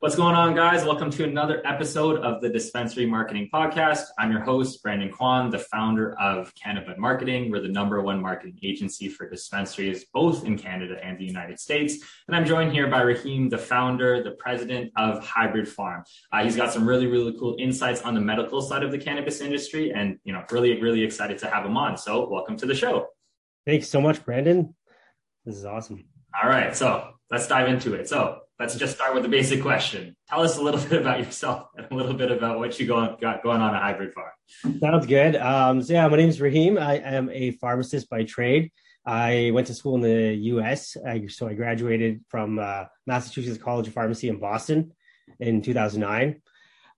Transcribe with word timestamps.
What's 0.00 0.14
going 0.14 0.36
on, 0.36 0.54
guys? 0.54 0.84
Welcome 0.84 1.10
to 1.10 1.24
another 1.24 1.60
episode 1.66 2.20
of 2.20 2.40
the 2.40 2.48
Dispensary 2.48 3.04
Marketing 3.04 3.50
Podcast. 3.52 4.04
I'm 4.16 4.30
your 4.30 4.42
host, 4.42 4.80
Brandon 4.80 5.10
Kwan, 5.10 5.50
the 5.50 5.58
founder 5.58 6.16
of 6.20 6.54
Cannabud 6.54 6.98
Marketing. 6.98 7.50
We're 7.50 7.62
the 7.62 7.68
number 7.68 8.00
one 8.00 8.22
marketing 8.22 8.60
agency 8.62 9.08
for 9.08 9.28
dispensaries, 9.28 10.04
both 10.14 10.44
in 10.44 10.56
Canada 10.56 10.98
and 11.02 11.18
the 11.18 11.24
United 11.24 11.58
States. 11.58 11.96
And 12.28 12.36
I'm 12.36 12.46
joined 12.46 12.70
here 12.70 12.86
by 12.86 13.00
Raheem, 13.00 13.48
the 13.48 13.58
founder, 13.58 14.22
the 14.22 14.30
president 14.30 14.92
of 14.96 15.26
Hybrid 15.26 15.66
Pharm. 15.66 16.04
Uh, 16.32 16.44
he's 16.44 16.54
got 16.54 16.72
some 16.72 16.86
really, 16.86 17.08
really 17.08 17.36
cool 17.36 17.56
insights 17.58 18.02
on 18.02 18.14
the 18.14 18.20
medical 18.20 18.62
side 18.62 18.84
of 18.84 18.92
the 18.92 18.98
cannabis 18.98 19.40
industry, 19.40 19.92
and 19.92 20.20
you 20.22 20.32
know, 20.32 20.44
really, 20.52 20.80
really 20.80 21.02
excited 21.02 21.38
to 21.38 21.50
have 21.50 21.66
him 21.66 21.76
on. 21.76 21.96
So, 21.96 22.28
welcome 22.28 22.56
to 22.58 22.66
the 22.66 22.74
show. 22.76 23.08
Thanks 23.66 23.88
so 23.88 24.00
much, 24.00 24.24
Brandon. 24.24 24.76
This 25.44 25.56
is 25.56 25.64
awesome. 25.64 26.04
All 26.40 26.48
right, 26.48 26.76
so 26.76 27.14
let's 27.32 27.48
dive 27.48 27.66
into 27.66 27.94
it. 27.94 28.08
So, 28.08 28.42
let's 28.58 28.74
just 28.74 28.96
start 28.96 29.14
with 29.14 29.22
the 29.22 29.28
basic 29.28 29.62
question. 29.62 30.16
Tell 30.28 30.42
us 30.42 30.58
a 30.58 30.62
little 30.62 30.80
bit 30.88 31.00
about 31.00 31.20
yourself 31.20 31.68
and 31.76 31.86
a 31.90 31.94
little 31.94 32.14
bit 32.14 32.30
about 32.30 32.58
what 32.58 32.78
you 32.78 32.86
got 32.86 33.20
going 33.20 33.60
on 33.60 33.74
at 33.74 33.82
Hybrid 33.82 34.12
Pharm. 34.14 34.80
Sounds 34.80 35.06
good. 35.06 35.36
Um, 35.36 35.82
so 35.82 35.92
yeah, 35.92 36.08
my 36.08 36.16
name 36.16 36.28
is 36.28 36.40
Rahim. 36.40 36.78
I 36.78 36.98
am 36.98 37.30
a 37.30 37.52
pharmacist 37.52 38.10
by 38.10 38.24
trade. 38.24 38.72
I 39.06 39.52
went 39.54 39.68
to 39.68 39.74
school 39.74 39.94
in 39.94 40.02
the 40.02 40.34
U.S. 40.34 40.96
I, 41.06 41.26
so 41.28 41.48
I 41.48 41.54
graduated 41.54 42.24
from 42.28 42.58
uh, 42.58 42.84
Massachusetts 43.06 43.62
College 43.62 43.88
of 43.88 43.94
Pharmacy 43.94 44.28
in 44.28 44.38
Boston 44.38 44.92
in 45.40 45.62
2009. 45.62 46.42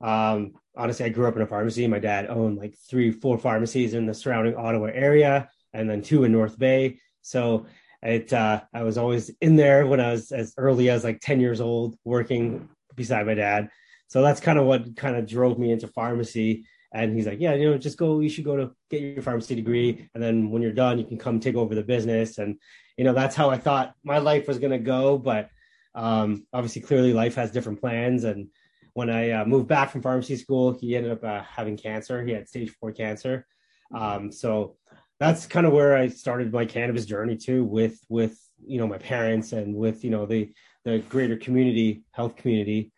Um, 0.00 0.54
honestly, 0.76 1.06
I 1.06 1.10
grew 1.10 1.28
up 1.28 1.36
in 1.36 1.42
a 1.42 1.46
pharmacy. 1.46 1.86
My 1.86 1.98
dad 1.98 2.26
owned 2.28 2.58
like 2.58 2.74
three, 2.88 3.12
four 3.12 3.38
pharmacies 3.38 3.94
in 3.94 4.06
the 4.06 4.14
surrounding 4.14 4.56
Ottawa 4.56 4.86
area, 4.92 5.50
and 5.72 5.88
then 5.88 6.02
two 6.02 6.24
in 6.24 6.32
North 6.32 6.58
Bay. 6.58 6.98
So 7.22 7.66
it 8.02 8.32
uh, 8.32 8.62
I 8.72 8.82
was 8.82 8.96
always 8.96 9.30
in 9.40 9.56
there 9.56 9.86
when 9.86 10.00
I 10.00 10.12
was 10.12 10.32
as 10.32 10.54
early 10.56 10.88
as 10.90 11.04
like 11.04 11.20
10 11.20 11.40
years 11.40 11.60
old 11.60 11.96
working 12.04 12.68
beside 12.94 13.26
my 13.26 13.34
dad. 13.34 13.70
So 14.08 14.22
that's 14.22 14.40
kind 14.40 14.58
of 14.58 14.66
what 14.66 14.96
kind 14.96 15.16
of 15.16 15.26
drove 15.26 15.58
me 15.58 15.70
into 15.70 15.86
pharmacy. 15.86 16.64
And 16.92 17.14
he's 17.14 17.26
like, 17.26 17.40
yeah, 17.40 17.54
you 17.54 17.70
know, 17.70 17.78
just 17.78 17.98
go, 17.98 18.18
you 18.18 18.28
should 18.28 18.44
go 18.44 18.56
to 18.56 18.72
get 18.90 19.00
your 19.00 19.22
pharmacy 19.22 19.54
degree. 19.54 20.08
And 20.14 20.22
then 20.22 20.50
when 20.50 20.62
you're 20.62 20.72
done, 20.72 20.98
you 20.98 21.04
can 21.04 21.18
come 21.18 21.38
take 21.38 21.54
over 21.54 21.74
the 21.74 21.84
business. 21.84 22.38
And, 22.38 22.58
you 22.96 23.04
know, 23.04 23.12
that's 23.12 23.36
how 23.36 23.50
I 23.50 23.58
thought 23.58 23.94
my 24.02 24.18
life 24.18 24.48
was 24.48 24.58
going 24.58 24.72
to 24.72 24.78
go. 24.78 25.16
But 25.16 25.50
um, 25.94 26.46
obviously, 26.52 26.82
clearly, 26.82 27.12
life 27.12 27.36
has 27.36 27.52
different 27.52 27.80
plans. 27.80 28.24
And 28.24 28.48
when 28.94 29.10
I 29.10 29.30
uh, 29.30 29.44
moved 29.44 29.68
back 29.68 29.90
from 29.90 30.02
pharmacy 30.02 30.34
school, 30.34 30.72
he 30.72 30.96
ended 30.96 31.12
up 31.12 31.22
uh, 31.22 31.42
having 31.42 31.76
cancer. 31.76 32.24
He 32.24 32.32
had 32.32 32.48
stage 32.48 32.70
four 32.80 32.90
cancer. 32.90 33.46
Um, 33.94 34.32
so 34.32 34.76
that's 35.20 35.46
kind 35.46 35.66
of 35.66 35.72
where 35.72 35.94
I 35.94 36.08
started 36.08 36.52
my 36.52 36.64
cannabis 36.64 37.04
journey 37.04 37.36
too, 37.36 37.62
with 37.62 38.00
with 38.08 38.40
you 38.66 38.78
know 38.78 38.88
my 38.88 38.98
parents 38.98 39.52
and 39.52 39.76
with 39.76 40.02
you 40.02 40.10
know 40.10 40.26
the 40.26 40.50
the 40.84 40.98
greater 41.10 41.36
community 41.36 42.02
health 42.10 42.36
community. 42.36 42.90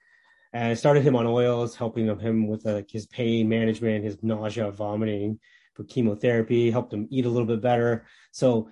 And 0.55 0.69
I 0.69 0.75
started 0.75 1.03
him 1.03 1.17
on 1.17 1.27
oils, 1.27 1.75
helping 1.75 2.07
him 2.07 2.47
with 2.47 2.65
like 2.65 2.91
his 2.91 3.07
pain 3.07 3.49
management, 3.49 4.05
his 4.05 4.23
nausea, 4.23 4.71
vomiting, 4.71 5.41
for 5.75 5.83
chemotherapy, 5.85 6.71
helped 6.71 6.93
him 6.93 7.09
eat 7.11 7.25
a 7.25 7.29
little 7.29 7.47
bit 7.47 7.63
better. 7.63 8.07
So 8.33 8.69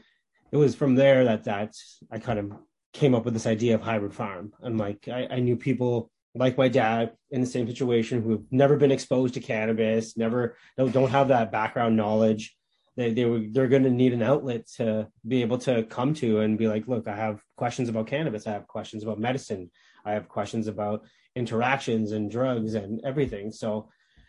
it 0.53 0.57
was 0.57 0.75
from 0.75 0.95
there 0.95 1.25
that 1.25 1.45
that 1.45 1.75
I 2.11 2.19
kind 2.19 2.39
of 2.39 2.53
came 2.93 3.15
up 3.15 3.25
with 3.25 3.35
this 3.35 3.47
idea 3.47 3.75
of 3.75 3.83
hybrid 3.83 4.13
pharm. 4.13 4.51
And 4.63 4.79
like 4.79 5.09
I, 5.09 5.27
I 5.29 5.41
knew 5.41 5.57
people 5.57 6.11
like 6.37 6.57
my 6.57 6.69
dad 6.69 7.13
in 7.33 7.41
the 7.41 7.47
same 7.47 7.67
situation 7.67 8.23
who 8.23 8.31
have 8.31 8.45
never 8.53 8.77
been 8.77 8.93
exposed 8.93 9.35
to 9.35 9.41
cannabis, 9.41 10.17
never 10.17 10.57
don't, 10.77 10.93
don't 10.93 11.11
have 11.11 11.29
that 11.29 11.51
background 11.51 11.97
knowledge 11.97 12.57
they 12.97 13.13
they 13.13 13.25
were 13.25 13.43
they're 13.51 13.69
going 13.69 13.85
to 13.85 13.91
need 13.91 14.13
an 14.13 14.23
outlet 14.23 14.67
to 14.77 15.09
be 15.27 15.43
able 15.43 15.59
to 15.59 15.85
come 15.85 16.15
to 16.15 16.41
and 16.41 16.59
be 16.59 16.69
like, 16.69 16.87
look, 16.89 17.09
I 17.09 17.17
have 17.17 17.41
questions 17.57 17.89
about 17.89 18.07
cannabis, 18.07 18.47
I 18.47 18.53
have 18.53 18.67
questions 18.67 19.03
about 19.03 19.19
medicine, 19.19 19.71
I 20.05 20.13
have 20.13 20.29
questions 20.29 20.67
about 20.67 21.05
interactions 21.37 22.13
and 22.13 22.31
drugs 22.31 22.75
and 22.75 23.01
everything. 23.05 23.53
So, 23.53 23.89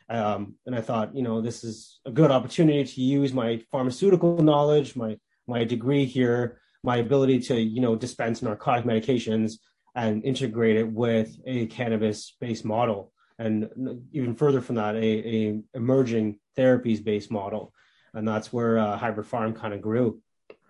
um, 0.09 0.55
and 0.65 0.75
I 0.75 0.81
thought, 0.81 1.15
you 1.15 1.23
know, 1.23 1.41
this 1.41 1.63
is 1.63 1.99
a 2.05 2.11
good 2.11 2.31
opportunity 2.31 2.83
to 2.83 3.01
use 3.01 3.33
my 3.33 3.61
pharmaceutical 3.71 4.37
knowledge, 4.37 4.95
my 4.95 5.17
my 5.47 5.63
degree 5.63 6.05
here, 6.05 6.61
my 6.83 6.97
ability 6.97 7.39
to 7.39 7.59
you 7.59 7.81
know 7.81 7.95
dispense 7.95 8.41
narcotic 8.41 8.85
medications 8.85 9.53
and 9.95 10.23
integrate 10.23 10.77
it 10.77 10.89
with 10.89 11.37
a 11.45 11.65
cannabis 11.67 12.35
based 12.39 12.65
model 12.65 13.11
and 13.37 13.69
even 14.13 14.35
further 14.35 14.61
from 14.61 14.75
that 14.75 14.95
a, 14.95 14.99
a 15.03 15.61
emerging 15.73 16.39
therapies 16.57 17.03
based 17.03 17.31
model 17.31 17.73
and 18.13 18.27
that's 18.27 18.51
where 18.51 18.77
uh, 18.77 18.97
hybrid 18.97 19.27
pharm 19.27 19.55
kind 19.55 19.73
of 19.73 19.81
grew. 19.81 20.21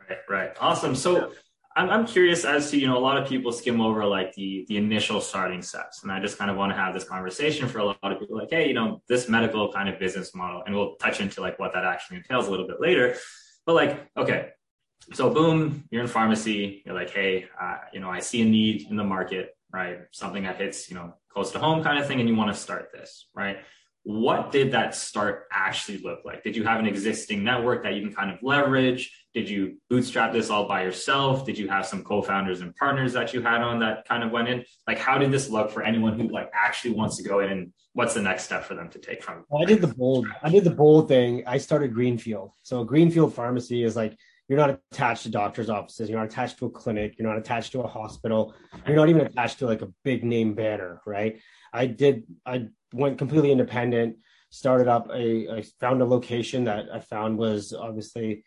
Right, 0.10 0.20
right, 0.30 0.52
awesome. 0.60 0.96
So 0.96 1.32
I'm, 1.76 1.90
I'm 1.90 2.06
curious 2.06 2.44
as 2.44 2.70
to 2.72 2.80
you 2.80 2.88
know 2.88 2.98
a 2.98 3.00
lot 3.00 3.18
of 3.18 3.28
people 3.28 3.52
skim 3.52 3.80
over 3.82 4.06
like 4.06 4.34
the 4.34 4.66
the 4.68 4.78
initial 4.78 5.22
starting 5.22 5.62
steps, 5.62 6.04
and 6.04 6.12
I 6.12 6.20
just 6.20 6.38
kind 6.38 6.52
of 6.52 6.58
want 6.58 6.72
to 6.72 6.76
have 6.76 6.94
this 6.94 7.04
conversation 7.04 7.68
for 7.68 7.80
a 7.80 7.86
lot 7.86 7.98
of 8.04 8.20
people 8.20 8.38
like, 8.38 8.50
hey, 8.50 8.68
you 8.68 8.74
know, 8.74 9.02
this 9.08 9.30
medical 9.30 9.72
kind 9.72 9.90
of 9.90 10.00
business 10.00 10.36
model, 10.36 10.64
and 10.66 10.76
we'll 10.76 10.96
touch 10.96 11.22
into 11.22 11.42
like 11.42 11.60
what 11.60 11.74
that 11.74 11.86
actually 11.86 12.18
entails 12.18 12.48
a 12.48 12.52
little 12.52 12.68
bit 12.68 12.82
later. 12.82 13.16
But 13.66 13.76
like, 13.76 14.08
okay, 14.18 14.50
so 15.14 15.30
boom, 15.30 15.86
you're 15.92 16.02
in 16.02 16.08
pharmacy. 16.08 16.84
You're 16.86 16.96
like, 16.96 17.12
hey, 17.12 17.48
uh, 17.60 17.78
you 17.94 18.00
know, 18.00 18.10
I 18.10 18.20
see 18.20 18.42
a 18.42 18.46
need 18.46 18.90
in 18.90 18.96
the 18.96 19.04
market, 19.04 19.56
right? 19.72 20.00
Something 20.12 20.44
that 20.44 20.58
hits, 20.58 20.90
you 20.90 20.96
know, 20.96 21.14
close 21.30 21.52
to 21.52 21.60
home 21.60 21.84
kind 21.84 22.00
of 22.00 22.08
thing, 22.08 22.20
and 22.20 22.28
you 22.28 22.36
want 22.36 22.54
to 22.54 22.60
start 22.60 22.90
this, 22.92 23.28
right? 23.34 23.60
What 24.04 24.52
did 24.52 24.72
that 24.72 24.96
start 24.96 25.48
actually 25.52 26.00
look 26.00 26.22
like? 26.26 26.44
Did 26.44 26.56
you 26.56 26.64
have 26.64 26.80
an 26.80 26.88
existing 26.88 27.44
network 27.44 27.84
that 27.84 27.94
you 27.94 28.02
can 28.02 28.14
kind 28.14 28.32
of 28.32 28.40
leverage? 28.42 29.16
Did 29.34 29.48
you 29.48 29.78
bootstrap 29.90 30.34
this 30.34 30.50
all 30.50 30.68
by 30.68 30.84
yourself? 30.84 31.46
Did 31.46 31.58
you 31.58 31.68
have 31.68 31.86
some 31.86 32.04
co-founders 32.04 32.62
and 32.62 32.76
partners 32.76 33.14
that 33.14 33.34
you 33.34 33.42
had 33.42 33.62
on 33.62 33.80
that 33.80 34.08
kind 34.08 34.24
of 34.24 34.32
went 34.32 34.50
in? 34.50 34.66
Like, 34.88 34.98
how 34.98 35.18
did 35.20 35.32
this 35.32 35.50
look 35.50 35.72
for 35.72 35.84
anyone 35.84 36.20
who 36.20 36.30
like 36.30 36.50
actually 36.54 36.96
wants 36.96 37.18
to 37.18 37.24
go 37.24 37.40
in 37.42 37.52
and 37.52 37.74
what's 37.94 38.16
the 38.16 38.22
next 38.22 38.46
step 38.46 38.66
for 38.66 38.74
them 38.74 38.90
to 38.90 39.00
take 39.00 39.22
from? 39.22 39.46
Well, 39.50 39.62
I 39.62 39.66
did 39.66 39.82
the 39.82 39.94
bold, 39.94 40.28
I 40.42 40.50
did 40.50 40.64
the 40.64 40.72
bold 40.72 41.08
thing. 41.08 41.44
I 41.46 41.60
started 41.60 41.94
Greenfield. 41.94 42.54
So 42.64 42.84
Greenfield 42.84 43.36
pharmacy 43.36 43.84
is 43.84 43.96
like, 43.96 44.18
you're 44.48 44.60
not 44.60 44.82
attached 44.92 45.24
to 45.24 45.30
doctor's 45.30 45.70
offices. 45.70 46.10
You're 46.10 46.20
not 46.20 46.28
attached 46.28 46.58
to 46.58 46.66
a 46.66 46.70
clinic. 46.70 47.16
You're 47.18 47.30
not 47.30 47.38
attached 47.38 47.72
to 47.72 47.82
a 47.82 47.88
hospital. 47.88 48.54
You're 48.86 48.98
not 48.98 49.08
even 49.08 49.22
attached 49.22 49.60
to 49.60 49.66
like 49.66 49.82
a 49.82 49.88
big 50.04 50.26
name 50.26 50.56
banner, 50.56 51.02
right? 51.06 51.40
I 51.72 51.86
did, 51.86 52.24
I 52.46 52.68
went 52.94 53.18
completely 53.18 53.52
independent, 53.52 54.18
started 54.50 54.88
up 54.88 55.10
a, 55.14 55.50
I 55.50 55.64
found 55.80 56.02
a 56.02 56.06
location 56.06 56.66
that 56.66 56.88
I 56.94 57.00
found 57.00 57.38
was 57.38 57.74
obviously 57.74 58.44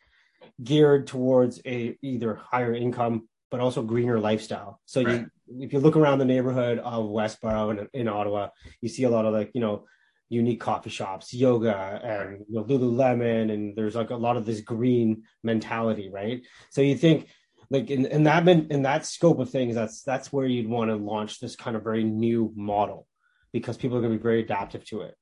geared 0.63 1.07
towards 1.07 1.61
a 1.67 1.97
either 2.03 2.35
higher 2.35 2.75
income, 2.75 3.29
but 3.51 3.61
also 3.61 3.83
greener 3.83 4.21
lifestyle. 4.21 4.81
So 4.85 5.03
right. 5.03 5.27
you, 5.47 5.65
if 5.65 5.73
you 5.73 5.81
look 5.81 5.97
around 5.97 6.19
the 6.19 6.25
neighborhood 6.25 6.79
of 6.79 7.07
Westboro 7.07 7.79
in, 7.79 7.89
in 8.01 8.09
Ottawa, 8.09 8.49
you 8.81 8.89
see 8.89 9.05
a 9.05 9.11
lot 9.11 9.25
of 9.25 9.33
like, 9.33 9.51
you 9.55 9.61
know, 9.61 9.87
unique 10.29 10.61
coffee 10.61 10.91
shops, 10.91 11.33
yoga, 11.33 12.01
and 12.03 12.45
you 12.49 12.57
know, 12.57 12.65
Lululemon, 12.65 13.53
and 13.53 13.77
there's 13.77 13.95
like 13.95 14.11
a 14.11 14.17
lot 14.17 14.37
of 14.37 14.47
this 14.47 14.61
green 14.61 15.23
mentality, 15.43 16.11
right? 16.11 16.45
So 16.71 16.81
you 16.81 16.97
think 16.97 17.29
like 17.71 17.91
in, 17.91 18.07
in 18.07 18.25
that 18.25 18.47
in 18.47 18.83
that 18.83 19.07
scope 19.07 19.39
of 19.39 19.51
things, 19.51 19.75
that's 19.75 20.03
that's 20.03 20.33
where 20.33 20.47
you'd 20.47 20.69
want 20.69 20.91
to 20.91 20.97
launch 20.97 21.41
this 21.41 21.57
kind 21.57 21.77
of 21.77 21.83
very 21.83 22.05
new 22.05 22.53
model 22.57 23.07
because 23.55 23.77
people 23.79 23.97
are 23.97 24.01
going 24.01 24.13
to 24.13 24.19
be 24.19 24.23
very 24.23 24.41
adaptive 24.43 24.85
to 24.87 25.03
it. 25.03 25.15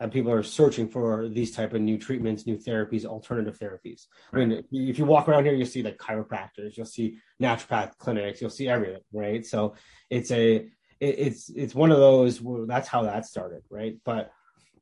And 0.00 0.12
people 0.12 0.32
are 0.32 0.42
searching 0.42 0.88
for 0.88 1.28
these 1.28 1.52
type 1.52 1.72
of 1.74 1.80
new 1.80 1.96
treatments 1.96 2.46
new 2.46 2.58
therapies 2.58 3.04
alternative 3.04 3.58
therapies. 3.58 4.00
Right. 4.32 4.42
i 4.42 4.46
mean 4.46 4.64
if 4.70 4.98
you 4.98 5.04
walk 5.04 5.28
around 5.28 5.44
here 5.44 5.54
you'll 5.54 5.74
see 5.76 5.82
like 5.82 5.96
chiropractors 5.96 6.76
you'll 6.76 6.94
see 6.98 7.18
naturopath 7.42 7.96
clinics 7.98 8.40
you'll 8.40 8.58
see 8.60 8.68
everything 8.68 9.02
right? 9.12 9.44
So 9.46 9.74
it's 10.10 10.30
a 10.30 10.68
it's 11.00 11.48
it's 11.62 11.74
one 11.74 11.90
of 11.90 11.98
those 11.98 12.40
where 12.40 12.66
that's 12.66 12.88
how 12.88 13.02
that 13.04 13.26
started 13.26 13.62
right? 13.70 13.96
But 14.04 14.30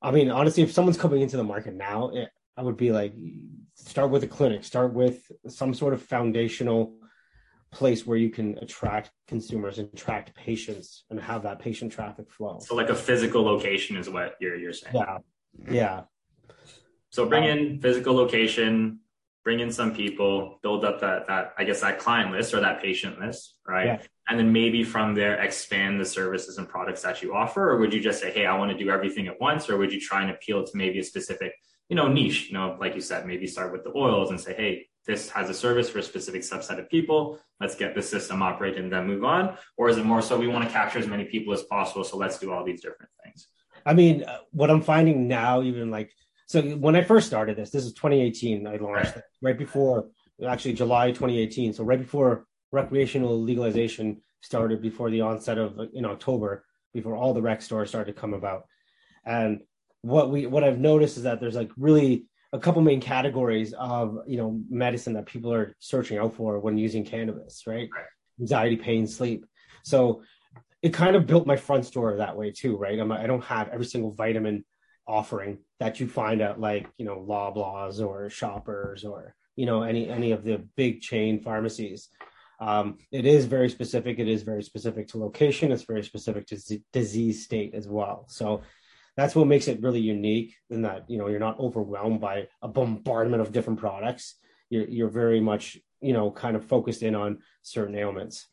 i 0.03 0.11
mean 0.11 0.31
honestly 0.31 0.63
if 0.63 0.73
someone's 0.73 0.99
coming 1.05 1.23
into 1.23 1.39
the 1.39 1.49
market 1.55 1.75
now 1.75 2.11
it, 2.11 2.29
i 2.59 2.63
would 2.63 2.77
be 2.77 2.93
like 2.93 3.15
start 3.77 4.11
with 4.11 4.23
a 4.23 4.27
clinic. 4.27 4.65
Start 4.65 4.93
with 4.93 5.31
some 5.49 5.73
sort 5.75 5.95
of 5.95 6.03
foundational 6.03 6.95
place 7.77 8.07
where 8.07 8.17
you 8.17 8.31
can 8.31 8.57
attract 8.59 9.11
consumers 9.29 9.79
and 9.79 9.89
attract 9.93 10.35
patients 10.35 11.05
and 11.11 11.21
have 11.21 11.43
that 11.43 11.59
patient 11.59 11.93
traffic 11.93 12.31
flow. 12.31 12.59
So 12.61 12.75
like 12.75 12.89
a 12.89 12.95
physical 12.95 13.43
location 13.43 13.97
is 13.97 14.09
what 14.09 14.35
you're 14.41 14.57
you're 14.57 14.73
saying. 14.73 14.97
Yeah. 14.97 15.19
Yeah. 15.71 16.01
So 17.11 17.27
bring 17.27 17.45
um, 17.45 17.51
in 17.51 17.81
physical 17.81 18.15
location, 18.15 19.01
bring 19.45 19.61
in 19.61 19.71
some 19.71 19.95
people, 19.95 20.59
build 20.63 20.87
up 20.87 21.01
that 21.01 21.27
that 21.27 21.53
I 21.59 21.65
guess 21.65 21.81
that 21.83 21.99
client 21.99 22.33
list 22.33 22.55
or 22.55 22.61
that 22.61 22.81
patient 22.81 23.21
list, 23.21 23.57
right? 23.69 23.87
Yeah. 23.87 23.99
And 24.29 24.39
then 24.39 24.51
maybe 24.53 24.83
from 24.83 25.15
there 25.15 25.35
expand 25.41 26.01
the 26.01 26.05
services 26.05 26.57
and 26.59 26.67
products 26.67 27.03
that 27.03 27.23
you 27.23 27.35
offer, 27.35 27.71
or 27.71 27.77
would 27.79 27.93
you 27.93 28.01
just 28.01 28.21
say, 28.23 28.31
hey, 28.33 28.47
I 28.47 28.57
want 28.59 28.73
to 28.73 28.79
do 28.85 28.91
everything 28.91 29.29
at 29.29 29.39
once, 29.39 29.69
or 29.69 29.77
would 29.77 29.93
you 29.93 30.01
try 30.01 30.23
and 30.23 30.31
appeal 30.31 30.65
to 30.65 30.73
maybe 30.75 30.99
a 30.99 31.05
specific, 31.05 31.53
you 31.91 31.97
know, 31.97 32.09
niche? 32.09 32.49
You 32.49 32.55
know, 32.55 32.77
like 32.81 32.95
you 32.95 33.03
said, 33.03 33.27
maybe 33.27 33.47
start 33.47 33.71
with 33.71 33.85
the 33.85 33.93
oils 33.95 34.31
and 34.31 34.41
say, 34.41 34.55
hey, 34.55 34.89
this 35.07 35.31
has 35.31 35.49
a 35.49 35.55
service 35.55 35.89
for 35.89 36.01
a 36.01 36.03
specific 36.03 36.43
subset 36.43 36.79
of 36.79 36.91
people. 36.91 37.39
Let's 37.61 37.75
get 37.75 37.95
the 37.95 38.03
system 38.03 38.43
operating 38.43 38.85
and 38.85 38.93
then 38.93 39.07
move 39.07 39.25
on. 39.25 39.57
Or 39.77 39.89
is 39.89 39.99
it 39.99 40.05
more 40.05 40.21
so 40.21 40.39
we 40.39 40.49
want 40.49 40.65
to 40.65 40.71
capture 40.71 40.99
as 40.99 41.07
many 41.07 41.25
people 41.25 41.53
as 41.53 41.63
possible? 41.63 42.05
So 42.05 42.17
let's 42.17 42.39
do 42.39 42.53
all 42.53 42.65
these 42.65 42.81
different 42.81 43.11
things. 43.25 43.49
I 43.85 43.95
mean, 43.95 44.25
uh, 44.25 44.39
what 44.51 44.71
I'm 44.71 44.83
finding 44.83 45.29
now, 45.29 45.63
even 45.63 45.91
like, 45.91 46.11
so 46.49 46.63
when 46.63 46.97
I 46.97 47.03
first 47.03 47.27
started 47.27 47.57
this, 47.57 47.71
this 47.71 47.85
is 47.85 47.93
2018, 47.95 48.67
I 48.67 48.77
launched 48.77 49.15
right, 49.15 49.25
right 49.43 49.59
before, 49.59 50.09
actually 50.47 50.75
July 50.75 51.09
2018. 51.09 51.73
So 51.73 51.85
right 51.85 51.99
before 52.01 52.47
recreational 52.73 53.41
legalization 53.41 54.23
started, 54.41 54.83
before 54.83 55.11
the 55.11 55.21
onset 55.21 55.59
of 55.59 55.79
in 55.95 56.05
October, 56.05 56.65
before 56.93 57.17
all 57.17 57.33
the 57.33 57.43
rec 57.43 57.63
stores 57.63 57.89
started 57.89 58.13
to 58.13 58.21
come 58.21 58.35
about. 58.35 58.67
And 59.25 59.61
what 60.03 60.31
we 60.31 60.47
what 60.47 60.65
I've 60.65 60.79
noticed 60.79 61.17
is 61.17 61.25
that 61.25 61.41
there's 61.41 61.57
like 61.57 61.71
really 61.77 62.27
a 62.53 62.59
couple 62.59 62.83
main 62.83 63.01
categories 63.01 63.73
of 63.75 64.19
you 64.27 64.37
know 64.37 64.61
medicine 64.69 65.15
that 65.15 65.27
people 65.27 65.53
are 65.53 65.75
searching 65.79 66.19
out 66.19 66.35
for 66.35 66.59
when 66.61 66.79
using 66.79 67.05
cannabis, 67.05 67.63
right? 67.67 67.89
right. 67.95 68.05
Anxiety, 68.41 68.77
pain, 68.77 69.07
sleep. 69.07 69.47
So 69.83 70.23
it 70.83 70.93
kind 70.93 71.17
of 71.17 71.27
built 71.27 71.47
my 71.47 71.57
front 71.57 71.87
store 71.87 72.17
that 72.17 72.37
way 72.37 72.53
too, 72.53 72.77
right? 72.77 72.99
I'm, 72.99 73.11
I 73.11 73.27
don't 73.27 73.45
have 73.45 73.69
every 73.69 73.87
single 73.87 74.13
vitamin 74.13 74.65
offering 75.07 75.59
that 75.81 76.01
you 76.01 76.09
find 76.09 76.41
at 76.41 76.61
like 76.61 76.89
you 76.99 77.05
know 77.05 77.25
Loblaws 77.29 78.05
or 78.05 78.29
Shoppers 78.31 79.05
or 79.05 79.35
you 79.55 79.67
know 79.67 79.83
any 79.83 80.09
any 80.09 80.33
of 80.33 80.45
the 80.45 80.59
big 80.77 81.01
chain 81.01 81.43
pharmacies. 81.43 82.09
Um, 82.59 82.97
it 83.13 83.27
is 83.27 83.45
very 83.45 83.69
specific. 83.69 84.19
It 84.19 84.29
is 84.29 84.43
very 84.43 84.63
specific 84.63 85.09
to 85.09 85.19
location. 85.19 85.73
It's 85.73 85.83
very 85.83 86.03
specific 86.03 86.47
to 86.47 86.57
z- 86.57 86.83
disease 86.93 87.45
state 87.45 87.75
as 87.75 87.87
well. 87.87 88.25
So 88.29 88.63
that's 89.17 89.35
what 89.35 89.47
makes 89.47 89.67
it 89.67 89.83
really 89.83 90.01
unique 90.01 90.55
in 90.71 90.83
that 90.83 91.09
you 91.09 91.19
know 91.19 91.29
you're 91.29 91.41
not 91.41 91.59
overwhelmed 91.59 92.21
by 92.21 92.49
a 92.63 92.69
bombardment 92.69 93.41
of 93.43 93.53
different 93.53 93.81
products. 93.81 94.37
You're 94.71 94.89
you're 94.89 95.09
very 95.09 95.41
much 95.41 95.79
you 96.01 96.13
know 96.13 96.31
kind 96.31 96.57
of 96.57 96.65
focused 96.65 97.03
in 97.03 97.15
on 97.15 97.39
certain 97.63 97.97
ailments. 97.97 98.47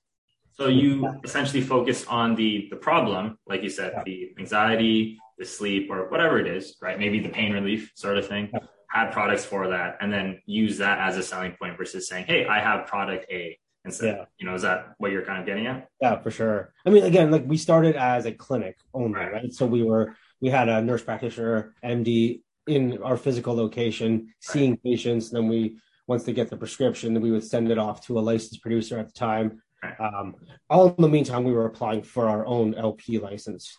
So 0.54 0.68
you 0.68 1.19
essentially 1.24 1.62
focus 1.62 2.06
on 2.07 2.36
the 2.36 2.68
the 2.69 2.75
problem, 2.75 3.38
like 3.48 3.63
you 3.63 3.69
said, 3.69 3.94
yeah. 3.95 4.04
the 4.06 4.33
anxiety, 4.39 5.18
the 5.38 5.45
sleep, 5.45 5.89
or 5.92 6.10
whatever 6.10 6.39
it 6.39 6.48
is, 6.48 6.75
right? 6.81 6.98
Maybe 6.98 7.19
the 7.19 7.30
pain 7.30 7.51
relief 7.51 7.92
sort 7.95 8.18
of 8.18 8.27
thing. 8.27 8.50
Yeah. 8.54 8.60
Have 8.92 9.12
products 9.12 9.44
for 9.44 9.69
that, 9.69 9.98
and 10.01 10.13
then 10.13 10.39
use 10.45 10.77
that 10.77 11.00
as 11.00 11.18
a 11.18 11.24
selling 11.24 11.54
point 11.60 11.75
versus 11.77 12.07
saying, 12.07 12.25
"Hey, 12.27 12.45
I 12.45 12.60
have 12.60 12.86
product 12.86 13.25
A." 13.31 13.57
Instead, 13.86 14.15
yeah. 14.15 14.25
you 14.38 14.45
know, 14.45 14.54
is 14.54 14.62
that 14.62 14.94
what 14.98 15.12
you're 15.12 15.25
kind 15.25 15.42
of 15.42 15.45
getting 15.45 15.68
at? 15.68 15.89
Yeah, 16.00 16.18
for 16.21 16.31
sure. 16.31 16.74
I 16.86 16.89
mean, 16.89 17.04
again, 17.04 17.31
like 17.31 17.44
we 17.45 17.57
started 17.57 17.95
as 17.95 18.25
a 18.25 18.31
clinic 18.31 18.77
only, 18.94 19.19
right? 19.19 19.33
right? 19.33 19.54
So 19.54 19.65
we 19.65 19.83
were 19.83 20.15
we 20.44 20.50
had 20.50 20.69
a 20.69 20.81
nurse 20.81 21.04
practitioner, 21.04 21.74
MD, 21.84 22.42
in 22.68 23.01
our 23.01 23.18
physical 23.18 23.56
location, 23.56 24.34
seeing 24.40 24.78
patients. 24.78 25.31
Then 25.31 25.48
we, 25.48 25.78
once 26.06 26.24
they 26.24 26.34
get 26.34 26.50
the 26.50 26.57
prescription, 26.57 27.13
then 27.13 27.24
we 27.24 27.31
would 27.31 27.44
send 27.44 27.72
it 27.72 27.80
off 27.80 28.06
to 28.06 28.19
a 28.19 28.22
licensed 28.22 28.62
producer 28.62 29.00
at 29.00 29.07
the 29.07 29.19
time 29.19 29.62
um, 30.00 30.36
all 30.69 30.90
in 30.90 31.01
the 31.01 31.10
meantime, 31.10 31.44
we 31.44 31.54
were 31.54 31.66
applying 31.66 32.04
for 32.04 32.28
our 32.28 32.45
own 32.45 32.75
LP 32.75 33.19
license, 33.19 33.78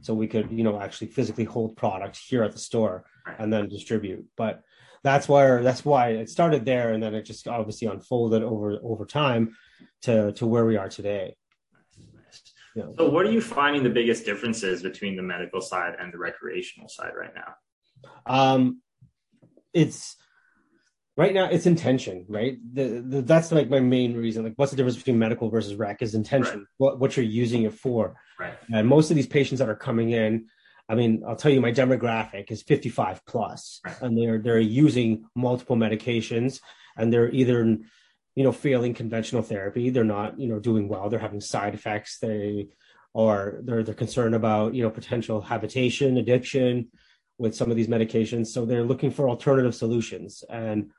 so 0.00 0.14
we 0.14 0.26
could, 0.26 0.50
you 0.50 0.62
know, 0.62 0.80
actually 0.80 1.08
physically 1.08 1.44
hold 1.44 1.76
product 1.76 2.18
here 2.18 2.42
at 2.42 2.52
the 2.52 2.58
store 2.58 3.04
and 3.38 3.52
then 3.52 3.68
distribute. 3.68 4.26
But 4.36 4.62
that's 5.02 5.28
where 5.28 5.62
that's 5.62 5.84
why 5.84 6.10
it 6.10 6.28
started 6.28 6.64
there, 6.64 6.92
and 6.92 7.02
then 7.02 7.14
it 7.14 7.22
just 7.22 7.48
obviously 7.48 7.88
unfolded 7.88 8.42
over 8.42 8.78
over 8.82 9.04
time 9.04 9.56
to 10.02 10.32
to 10.32 10.46
where 10.46 10.66
we 10.66 10.76
are 10.76 10.88
today. 10.88 11.36
Yeah. 12.74 12.84
So, 12.96 13.08
what 13.08 13.26
are 13.26 13.30
you 13.30 13.40
finding 13.40 13.82
the 13.82 13.90
biggest 13.90 14.24
differences 14.24 14.82
between 14.82 15.16
the 15.16 15.22
medical 15.22 15.60
side 15.60 15.94
and 15.98 16.12
the 16.12 16.18
recreational 16.18 16.88
side 16.88 17.12
right 17.16 17.32
now? 17.34 17.54
Um, 18.26 18.82
it's 19.72 20.16
right 21.16 21.34
now 21.34 21.46
it's 21.46 21.66
intention 21.66 22.24
right 22.28 22.56
the, 22.72 23.04
the, 23.06 23.22
that's 23.22 23.52
like 23.52 23.68
my 23.68 23.80
main 23.80 24.16
reason 24.16 24.44
like 24.44 24.54
what's 24.56 24.70
the 24.70 24.76
difference 24.76 24.96
between 24.96 25.18
medical 25.18 25.50
versus 25.50 25.74
rec 25.74 26.00
is 26.00 26.14
intention 26.14 26.60
right. 26.60 26.66
what, 26.78 27.00
what 27.00 27.16
you're 27.16 27.26
using 27.26 27.62
it 27.64 27.74
for 27.74 28.16
right 28.38 28.54
and 28.72 28.86
most 28.86 29.10
of 29.10 29.16
these 29.16 29.26
patients 29.26 29.58
that 29.58 29.68
are 29.68 29.76
coming 29.76 30.10
in 30.10 30.46
i 30.88 30.94
mean 30.94 31.22
i'll 31.26 31.36
tell 31.36 31.52
you 31.52 31.60
my 31.60 31.72
demographic 31.72 32.50
is 32.50 32.62
55 32.62 33.26
plus, 33.26 33.80
and 34.00 34.16
they're 34.16 34.38
they're 34.38 34.58
using 34.58 35.24
multiple 35.34 35.76
medications 35.76 36.60
and 36.96 37.12
they're 37.12 37.30
either 37.30 37.78
you 38.38 38.44
know 38.44 38.52
failing 38.52 38.94
conventional 38.94 39.42
therapy 39.42 39.90
they're 39.90 40.04
not 40.16 40.38
you 40.38 40.48
know 40.48 40.58
doing 40.58 40.88
well 40.88 41.08
they're 41.08 41.26
having 41.28 41.40
side 41.40 41.74
effects 41.74 42.18
they 42.18 42.68
or 43.12 43.60
they're 43.64 43.82
they're 43.82 44.02
concerned 44.04 44.34
about 44.34 44.74
you 44.74 44.82
know 44.82 44.90
potential 44.90 45.40
habitation 45.40 46.16
addiction 46.16 46.88
with 47.36 47.54
some 47.54 47.70
of 47.70 47.76
these 47.76 47.88
medications 47.88 48.46
so 48.48 48.64
they're 48.64 48.84
looking 48.92 49.10
for 49.10 49.28
alternative 49.28 49.74
solutions 49.74 50.44
and 50.48 50.90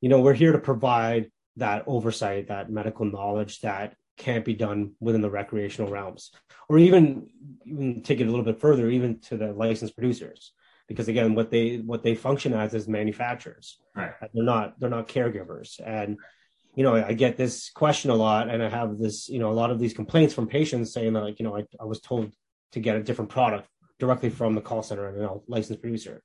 you 0.00 0.08
know, 0.08 0.20
we're 0.20 0.34
here 0.34 0.52
to 0.52 0.58
provide 0.58 1.30
that 1.56 1.84
oversight, 1.86 2.48
that 2.48 2.70
medical 2.70 3.04
knowledge 3.04 3.60
that 3.60 3.94
can't 4.16 4.44
be 4.44 4.54
done 4.54 4.92
within 5.00 5.20
the 5.20 5.30
recreational 5.30 5.90
realms, 5.90 6.30
or 6.68 6.78
even 6.78 7.28
even 7.64 8.02
take 8.02 8.20
it 8.20 8.26
a 8.26 8.30
little 8.30 8.44
bit 8.44 8.60
further, 8.60 8.88
even 8.88 9.20
to 9.20 9.36
the 9.36 9.52
licensed 9.52 9.96
producers, 9.96 10.52
because 10.86 11.08
again, 11.08 11.34
what 11.34 11.50
they 11.50 11.76
what 11.76 12.02
they 12.02 12.14
function 12.14 12.52
as 12.52 12.74
is 12.74 12.88
manufacturers. 12.88 13.78
Right. 13.94 14.12
They're 14.32 14.44
not 14.44 14.78
they're 14.78 14.90
not 14.90 15.08
caregivers, 15.08 15.80
and 15.84 16.18
you 16.78 16.84
know, 16.84 16.94
I 16.94 17.12
get 17.12 17.36
this 17.36 17.70
question 17.70 18.10
a 18.10 18.14
lot, 18.14 18.48
and 18.48 18.62
I 18.62 18.68
have 18.68 18.98
this 18.98 19.28
you 19.28 19.40
know 19.40 19.50
a 19.50 19.58
lot 19.60 19.70
of 19.70 19.78
these 19.78 19.94
complaints 19.94 20.32
from 20.32 20.46
patients 20.46 20.92
saying 20.92 21.12
that 21.14 21.24
like 21.24 21.38
you 21.40 21.44
know 21.44 21.56
I, 21.56 21.64
I 21.80 21.84
was 21.84 22.00
told 22.00 22.32
to 22.72 22.80
get 22.80 22.96
a 22.96 23.02
different 23.02 23.30
product 23.30 23.68
directly 23.98 24.30
from 24.30 24.54
the 24.54 24.60
call 24.60 24.82
center 24.82 25.08
and 25.08 25.16
you 25.16 25.22
know 25.22 25.42
licensed 25.48 25.82
producer 25.82 26.22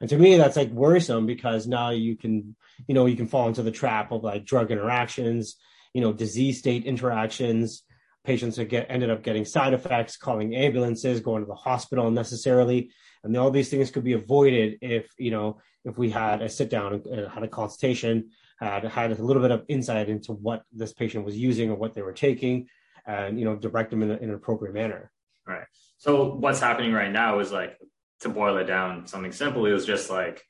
and 0.00 0.08
to 0.10 0.18
me, 0.18 0.36
that's 0.36 0.56
like 0.56 0.70
worrisome 0.70 1.26
because 1.26 1.66
now 1.66 1.90
you 1.90 2.16
can, 2.16 2.54
you 2.86 2.94
know, 2.94 3.06
you 3.06 3.16
can 3.16 3.26
fall 3.26 3.48
into 3.48 3.62
the 3.62 3.70
trap 3.70 4.12
of 4.12 4.22
like 4.22 4.44
drug 4.44 4.70
interactions, 4.70 5.56
you 5.92 6.00
know, 6.00 6.12
disease 6.12 6.58
state 6.58 6.84
interactions. 6.84 7.82
Patients 8.24 8.56
that 8.56 8.66
get 8.66 8.86
ended 8.90 9.10
up 9.10 9.22
getting 9.22 9.44
side 9.44 9.72
effects, 9.72 10.16
calling 10.16 10.54
ambulances, 10.54 11.20
going 11.20 11.42
to 11.42 11.48
the 11.48 11.54
hospital 11.54 12.06
unnecessarily, 12.06 12.90
and 13.24 13.34
all 13.36 13.50
these 13.50 13.70
things 13.70 13.90
could 13.90 14.04
be 14.04 14.12
avoided 14.12 14.78
if 14.82 15.08
you 15.16 15.30
know 15.30 15.58
if 15.84 15.96
we 15.96 16.10
had 16.10 16.42
a 16.42 16.48
sit 16.48 16.68
down 16.68 17.00
and 17.10 17.30
had 17.30 17.42
a 17.42 17.48
consultation, 17.48 18.30
had 18.58 18.84
had 18.84 19.12
a 19.12 19.22
little 19.22 19.42
bit 19.42 19.50
of 19.50 19.64
insight 19.68 20.08
into 20.08 20.32
what 20.32 20.64
this 20.72 20.92
patient 20.92 21.24
was 21.24 21.36
using 21.36 21.70
or 21.70 21.76
what 21.76 21.94
they 21.94 22.02
were 22.02 22.12
taking, 22.12 22.68
and 23.06 23.38
you 23.38 23.44
know 23.44 23.56
direct 23.56 23.90
them 23.90 24.02
in, 24.02 24.10
a, 24.10 24.16
in 24.16 24.28
an 24.30 24.34
appropriate 24.34 24.74
manner. 24.74 25.10
Right. 25.46 25.66
So 25.98 26.34
what's 26.34 26.60
happening 26.60 26.92
right 26.92 27.10
now 27.10 27.38
is 27.38 27.50
like 27.50 27.78
to 28.20 28.28
boil 28.28 28.56
it 28.58 28.64
down 28.64 29.06
something 29.06 29.32
simple 29.32 29.66
is 29.66 29.86
just 29.86 30.10
like 30.10 30.42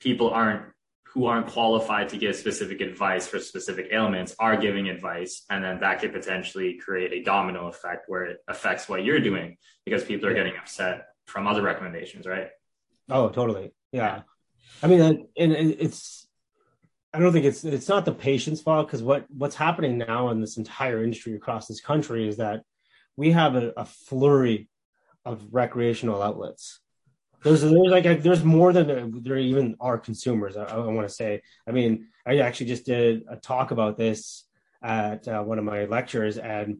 people 0.00 0.30
aren't 0.30 0.62
who 1.04 1.26
aren't 1.26 1.48
qualified 1.48 2.08
to 2.10 2.16
give 2.16 2.36
specific 2.36 2.80
advice 2.80 3.26
for 3.26 3.40
specific 3.40 3.88
ailments 3.90 4.34
are 4.38 4.56
giving 4.56 4.88
advice 4.88 5.44
and 5.50 5.64
then 5.64 5.80
that 5.80 6.00
could 6.00 6.12
potentially 6.12 6.74
create 6.74 7.12
a 7.12 7.22
domino 7.22 7.68
effect 7.68 8.04
where 8.08 8.24
it 8.24 8.38
affects 8.48 8.88
what 8.88 9.04
you're 9.04 9.20
doing 9.20 9.56
because 9.84 10.04
people 10.04 10.28
are 10.28 10.34
getting 10.34 10.56
upset 10.56 11.06
from 11.26 11.46
other 11.46 11.62
recommendations 11.62 12.26
right 12.26 12.48
oh 13.08 13.28
totally 13.28 13.72
yeah 13.92 14.22
i 14.82 14.86
mean 14.86 15.26
and 15.36 15.52
it's 15.52 16.26
i 17.12 17.18
don't 17.18 17.32
think 17.32 17.44
it's 17.44 17.64
it's 17.64 17.88
not 17.88 18.04
the 18.04 18.12
patient's 18.12 18.62
fault 18.62 18.86
because 18.86 19.02
what 19.02 19.26
what's 19.30 19.56
happening 19.56 19.98
now 19.98 20.30
in 20.30 20.40
this 20.40 20.56
entire 20.56 21.02
industry 21.02 21.34
across 21.34 21.66
this 21.66 21.80
country 21.80 22.28
is 22.28 22.36
that 22.36 22.62
we 23.16 23.32
have 23.32 23.56
a, 23.56 23.72
a 23.76 23.84
flurry 23.84 24.68
of 25.24 25.46
recreational 25.52 26.22
outlets 26.22 26.80
there's 27.42 27.62
there's 27.62 27.74
like 27.74 28.22
there's 28.22 28.44
more 28.44 28.72
than 28.72 29.22
there 29.22 29.38
even 29.38 29.76
are 29.80 29.98
consumers. 29.98 30.56
I, 30.56 30.64
I 30.64 30.78
want 30.78 31.08
to 31.08 31.14
say. 31.14 31.42
I 31.66 31.70
mean, 31.72 32.08
I 32.26 32.38
actually 32.38 32.66
just 32.66 32.84
did 32.84 33.24
a 33.28 33.36
talk 33.36 33.70
about 33.70 33.96
this 33.96 34.44
at 34.82 35.26
uh, 35.26 35.42
one 35.42 35.58
of 35.58 35.64
my 35.64 35.86
lectures, 35.86 36.36
and 36.36 36.78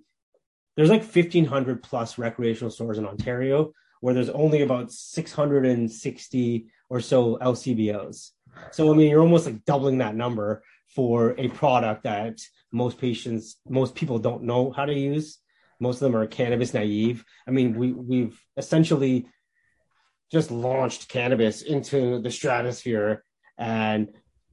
there's 0.77 0.91
like 0.91 1.03
1,500 1.03 1.83
plus 1.83 2.19
recreational 2.19 2.71
stores 2.71 2.99
in 2.99 3.07
Ontario, 3.07 3.73
where 4.01 4.15
there's 4.15 4.29
only 4.29 4.63
about 4.63 4.93
660 4.93 6.67
or 6.89 7.01
so 7.01 7.39
LCBOs. 7.39 8.31
So 8.73 8.93
I 8.93 8.97
mean, 8.97 9.11
you're 9.11 9.21
almost 9.21 9.47
like 9.47 9.65
doubling 9.65 9.99
that 9.99 10.15
number 10.15 10.63
for 10.95 11.35
a 11.39 11.49
product 11.49 12.05
that 12.05 12.41
most 12.73 12.99
patients, 12.99 13.57
most 13.69 13.95
people 13.95 14.19
don't 14.19 14.45
know 14.45 14.73
how 14.73 14.85
to 14.85 14.95
use. 14.95 15.39
Most 15.81 15.97
of 15.97 16.01
them 16.01 16.17
are 16.17 16.27
cannabis 16.27 16.75
naive. 16.75 17.25
I 17.47 17.51
mean, 17.51 17.77
we 17.77 17.93
we've 17.93 18.41
essentially 18.57 19.29
just 20.31 20.51
launched 20.51 21.09
cannabis 21.09 21.63
into 21.63 22.21
the 22.21 22.31
stratosphere 22.31 23.25
and 23.59 24.09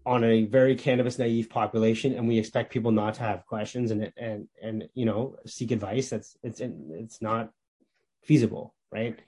on 0.06 0.24
a 0.24 0.46
very 0.46 0.76
cannabis 0.76 1.20
naive 1.20 1.50
population 1.50 2.14
and 2.14 2.28
we 2.28 2.40
expect 2.40 2.72
people 2.72 2.92
not 2.92 3.16
to 3.16 3.24
have 3.24 3.46
questions 3.46 3.92
and 3.92 4.12
and 4.16 4.48
and 4.62 4.88
you 4.94 5.06
know 5.06 5.36
seek 5.46 5.72
advice 5.72 6.10
that's 6.10 6.38
it's 6.44 6.62
it's 6.62 7.22
not 7.22 7.52
feasible 8.24 8.74
right 8.90 9.20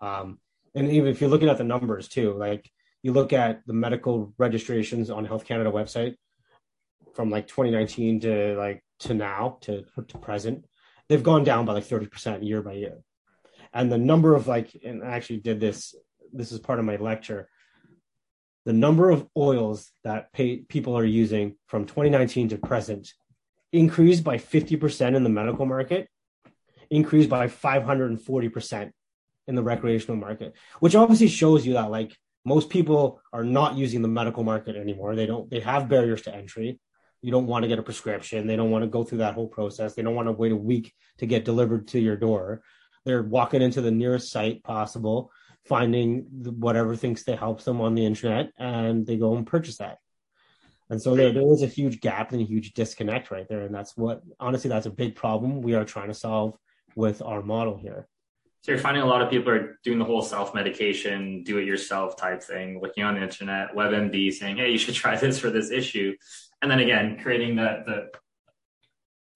um 0.00 0.38
and 0.74 0.90
even 0.90 1.08
if 1.08 1.20
you're 1.20 1.30
looking 1.30 1.48
at 1.48 1.56
the 1.56 1.64
numbers 1.64 2.08
too 2.08 2.32
like 2.32 2.68
you 3.02 3.12
look 3.12 3.32
at 3.32 3.66
the 3.66 3.72
medical 3.72 4.32
registrations 4.38 5.10
on 5.10 5.24
health 5.24 5.44
canada 5.44 5.70
website 5.70 6.14
from 7.14 7.30
like 7.30 7.46
2019 7.46 8.20
to 8.20 8.56
like 8.56 8.82
to 9.00 9.14
now 9.14 9.58
to 9.60 9.84
to 10.08 10.18
present 10.18 10.64
they've 11.12 11.22
gone 11.22 11.44
down 11.44 11.66
by 11.66 11.74
like 11.74 11.84
30% 11.84 12.46
year 12.46 12.62
by 12.62 12.72
year. 12.72 12.98
And 13.74 13.92
the 13.92 13.98
number 13.98 14.34
of 14.34 14.46
like 14.46 14.74
and 14.84 15.04
i 15.04 15.08
actually 15.08 15.38
did 15.38 15.60
this 15.60 15.94
this 16.32 16.52
is 16.52 16.58
part 16.58 16.78
of 16.78 16.86
my 16.86 16.96
lecture. 16.96 17.48
The 18.64 18.72
number 18.72 19.10
of 19.10 19.26
oils 19.36 19.90
that 20.04 20.32
pay, 20.32 20.58
people 20.58 20.96
are 20.96 21.04
using 21.04 21.56
from 21.66 21.84
2019 21.84 22.50
to 22.50 22.56
present 22.56 23.12
increased 23.72 24.24
by 24.24 24.38
50% 24.38 25.16
in 25.16 25.24
the 25.24 25.28
medical 25.28 25.66
market 25.66 26.08
increased 26.90 27.28
by 27.28 27.48
540% 27.48 28.90
in 29.48 29.54
the 29.54 29.62
recreational 29.62 30.16
market 30.16 30.54
which 30.80 30.94
obviously 30.94 31.26
shows 31.26 31.66
you 31.66 31.72
that 31.72 31.90
like 31.90 32.16
most 32.44 32.70
people 32.70 33.20
are 33.32 33.44
not 33.44 33.76
using 33.76 34.02
the 34.02 34.08
medical 34.08 34.44
market 34.44 34.76
anymore 34.76 35.14
they 35.14 35.26
don't 35.26 35.50
they 35.50 35.60
have 35.60 35.88
barriers 35.88 36.22
to 36.22 36.34
entry 36.34 36.78
you 37.20 37.30
don't 37.30 37.46
want 37.46 37.62
to 37.62 37.68
get 37.68 37.78
a 37.78 37.82
prescription 37.82 38.46
they 38.46 38.56
don't 38.56 38.70
want 38.70 38.82
to 38.82 38.88
go 38.88 39.04
through 39.04 39.18
that 39.18 39.34
whole 39.34 39.48
process 39.48 39.94
they 39.94 40.02
don't 40.02 40.14
want 40.14 40.28
to 40.28 40.32
wait 40.32 40.52
a 40.52 40.56
week 40.56 40.92
to 41.18 41.26
get 41.26 41.44
delivered 41.44 41.86
to 41.88 42.00
your 42.00 42.16
door 42.16 42.62
they're 43.04 43.22
walking 43.22 43.62
into 43.62 43.80
the 43.80 43.90
nearest 43.90 44.30
site 44.30 44.62
possible, 44.62 45.30
finding 45.66 46.26
whatever 46.58 46.96
thinks 46.96 47.24
they 47.24 47.36
helps 47.36 47.64
them 47.64 47.80
on 47.80 47.94
the 47.94 48.06
internet, 48.06 48.50
and 48.58 49.06
they 49.06 49.16
go 49.16 49.36
and 49.36 49.46
purchase 49.46 49.78
that. 49.78 49.98
And 50.90 51.00
so 51.00 51.14
there, 51.14 51.32
there 51.32 51.50
is 51.52 51.62
a 51.62 51.66
huge 51.66 52.00
gap 52.00 52.32
and 52.32 52.42
a 52.42 52.44
huge 52.44 52.74
disconnect 52.74 53.30
right 53.30 53.48
there. 53.48 53.62
And 53.62 53.74
that's 53.74 53.96
what, 53.96 54.22
honestly, 54.38 54.68
that's 54.68 54.86
a 54.86 54.90
big 54.90 55.14
problem 55.14 55.62
we 55.62 55.74
are 55.74 55.84
trying 55.84 56.08
to 56.08 56.14
solve 56.14 56.56
with 56.94 57.22
our 57.22 57.42
model 57.42 57.78
here. 57.78 58.08
So 58.62 58.70
you're 58.70 58.80
finding 58.80 59.02
a 59.02 59.06
lot 59.06 59.22
of 59.22 59.28
people 59.28 59.52
are 59.52 59.78
doing 59.82 59.98
the 59.98 60.04
whole 60.04 60.22
self-medication, 60.22 61.42
do-it-yourself 61.42 62.16
type 62.16 62.42
thing, 62.42 62.80
looking 62.80 63.02
on 63.02 63.16
the 63.16 63.22
internet, 63.22 63.74
WebMD 63.74 64.32
saying, 64.32 64.58
"Hey, 64.58 64.70
you 64.70 64.78
should 64.78 64.94
try 64.94 65.16
this 65.16 65.38
for 65.38 65.50
this 65.50 65.70
issue," 65.72 66.16
and 66.60 66.70
then 66.70 66.78
again 66.78 67.18
creating 67.20 67.56
that 67.56 67.86
the 67.86 68.10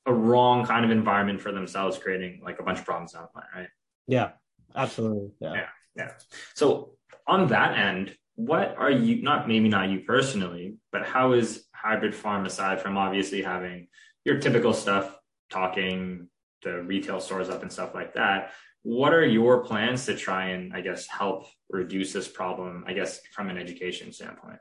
a 0.06 0.12
wrong 0.12 0.64
kind 0.64 0.84
of 0.84 0.92
environment 0.92 1.40
for 1.40 1.50
themselves, 1.50 1.98
creating 1.98 2.40
like 2.44 2.60
a 2.60 2.62
bunch 2.62 2.78
of 2.78 2.84
problems 2.84 3.12
down 3.12 3.26
the 3.34 3.40
line, 3.40 3.48
right? 3.54 3.68
Yeah, 4.06 4.30
absolutely. 4.74 5.32
Yeah. 5.40 5.54
yeah, 5.54 5.68
yeah. 5.96 6.12
So 6.54 6.92
on 7.26 7.48
that 7.48 7.76
end, 7.76 8.16
what 8.36 8.76
are 8.78 8.90
you 8.90 9.22
not 9.22 9.48
maybe 9.48 9.68
not 9.68 9.88
you 9.88 10.00
personally, 10.00 10.76
but 10.92 11.04
how 11.04 11.32
is 11.32 11.64
hybrid 11.74 12.14
pharm 12.14 12.46
aside 12.46 12.80
from 12.80 12.96
obviously 12.96 13.42
having 13.42 13.88
your 14.24 14.38
typical 14.38 14.72
stuff, 14.72 15.18
talking 15.50 16.28
the 16.66 16.82
retail 16.82 17.20
stores 17.20 17.48
up 17.48 17.62
and 17.62 17.72
stuff 17.72 17.94
like 17.94 18.14
that? 18.14 18.52
What 18.82 19.12
are 19.12 19.26
your 19.26 19.64
plans 19.64 20.06
to 20.06 20.16
try 20.16 20.50
and 20.50 20.72
I 20.72 20.80
guess 20.80 21.06
help 21.06 21.46
reduce 21.70 22.12
this 22.12 22.28
problem? 22.28 22.84
I 22.86 22.92
guess 22.92 23.20
from 23.32 23.50
an 23.50 23.58
education 23.58 24.12
standpoint. 24.12 24.58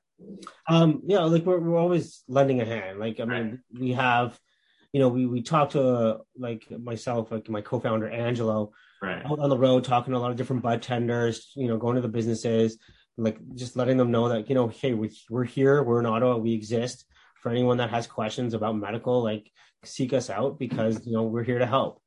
Um, 0.67 1.01
yeah, 1.05 1.19
like 1.19 1.45
we're 1.45 1.59
we're 1.59 1.77
always 1.77 2.23
lending 2.27 2.61
a 2.61 2.65
hand. 2.65 2.99
Like 2.99 3.19
I 3.19 3.25
mean, 3.25 3.43
right. 3.43 3.59
we 3.79 3.91
have 3.93 4.39
you 4.95 5.01
know, 5.01 5.09
we 5.09 5.25
we 5.25 5.41
talked 5.41 5.73
to 5.73 5.85
uh, 5.85 6.17
like 6.37 6.71
myself, 6.71 7.29
like 7.29 7.49
my 7.49 7.59
co-founder 7.59 8.07
Angelo, 8.07 8.71
right. 9.01 9.25
out 9.25 9.39
on 9.39 9.49
the 9.49 9.57
road, 9.57 9.83
talking 9.83 10.13
to 10.13 10.17
a 10.17 10.21
lot 10.21 10.31
of 10.31 10.37
different 10.37 10.61
bud 10.61 10.81
tenders. 10.81 11.51
You 11.53 11.67
know, 11.67 11.75
going 11.75 11.95
to 11.95 12.01
the 12.01 12.07
businesses, 12.07 12.77
like 13.17 13.37
just 13.55 13.75
letting 13.75 13.97
them 13.97 14.09
know 14.09 14.29
that 14.29 14.47
you 14.47 14.55
know, 14.55 14.69
hey, 14.69 14.93
we, 14.93 15.11
we're 15.29 15.43
here, 15.43 15.83
we're 15.83 15.99
in 15.99 16.05
Ottawa, 16.05 16.37
we 16.37 16.53
exist. 16.53 17.03
For 17.41 17.51
anyone 17.51 17.75
that 17.79 17.89
has 17.89 18.07
questions 18.07 18.53
about 18.53 18.77
medical, 18.77 19.21
like 19.21 19.51
seek 19.85 20.13
us 20.13 20.29
out 20.29 20.59
because 20.59 21.05
you 21.05 21.13
know 21.13 21.23
we're 21.23 21.43
here 21.43 21.59
to 21.59 21.65
help. 21.65 22.01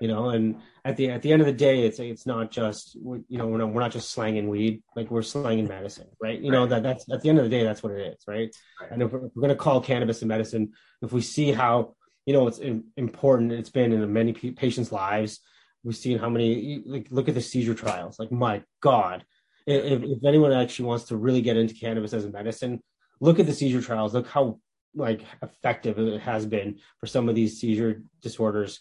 You 0.00 0.08
know, 0.08 0.30
and 0.30 0.56
at 0.84 0.96
the 0.96 1.10
at 1.10 1.20
the 1.20 1.32
end 1.32 1.42
of 1.42 1.46
the 1.46 1.52
day, 1.52 1.86
it's 1.86 1.98
it's 1.98 2.26
not 2.26 2.50
just 2.50 2.94
you 2.94 3.24
know 3.28 3.46
we're 3.46 3.58
not, 3.58 3.72
we're 3.72 3.82
not 3.82 3.92
just 3.92 4.10
slanging 4.10 4.48
weed, 4.48 4.82
like 4.96 5.10
we're 5.10 5.22
slanging 5.22 5.68
medicine, 5.68 6.08
right? 6.22 6.40
You 6.40 6.50
know 6.50 6.66
that 6.66 6.82
that's 6.82 7.10
at 7.12 7.20
the 7.20 7.28
end 7.28 7.38
of 7.38 7.44
the 7.44 7.50
day, 7.50 7.64
that's 7.64 7.82
what 7.82 7.92
it 7.92 8.14
is, 8.14 8.22
right? 8.26 8.54
right. 8.80 8.90
And 8.90 9.02
if 9.02 9.12
we're, 9.12 9.26
if 9.26 9.32
we're 9.34 9.42
going 9.42 9.50
to 9.50 9.56
call 9.56 9.80
cannabis 9.82 10.22
a 10.22 10.26
medicine, 10.26 10.72
if 11.02 11.12
we 11.12 11.20
see 11.20 11.52
how 11.52 11.94
you 12.26 12.32
know, 12.32 12.46
it's 12.46 12.60
important. 12.96 13.52
It's 13.52 13.70
been 13.70 13.92
in 13.92 14.12
many 14.12 14.32
patients' 14.32 14.92
lives. 14.92 15.40
We've 15.82 15.96
seen 15.96 16.18
how 16.18 16.28
many. 16.28 16.82
Like, 16.86 17.08
look 17.10 17.28
at 17.28 17.34
the 17.34 17.40
seizure 17.40 17.74
trials. 17.74 18.18
Like, 18.18 18.30
my 18.30 18.62
God, 18.80 19.24
if, 19.66 20.02
if 20.02 20.24
anyone 20.24 20.52
actually 20.52 20.86
wants 20.86 21.04
to 21.06 21.16
really 21.16 21.42
get 21.42 21.56
into 21.56 21.74
cannabis 21.74 22.12
as 22.12 22.24
a 22.24 22.30
medicine, 22.30 22.82
look 23.20 23.38
at 23.38 23.46
the 23.46 23.52
seizure 23.52 23.80
trials. 23.80 24.14
Look 24.14 24.28
how 24.28 24.60
like 24.94 25.22
effective 25.42 25.98
it 25.98 26.20
has 26.20 26.46
been 26.46 26.78
for 26.98 27.06
some 27.06 27.28
of 27.28 27.34
these 27.34 27.60
seizure 27.60 28.02
disorders. 28.22 28.80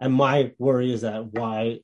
And 0.00 0.12
my 0.12 0.52
worry 0.58 0.92
is 0.92 1.02
that 1.02 1.32
why, 1.32 1.80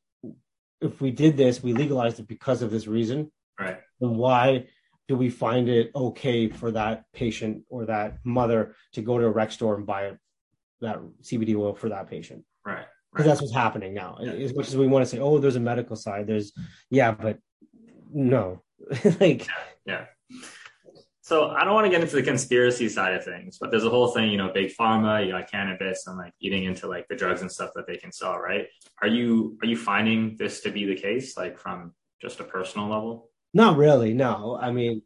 if 0.80 1.00
we 1.00 1.10
did 1.10 1.36
this, 1.36 1.62
we 1.62 1.72
legalized 1.72 2.20
it 2.20 2.28
because 2.28 2.62
of 2.62 2.70
this 2.70 2.86
reason. 2.86 3.30
Right. 3.58 3.78
Then 4.00 4.16
why 4.16 4.66
do 5.08 5.16
we 5.16 5.28
find 5.28 5.68
it 5.68 5.90
okay 5.94 6.48
for 6.48 6.70
that 6.70 7.04
patient 7.12 7.64
or 7.68 7.86
that 7.86 8.18
mother 8.24 8.74
to 8.92 9.02
go 9.02 9.18
to 9.18 9.26
a 9.26 9.30
rec 9.30 9.52
store 9.52 9.76
and 9.76 9.86
buy 9.86 10.12
that 10.80 10.98
CBD 11.22 11.56
oil 11.56 11.74
for 11.74 11.88
that 11.88 12.08
patient. 12.08 12.44
Right. 12.64 12.86
Because 13.12 13.26
right. 13.26 13.30
that's 13.30 13.40
what's 13.40 13.54
happening 13.54 13.94
now. 13.94 14.18
Yeah. 14.20 14.32
As 14.32 14.54
much 14.54 14.68
as 14.68 14.76
we 14.76 14.86
want 14.86 15.04
to 15.04 15.10
say, 15.10 15.18
oh, 15.18 15.38
there's 15.38 15.56
a 15.56 15.60
medical 15.60 15.96
side, 15.96 16.26
there's, 16.26 16.52
yeah, 16.90 17.10
but 17.12 17.38
no. 18.12 18.62
like, 19.20 19.46
yeah. 19.46 19.54
yeah. 19.84 20.04
So 21.30 21.50
I 21.50 21.62
don't 21.62 21.74
want 21.74 21.84
to 21.84 21.90
get 21.92 22.00
into 22.00 22.16
the 22.16 22.24
conspiracy 22.24 22.88
side 22.88 23.14
of 23.14 23.24
things, 23.24 23.56
but 23.60 23.70
there's 23.70 23.84
a 23.84 23.88
whole 23.88 24.08
thing, 24.08 24.32
you 24.32 24.36
know, 24.36 24.50
big 24.52 24.74
pharma, 24.76 25.24
you 25.24 25.30
got 25.30 25.48
cannabis 25.48 26.08
and 26.08 26.18
like 26.18 26.32
eating 26.40 26.64
into 26.64 26.88
like 26.88 27.06
the 27.06 27.14
drugs 27.14 27.40
and 27.40 27.52
stuff 27.52 27.70
that 27.76 27.86
they 27.86 27.96
can 27.96 28.10
sell, 28.10 28.36
right? 28.36 28.66
Are 29.00 29.06
you 29.06 29.56
are 29.62 29.66
you 29.68 29.76
finding 29.76 30.36
this 30.36 30.60
to 30.62 30.72
be 30.72 30.86
the 30.86 30.96
case, 30.96 31.36
like 31.36 31.56
from 31.56 31.94
just 32.20 32.40
a 32.40 32.42
personal 32.42 32.88
level? 32.88 33.30
Not 33.54 33.76
really, 33.76 34.12
no. 34.12 34.58
I 34.60 34.72
mean, 34.72 35.02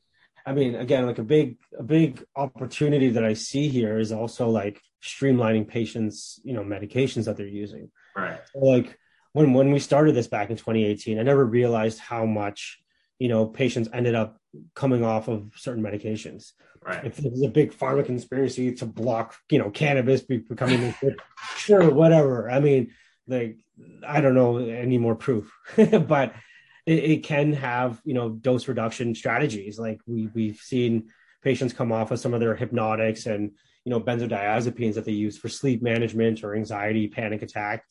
I 0.47 0.54
mean, 0.54 0.76
again, 0.76 1.04
like 1.04 1.19
a 1.19 1.23
big 1.23 1.59
a 1.78 1.83
big 1.83 2.25
opportunity 2.35 3.11
that 3.11 3.25
I 3.25 3.35
see 3.35 3.69
here 3.69 3.99
is 3.99 4.11
also 4.11 4.49
like 4.49 4.81
streamlining 5.02 5.69
patients, 5.69 6.40
you 6.43 6.54
know, 6.54 6.64
medications 6.64 7.26
that 7.26 7.37
they're 7.37 7.47
using. 7.64 7.90
Right. 8.16 8.40
So 8.50 8.61
like 8.61 8.99
when 9.35 9.52
when 9.52 9.73
we 9.73 9.78
started 9.78 10.14
this 10.14 10.28
back 10.28 10.49
in 10.49 10.57
2018, 10.57 11.19
I 11.19 11.23
never 11.23 11.45
realized 11.45 11.99
how 11.99 12.25
much, 12.25 12.83
you 13.18 13.28
know, 13.28 13.47
patients 13.47 13.88
ended 13.92 14.14
up 14.14 14.37
coming 14.75 15.04
off 15.04 15.28
of 15.28 15.50
certain 15.56 15.83
medications. 15.83 16.52
Right. 16.85 17.04
If 17.04 17.16
there's 17.16 17.42
a 17.42 17.49
big 17.49 17.73
pharma 17.73 18.04
conspiracy 18.04 18.73
to 18.75 18.87
block, 18.87 19.37
you 19.50 19.59
know, 19.59 19.71
cannabis 19.71 20.21
becoming 20.21 20.94
sure, 21.56 21.90
whatever. 21.90 22.50
I 22.50 22.61
mean, 22.61 22.90
like 23.26 23.59
I 24.06 24.21
don't 24.21 24.35
know 24.35 24.59
any 24.59 24.99
more 24.99 25.14
proof, 25.14 25.50
but 25.76 26.35
it, 26.87 26.99
it, 26.99 27.25
can 27.25 27.54
have, 27.54 28.00
you 28.04 28.12
know, 28.12 28.28
dose 28.28 28.68
reduction 28.68 29.14
strategies. 29.14 29.78
Like 29.78 30.00
we 30.06 30.28
we've 30.35 30.59
seen 30.59 31.09
patients 31.44 31.73
come 31.73 31.92
off 31.92 32.11
of 32.11 32.18
some 32.18 32.35
of 32.35 32.40
their 32.40 32.56
hypnotics 32.56 33.26
and 33.26 33.52
you 33.85 33.90
know 33.90 34.00
benzodiazepines 34.00 34.94
that 34.94 35.04
they 35.04 35.12
use 35.12 35.38
for 35.38 35.49
sleep 35.49 35.83
management 35.83 36.42
or 36.42 36.56
anxiety 36.56 37.06
panic 37.06 37.42
attack 37.42 37.85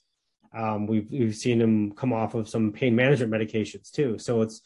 um, 0.58 0.88
we've 0.88 1.08
we've 1.12 1.36
seen 1.36 1.60
them 1.60 1.92
come 1.94 2.12
off 2.12 2.34
of 2.34 2.50
some 2.50 2.72
pain 2.72 2.96
management 2.96 3.32
medications 3.32 3.92
too 3.92 4.18
so 4.18 4.42
it's 4.42 4.62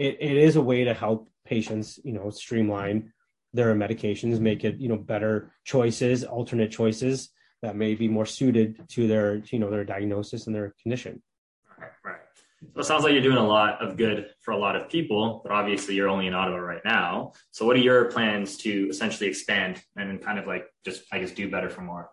it, 0.00 0.16
it 0.18 0.36
is 0.36 0.56
a 0.56 0.60
way 0.60 0.84
to 0.84 0.94
help 0.94 1.28
patients 1.44 2.00
you 2.04 2.12
know 2.12 2.30
streamline 2.30 3.12
their 3.52 3.74
medications 3.74 4.40
make 4.40 4.64
it 4.64 4.76
you 4.78 4.88
know 4.88 4.96
better 4.96 5.52
choices 5.64 6.24
alternate 6.24 6.70
choices 6.70 7.30
that 7.62 7.76
may 7.76 7.94
be 7.94 8.08
more 8.08 8.26
suited 8.26 8.82
to 8.88 9.06
their 9.06 9.36
you 9.52 9.58
know 9.58 9.70
their 9.70 9.84
diagnosis 9.84 10.46
and 10.46 10.56
their 10.56 10.74
condition 10.82 11.22
right 11.78 11.90
right 12.04 12.20
so 12.74 12.80
it 12.80 12.84
sounds 12.84 13.04
like 13.04 13.12
you're 13.12 13.22
doing 13.22 13.38
a 13.38 13.46
lot 13.46 13.82
of 13.82 13.96
good 13.96 14.30
for 14.42 14.52
a 14.52 14.58
lot 14.58 14.76
of 14.76 14.90
people, 14.90 15.40
but 15.42 15.50
obviously 15.50 15.94
you're 15.94 16.10
only 16.10 16.26
in 16.26 16.34
Ottawa 16.34 16.58
right 16.58 16.82
now. 16.84 17.32
So 17.52 17.64
what 17.64 17.74
are 17.74 17.80
your 17.80 18.04
plans 18.10 18.58
to 18.58 18.86
essentially 18.90 19.30
expand 19.30 19.82
and 19.96 20.22
kind 20.22 20.38
of 20.38 20.46
like 20.46 20.66
just 20.84 21.04
I 21.10 21.20
guess 21.20 21.30
do 21.30 21.50
better 21.50 21.70
for 21.70 21.80
more? 21.80 22.10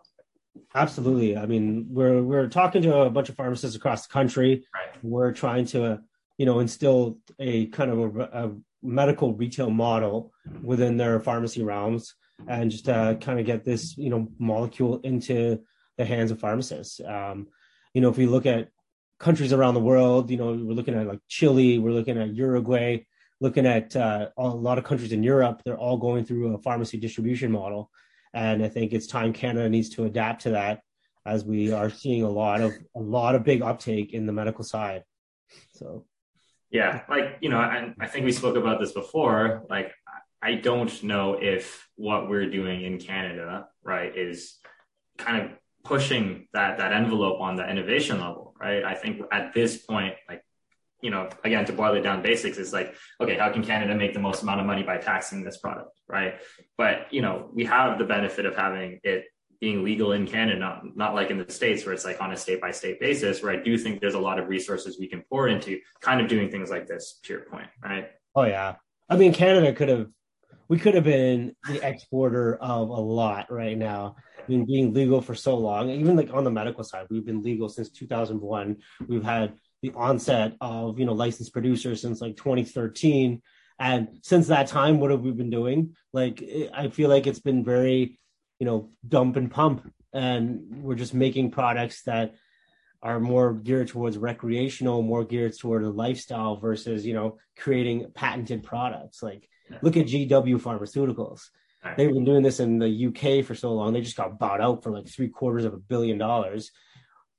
Absolutely. 0.74 1.36
I 1.36 1.44
mean, 1.44 1.88
we're 1.90 2.22
we're 2.22 2.48
talking 2.48 2.80
to 2.82 2.96
a 2.96 3.10
bunch 3.10 3.28
of 3.28 3.36
pharmacists 3.36 3.76
across 3.76 4.06
the 4.06 4.12
country. 4.12 4.66
Right. 4.74 4.88
We're 5.02 5.32
trying 5.32 5.66
to, 5.66 6.00
you 6.38 6.46
know, 6.46 6.60
instill 6.60 7.18
a 7.38 7.66
kind 7.66 7.90
of 7.90 8.16
a, 8.16 8.22
a 8.22 8.52
medical 8.82 9.34
retail 9.34 9.70
model 9.70 10.32
within 10.62 10.96
their 10.96 11.20
pharmacy 11.20 11.62
realms, 11.62 12.14
and 12.46 12.70
just 12.70 12.88
uh, 12.88 13.14
kind 13.16 13.38
of 13.38 13.44
get 13.44 13.64
this, 13.64 13.98
you 13.98 14.08
know, 14.08 14.28
molecule 14.38 15.00
into 15.00 15.60
the 15.98 16.04
hands 16.04 16.30
of 16.30 16.40
pharmacists. 16.40 17.00
Um, 17.06 17.48
you 17.92 18.00
know, 18.00 18.08
if 18.08 18.16
we 18.16 18.26
look 18.26 18.46
at 18.46 18.68
countries 19.18 19.52
around 19.52 19.74
the 19.74 19.80
world. 19.80 20.30
You 20.30 20.36
know, 20.36 20.46
we're 20.46 20.74
looking 20.74 20.94
at 20.94 21.06
like 21.06 21.20
Chile, 21.28 21.78
we're 21.78 21.92
looking 21.92 22.18
at 22.18 22.34
Uruguay, 22.34 23.04
looking 23.40 23.66
at 23.66 23.94
uh, 23.96 24.28
a 24.36 24.48
lot 24.48 24.78
of 24.78 24.84
countries 24.84 25.12
in 25.12 25.22
Europe. 25.22 25.62
They're 25.64 25.78
all 25.78 25.96
going 25.96 26.24
through 26.24 26.54
a 26.54 26.58
pharmacy 26.58 26.98
distribution 26.98 27.52
model, 27.52 27.90
and 28.32 28.64
I 28.64 28.68
think 28.68 28.92
it's 28.92 29.06
time 29.06 29.32
Canada 29.32 29.68
needs 29.68 29.90
to 29.90 30.04
adapt 30.04 30.42
to 30.42 30.50
that, 30.50 30.80
as 31.26 31.44
we 31.44 31.72
are 31.72 31.90
seeing 31.90 32.22
a 32.22 32.30
lot 32.30 32.60
of 32.60 32.72
a 32.94 33.00
lot 33.00 33.34
of 33.34 33.44
big 33.44 33.62
uptake 33.62 34.14
in 34.14 34.26
the 34.26 34.32
medical 34.32 34.64
side. 34.64 35.04
So, 35.74 36.06
yeah, 36.70 37.02
like 37.08 37.38
you 37.40 37.48
know, 37.48 37.58
I, 37.58 37.94
I 37.98 38.06
think 38.06 38.24
we 38.24 38.32
spoke 38.32 38.56
about 38.56 38.80
this 38.80 38.92
before. 38.92 39.64
Like, 39.70 39.92
I 40.42 40.54
don't 40.54 41.02
know 41.02 41.34
if 41.40 41.88
what 41.96 42.28
we're 42.28 42.50
doing 42.50 42.82
in 42.84 42.98
Canada, 42.98 43.68
right, 43.82 44.16
is 44.16 44.58
kind 45.16 45.42
of 45.42 45.50
pushing 45.84 46.46
that 46.52 46.78
that 46.78 46.92
envelope 46.92 47.40
on 47.40 47.56
the 47.56 47.68
innovation 47.68 48.20
level, 48.20 48.54
right? 48.60 48.84
I 48.84 48.94
think 48.94 49.22
at 49.32 49.54
this 49.54 49.78
point, 49.78 50.14
like 50.28 50.42
you 51.00 51.10
know, 51.10 51.28
again, 51.44 51.64
to 51.64 51.72
boil 51.72 51.94
it 51.94 52.02
down 52.02 52.22
basics, 52.22 52.58
is 52.58 52.72
like, 52.72 52.94
okay, 53.20 53.38
how 53.38 53.50
can 53.50 53.64
Canada 53.64 53.94
make 53.94 54.12
the 54.12 54.20
most 54.20 54.42
amount 54.42 54.60
of 54.60 54.66
money 54.66 54.82
by 54.82 54.98
taxing 54.98 55.44
this 55.44 55.56
product, 55.56 55.98
right? 56.08 56.34
But 56.76 57.12
you 57.12 57.22
know, 57.22 57.50
we 57.54 57.64
have 57.64 57.98
the 57.98 58.04
benefit 58.04 58.44
of 58.44 58.56
having 58.56 59.00
it 59.04 59.24
being 59.60 59.84
legal 59.84 60.12
in 60.12 60.26
Canada, 60.26 60.58
not, 60.58 60.96
not 60.96 61.14
like 61.14 61.30
in 61.30 61.38
the 61.38 61.50
States 61.50 61.84
where 61.84 61.92
it's 61.92 62.04
like 62.04 62.20
on 62.20 62.32
a 62.32 62.36
state 62.36 62.60
by 62.60 62.70
state 62.70 63.00
basis, 63.00 63.42
where 63.42 63.52
I 63.52 63.62
do 63.62 63.76
think 63.76 64.00
there's 64.00 64.14
a 64.14 64.20
lot 64.20 64.38
of 64.38 64.48
resources 64.48 64.98
we 64.98 65.08
can 65.08 65.22
pour 65.28 65.48
into 65.48 65.80
kind 66.00 66.20
of 66.20 66.28
doing 66.28 66.50
things 66.50 66.70
like 66.70 66.86
this, 66.86 67.18
to 67.24 67.32
your 67.32 67.42
point, 67.42 67.68
right? 67.82 68.10
Oh 68.34 68.44
yeah. 68.44 68.76
I 69.08 69.16
mean, 69.16 69.32
Canada 69.32 69.72
could 69.72 69.88
have 69.88 70.08
we 70.68 70.78
could 70.78 70.94
have 70.94 71.04
been 71.04 71.56
the 71.66 71.80
exporter 71.86 72.56
of 72.56 72.90
a 72.90 73.00
lot 73.00 73.50
right 73.50 73.76
now. 73.76 74.16
I 74.38 74.42
mean, 74.50 74.66
being 74.66 74.92
legal 74.92 75.22
for 75.22 75.34
so 75.34 75.56
long, 75.56 75.88
even 75.88 76.14
like 76.14 76.32
on 76.32 76.44
the 76.44 76.50
medical 76.50 76.84
side, 76.84 77.06
we've 77.10 77.24
been 77.24 77.42
legal 77.42 77.70
since 77.70 77.88
2001. 77.88 78.76
We've 79.06 79.24
had 79.24 79.54
the 79.82 79.92
onset 79.96 80.54
of 80.60 80.98
you 80.98 81.06
know 81.06 81.14
licensed 81.14 81.52
producers 81.52 82.02
since 82.02 82.20
like 82.20 82.36
2013, 82.36 83.40
and 83.78 84.08
since 84.22 84.48
that 84.48 84.66
time, 84.66 84.98
what 85.00 85.10
have 85.10 85.20
we 85.20 85.30
been 85.30 85.50
doing? 85.50 85.94
Like, 86.12 86.42
I 86.74 86.88
feel 86.88 87.08
like 87.08 87.26
it's 87.26 87.40
been 87.40 87.64
very, 87.64 88.18
you 88.58 88.66
know, 88.66 88.90
dump 89.06 89.36
and 89.36 89.50
pump, 89.50 89.92
and 90.12 90.82
we're 90.82 90.94
just 90.94 91.14
making 91.14 91.50
products 91.50 92.02
that 92.02 92.34
are 93.02 93.20
more 93.20 93.52
geared 93.54 93.88
towards 93.88 94.18
recreational, 94.18 95.02
more 95.02 95.24
geared 95.24 95.56
toward 95.56 95.84
a 95.84 95.90
lifestyle 95.90 96.56
versus, 96.56 97.06
you 97.06 97.14
know, 97.14 97.38
creating 97.56 98.10
patented 98.14 98.64
products. 98.64 99.22
Like 99.22 99.48
look 99.82 99.96
at 99.96 100.06
GW 100.06 100.60
Pharmaceuticals. 100.60 101.42
They've 101.96 102.12
been 102.12 102.24
doing 102.24 102.42
this 102.42 102.60
in 102.60 102.78
the 102.78 103.06
UK 103.06 103.44
for 103.44 103.54
so 103.54 103.72
long. 103.72 103.92
They 103.92 104.00
just 104.00 104.16
got 104.16 104.38
bought 104.38 104.60
out 104.60 104.82
for 104.82 104.90
like 104.90 105.08
three 105.08 105.28
quarters 105.28 105.64
of 105.64 105.72
a 105.72 105.78
billion 105.78 106.18
dollars. 106.18 106.70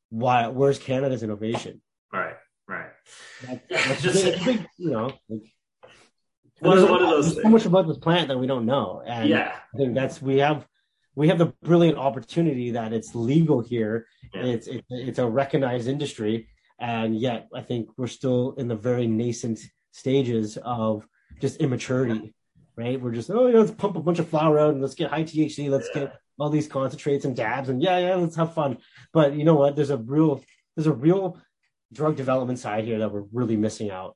Why? 0.09 0.47
Where's 0.47 0.79
Canada's 0.79 1.21
innovation? 1.21 1.81
Right, 2.11 2.35
right. 2.67 2.89
That's, 3.45 3.61
that's 3.69 4.01
just 4.01 4.45
big, 4.45 4.65
you 4.77 4.91
know. 4.91 5.11
Like, 5.29 5.43
is, 6.77 6.83
what 6.83 7.01
are 7.01 7.11
those? 7.11 7.35
So 7.35 7.47
much 7.47 7.65
about 7.65 7.87
this 7.87 7.97
plant 7.97 8.29
that 8.29 8.39
we 8.39 8.47
don't 8.47 8.65
know, 8.65 9.03
and 9.05 9.29
yeah, 9.29 9.55
I 9.73 9.77
think 9.77 9.93
that's 9.93 10.21
we 10.21 10.39
have 10.39 10.65
we 11.19 11.27
have 11.27 11.37
the 11.37 11.53
brilliant 11.63 11.97
opportunity 11.97 12.71
that 12.71 12.93
it's 12.93 13.13
legal 13.13 13.59
here. 13.59 14.07
Yeah. 14.33 14.43
It's 14.43 14.67
it, 14.67 14.85
it's 14.89 15.19
a 15.19 15.27
recognized 15.27 15.89
industry, 15.89 16.47
and 16.79 17.13
yet 17.13 17.49
I 17.53 17.61
think 17.61 17.89
we're 17.97 18.07
still 18.07 18.53
in 18.57 18.69
the 18.69 18.75
very 18.77 19.05
nascent 19.05 19.59
stages 19.91 20.57
of 20.63 21.05
just 21.41 21.57
immaturity. 21.57 22.33
Right? 22.77 23.01
We're 23.01 23.11
just 23.11 23.29
oh, 23.29 23.47
yeah, 23.47 23.59
let's 23.59 23.71
pump 23.71 23.97
a 23.97 24.01
bunch 24.01 24.19
of 24.19 24.29
flower 24.29 24.59
out 24.59 24.71
and 24.71 24.81
let's 24.81 24.95
get 24.95 25.09
high 25.09 25.23
THC. 25.23 25.69
Let's 25.69 25.89
yeah. 25.93 26.03
get 26.03 26.19
all 26.39 26.49
these 26.49 26.69
concentrates 26.69 27.25
and 27.25 27.35
dabs 27.35 27.67
and 27.67 27.83
yeah, 27.83 27.97
yeah, 27.97 28.15
let's 28.15 28.37
have 28.37 28.53
fun. 28.53 28.77
But 29.11 29.33
you 29.33 29.43
know 29.43 29.55
what? 29.55 29.75
There's 29.75 29.89
a 29.89 29.97
real 29.97 30.41
there's 30.77 30.87
a 30.87 30.93
real 30.93 31.37
drug 31.91 32.15
development 32.15 32.59
side 32.59 32.85
here 32.85 32.99
that 32.99 33.11
we're 33.11 33.25
really 33.33 33.57
missing 33.57 33.91
out. 33.91 34.15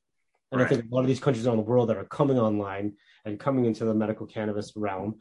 And 0.53 0.61
right. 0.61 0.71
I 0.71 0.73
think 0.73 0.89
a 0.89 0.95
lot 0.95 1.01
of 1.01 1.07
these 1.07 1.19
countries 1.19 1.45
around 1.45 1.57
the 1.57 1.63
world 1.63 1.89
that 1.89 1.97
are 1.97 2.05
coming 2.05 2.39
online 2.39 2.93
and 3.25 3.37
coming 3.37 3.65
into 3.65 3.83
the 3.83 3.93
medical 3.93 4.25
cannabis 4.25 4.71
realm 4.77 5.19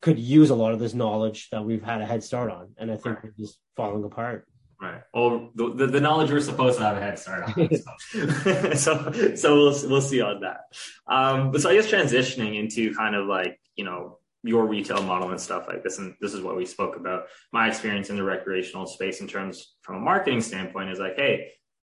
could 0.00 0.18
use 0.18 0.50
a 0.50 0.54
lot 0.54 0.72
of 0.72 0.78
this 0.78 0.94
knowledge 0.94 1.48
that 1.50 1.64
we've 1.64 1.82
had 1.82 2.00
a 2.00 2.06
head 2.06 2.22
start 2.22 2.50
on. 2.50 2.68
And 2.76 2.90
I 2.90 2.94
think 2.94 3.16
right. 3.16 3.24
we're 3.24 3.44
just 3.44 3.58
falling 3.76 4.04
apart. 4.04 4.46
Right. 4.80 5.02
Well, 5.12 5.50
the, 5.56 5.88
the, 5.88 6.00
knowledge 6.00 6.30
we're 6.30 6.40
supposed 6.40 6.78
to 6.78 6.84
have 6.84 6.96
a 6.96 7.00
head 7.00 7.18
start 7.18 7.48
on. 7.48 7.68
So, 7.74 8.72
so, 8.74 9.34
so, 9.34 9.54
we'll, 9.56 9.90
we'll 9.90 10.00
see 10.00 10.20
on 10.20 10.42
that. 10.42 10.60
Um, 11.08 11.50
but 11.50 11.62
so 11.62 11.70
I 11.70 11.74
guess 11.74 11.90
transitioning 11.90 12.56
into 12.56 12.94
kind 12.94 13.16
of 13.16 13.26
like, 13.26 13.58
you 13.74 13.84
know, 13.84 14.18
your 14.44 14.66
retail 14.66 15.02
model 15.02 15.30
and 15.30 15.40
stuff 15.40 15.66
like 15.66 15.82
this. 15.82 15.98
And 15.98 16.14
this 16.20 16.32
is 16.32 16.42
what 16.42 16.56
we 16.56 16.64
spoke 16.64 16.96
about. 16.96 17.24
My 17.52 17.66
experience 17.66 18.08
in 18.08 18.14
the 18.14 18.22
recreational 18.22 18.86
space 18.86 19.20
in 19.20 19.26
terms 19.26 19.74
from 19.82 19.96
a 19.96 20.00
marketing 20.00 20.42
standpoint 20.42 20.90
is 20.90 21.00
like, 21.00 21.16
Hey, 21.16 21.50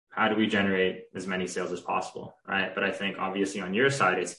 how 0.10 0.30
do 0.30 0.36
we 0.36 0.48
generate 0.48 1.04
as 1.14 1.28
many 1.28 1.46
sales 1.46 1.74
as 1.74 1.82
possible? 1.82 2.36
Right. 2.48 2.74
But 2.74 2.86
I 2.86 2.92
think 2.92 3.18
obviously 3.20 3.60
on 3.60 3.74
your 3.74 3.90
side, 3.90 4.18
it's 4.18 4.38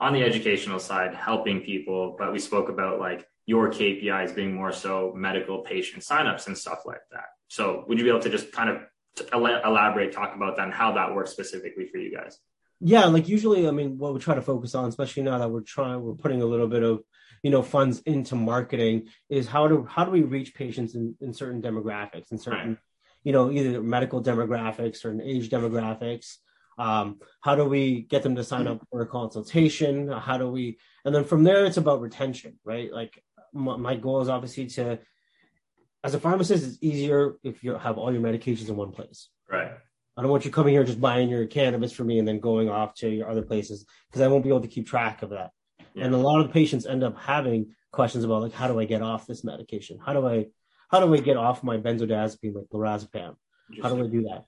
on 0.00 0.14
the 0.14 0.22
educational 0.22 0.78
side, 0.78 1.14
helping 1.14 1.60
people, 1.60 2.16
but 2.18 2.32
we 2.32 2.38
spoke 2.38 2.68
about 2.68 2.98
like 2.98 3.26
your 3.46 3.70
KPIs 3.70 4.34
being 4.34 4.54
more 4.54 4.72
so 4.72 5.12
medical 5.14 5.58
patient 5.58 6.02
signups 6.02 6.46
and 6.46 6.56
stuff 6.56 6.80
like 6.86 7.02
that. 7.12 7.26
So 7.48 7.84
would 7.86 7.98
you 7.98 8.04
be 8.04 8.10
able 8.10 8.20
to 8.20 8.30
just 8.30 8.50
kind 8.52 8.70
of 8.70 8.82
elaborate, 9.32 10.12
talk 10.12 10.34
about 10.34 10.56
that 10.56 10.64
and 10.64 10.72
how 10.72 10.92
that 10.92 11.14
works 11.14 11.32
specifically 11.32 11.86
for 11.86 11.98
you 11.98 12.14
guys? 12.16 12.38
Yeah, 12.80 13.04
like 13.06 13.28
usually, 13.28 13.68
I 13.68 13.72
mean, 13.72 13.98
what 13.98 14.14
we 14.14 14.20
try 14.20 14.34
to 14.34 14.42
focus 14.42 14.74
on, 14.74 14.88
especially 14.88 15.24
now 15.24 15.36
that 15.38 15.50
we're 15.50 15.60
trying, 15.60 16.00
we're 16.00 16.14
putting 16.14 16.40
a 16.40 16.46
little 16.46 16.68
bit 16.68 16.82
of, 16.82 17.02
you 17.42 17.50
know, 17.50 17.62
funds 17.62 18.00
into 18.06 18.36
marketing, 18.36 19.08
is 19.28 19.46
how 19.46 19.68
do 19.68 19.86
how 19.88 20.04
do 20.04 20.10
we 20.10 20.22
reach 20.22 20.54
patients 20.54 20.94
in, 20.94 21.14
in 21.20 21.34
certain 21.34 21.60
demographics, 21.60 22.32
in 22.32 22.38
certain, 22.38 22.68
right. 22.70 22.78
you 23.22 23.32
know, 23.32 23.50
either 23.50 23.82
medical 23.82 24.22
demographics 24.22 25.04
or 25.04 25.20
age 25.20 25.50
demographics, 25.50 26.36
um, 26.80 27.20
how 27.42 27.54
do 27.54 27.66
we 27.66 28.02
get 28.02 28.22
them 28.22 28.36
to 28.36 28.42
sign 28.42 28.66
up 28.66 28.80
for 28.90 29.02
a 29.02 29.06
consultation? 29.06 30.08
How 30.08 30.38
do 30.38 30.48
we, 30.48 30.78
and 31.04 31.14
then 31.14 31.24
from 31.24 31.44
there, 31.44 31.66
it's 31.66 31.76
about 31.76 32.00
retention, 32.00 32.58
right? 32.64 32.90
Like 32.90 33.22
my, 33.52 33.76
my 33.76 33.96
goal 33.96 34.22
is 34.22 34.30
obviously 34.30 34.66
to, 34.68 34.98
as 36.02 36.14
a 36.14 36.20
pharmacist, 36.20 36.66
it's 36.66 36.78
easier 36.80 37.34
if 37.44 37.62
you 37.62 37.76
have 37.76 37.98
all 37.98 38.10
your 38.10 38.22
medications 38.22 38.70
in 38.70 38.76
one 38.76 38.92
place. 38.92 39.28
Right. 39.46 39.72
I 40.16 40.22
don't 40.22 40.30
want 40.30 40.46
you 40.46 40.50
coming 40.50 40.72
here 40.72 40.84
just 40.84 41.02
buying 41.02 41.28
your 41.28 41.46
cannabis 41.46 41.92
for 41.92 42.04
me 42.04 42.18
and 42.18 42.26
then 42.26 42.40
going 42.40 42.70
off 42.70 42.94
to 42.96 43.10
your 43.10 43.28
other 43.28 43.42
places 43.42 43.84
because 44.08 44.22
I 44.22 44.28
won't 44.28 44.42
be 44.42 44.48
able 44.48 44.62
to 44.62 44.68
keep 44.68 44.86
track 44.86 45.22
of 45.22 45.30
that. 45.30 45.50
Yeah. 45.92 46.06
And 46.06 46.14
a 46.14 46.18
lot 46.18 46.40
of 46.40 46.46
the 46.46 46.52
patients 46.52 46.86
end 46.86 47.04
up 47.04 47.18
having 47.18 47.74
questions 47.92 48.24
about 48.24 48.40
like, 48.40 48.54
how 48.54 48.68
do 48.68 48.80
I 48.80 48.86
get 48.86 49.02
off 49.02 49.26
this 49.26 49.44
medication? 49.44 49.98
How 50.04 50.14
do 50.14 50.26
I, 50.26 50.46
how 50.90 51.00
do 51.00 51.12
I 51.12 51.18
get 51.18 51.36
off 51.36 51.62
my 51.62 51.76
benzodiazepine 51.76 52.54
like 52.54 52.64
lorazepam? 52.72 53.36
How 53.82 53.94
do 53.94 54.02
I 54.02 54.08
do 54.08 54.22
that? 54.22 54.46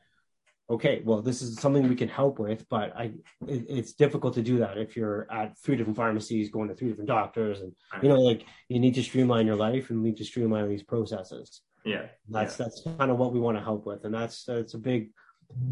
Okay, 0.70 1.02
well, 1.04 1.20
this 1.20 1.42
is 1.42 1.58
something 1.58 1.88
we 1.88 1.96
can 1.96 2.08
help 2.08 2.38
with, 2.38 2.68
but 2.68 2.96
I, 2.96 3.12
it, 3.46 3.66
it's 3.68 3.92
difficult 3.92 4.34
to 4.34 4.42
do 4.42 4.58
that 4.58 4.78
if 4.78 4.96
you're 4.96 5.26
at 5.30 5.58
three 5.58 5.76
different 5.76 5.96
pharmacies, 5.96 6.50
going 6.50 6.68
to 6.68 6.74
three 6.74 6.88
different 6.88 7.08
doctors, 7.08 7.60
and 7.60 7.72
you 8.02 8.08
know, 8.08 8.20
like 8.20 8.46
you 8.68 8.80
need 8.80 8.94
to 8.94 9.02
streamline 9.02 9.46
your 9.46 9.56
life 9.56 9.90
and 9.90 10.00
you 10.00 10.04
need 10.04 10.16
to 10.18 10.24
streamline 10.24 10.68
these 10.68 10.82
processes. 10.82 11.62
Yeah, 11.84 12.06
that's 12.28 12.58
yeah. 12.58 12.64
that's 12.64 12.82
kind 12.98 13.10
of 13.10 13.18
what 13.18 13.32
we 13.32 13.40
want 13.40 13.58
to 13.58 13.64
help 13.64 13.86
with, 13.86 14.04
and 14.04 14.14
that's 14.14 14.44
that's 14.44 14.74
a 14.74 14.78
big 14.78 15.10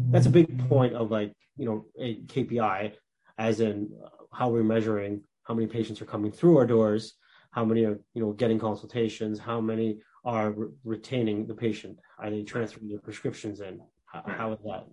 that's 0.09 0.25
a 0.25 0.31
big 0.31 0.67
point 0.69 0.93
of 0.93 1.09
like 1.09 1.33
you 1.57 1.65
know 1.65 1.85
a 1.99 2.21
KPI, 2.21 2.93
as 3.37 3.59
in 3.59 3.89
uh, 4.03 4.09
how 4.33 4.49
we're 4.49 4.63
measuring 4.63 5.21
how 5.43 5.53
many 5.53 5.67
patients 5.67 6.01
are 6.01 6.05
coming 6.05 6.31
through 6.31 6.57
our 6.57 6.67
doors, 6.67 7.15
how 7.51 7.65
many 7.65 7.85
are 7.85 7.99
you 8.13 8.21
know 8.21 8.33
getting 8.33 8.59
consultations, 8.59 9.39
how 9.39 9.61
many 9.61 9.99
are 10.23 10.51
re- 10.51 10.67
retaining 10.83 11.47
the 11.47 11.55
patient, 11.55 11.97
are 12.19 12.29
they 12.29 12.43
transferring 12.43 12.89
their 12.89 12.99
prescriptions 12.99 13.61
in 13.61 13.81
how, 14.11 14.23
how 14.25 14.51
is 14.53 14.59
that? 14.65 14.85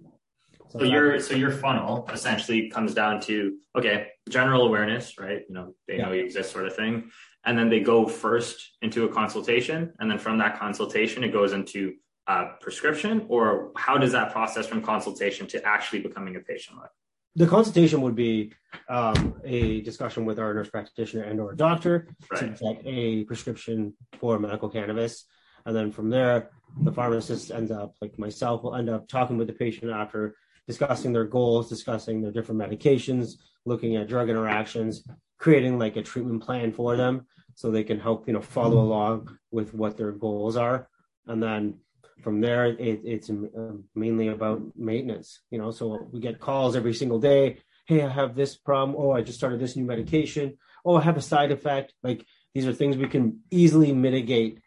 So, 0.70 0.81
so 0.81 0.85
your 0.85 1.18
so 1.20 1.35
your 1.35 1.50
funnel 1.50 2.09
essentially 2.12 2.68
comes 2.68 2.94
down 2.94 3.20
to 3.22 3.57
okay, 3.76 4.09
general 4.28 4.66
awareness, 4.66 5.18
right? 5.18 5.42
You 5.48 5.54
know, 5.54 5.74
they 5.87 5.96
yeah. 5.96 6.07
know 6.07 6.12
you 6.12 6.22
exist, 6.22 6.52
sort 6.52 6.66
of 6.66 6.76
thing, 6.76 7.11
and 7.44 7.59
then 7.59 7.70
they 7.70 7.81
go 7.81 8.07
first 8.07 8.76
into 8.83 9.04
a 9.04 9.09
consultation, 9.09 9.94
and 9.98 10.11
then 10.11 10.18
from 10.18 10.38
that 10.38 10.59
consultation, 10.59 11.24
it 11.24 11.33
goes 11.33 11.52
into 11.52 11.94
a 12.26 12.46
prescription, 12.61 13.24
or 13.28 13.72
how 13.76 13.96
does 13.96 14.12
that 14.12 14.33
process 14.33 14.66
from 14.66 14.83
consultation 14.83 15.46
to 15.48 15.64
actually 15.64 16.00
becoming 16.00 16.37
a 16.37 16.40
patient 16.40 16.78
like? 16.78 16.90
The 17.37 17.46
consultation 17.46 18.02
would 18.02 18.16
be 18.16 18.52
um, 18.88 19.40
a 19.44 19.81
discussion 19.83 20.24
with 20.24 20.38
our 20.38 20.52
nurse 20.52 20.68
practitioner 20.68 21.22
and 21.22 21.40
or 21.40 21.54
doctor 21.54 22.09
right. 22.31 22.40
to 22.40 22.46
get 22.48 22.83
a 22.85 23.24
prescription 23.24 23.94
for 24.18 24.38
medical 24.38 24.68
cannabis, 24.68 25.24
and 25.68 25.76
then 25.76 25.92
from 25.92 26.09
there, 26.09 26.48
the 26.81 26.90
pharmacist 26.90 27.50
ends 27.50 27.70
up, 27.70 27.94
like 28.00 28.18
myself, 28.18 28.62
will 28.62 28.74
end 28.74 28.88
up 28.88 29.07
talking 29.07 29.37
with 29.37 29.48
the 29.48 29.52
patient 29.52 29.92
after 29.92 30.35
discussing 30.66 31.12
their 31.12 31.26
goals, 31.26 31.68
discussing 31.68 32.22
their 32.22 32.33
different 32.33 32.59
medications, 32.59 33.35
looking 33.66 33.96
at 33.96 34.09
drug 34.09 34.31
interactions, 34.31 35.07
creating 35.37 35.78
like 35.78 35.96
a 35.96 36.02
treatment 36.02 36.42
plan 36.42 36.72
for 36.72 36.96
them 36.96 37.26
so 37.54 37.70
they 37.70 37.85
can 37.85 38.00
help, 38.00 38.26
you 38.26 38.33
know, 38.33 38.40
follow 38.40 38.81
along 38.81 39.37
with 39.50 39.74
what 39.74 39.98
their 39.98 40.11
goals 40.11 40.57
are. 40.57 40.88
And 41.26 41.42
then 41.42 41.81
from 42.22 42.40
there, 42.40 42.64
it, 42.64 43.02
it's 43.04 43.28
uh, 43.28 43.72
mainly 43.94 44.28
about 44.28 44.62
maintenance, 44.74 45.42
you 45.50 45.59
know, 45.59 45.70
so 45.70 46.09
we 46.11 46.18
get 46.18 46.40
calls 46.40 46.76
every 46.76 46.94
single 46.94 47.18
day. 47.18 47.59
Hey, 47.85 48.00
I 48.00 48.09
have 48.09 48.35
this 48.35 48.57
problem. 48.57 48.96
Oh, 48.98 49.11
I 49.11 49.20
just 49.20 49.37
started 49.37 49.61
this 49.61 49.76
new 49.76 49.85
medication. 49.85 50.57
Oh, 50.83 50.96
I 50.96 51.02
have 51.02 51.18
a 51.18 51.22
side 51.22 51.52
effect. 51.52 51.92
Like 52.02 52.24
these 52.54 52.66
are 52.66 52.72
things 52.72 52.96
we 52.96 53.09
can 53.09 53.40
easily 53.50 53.92
mitigate 53.92 54.62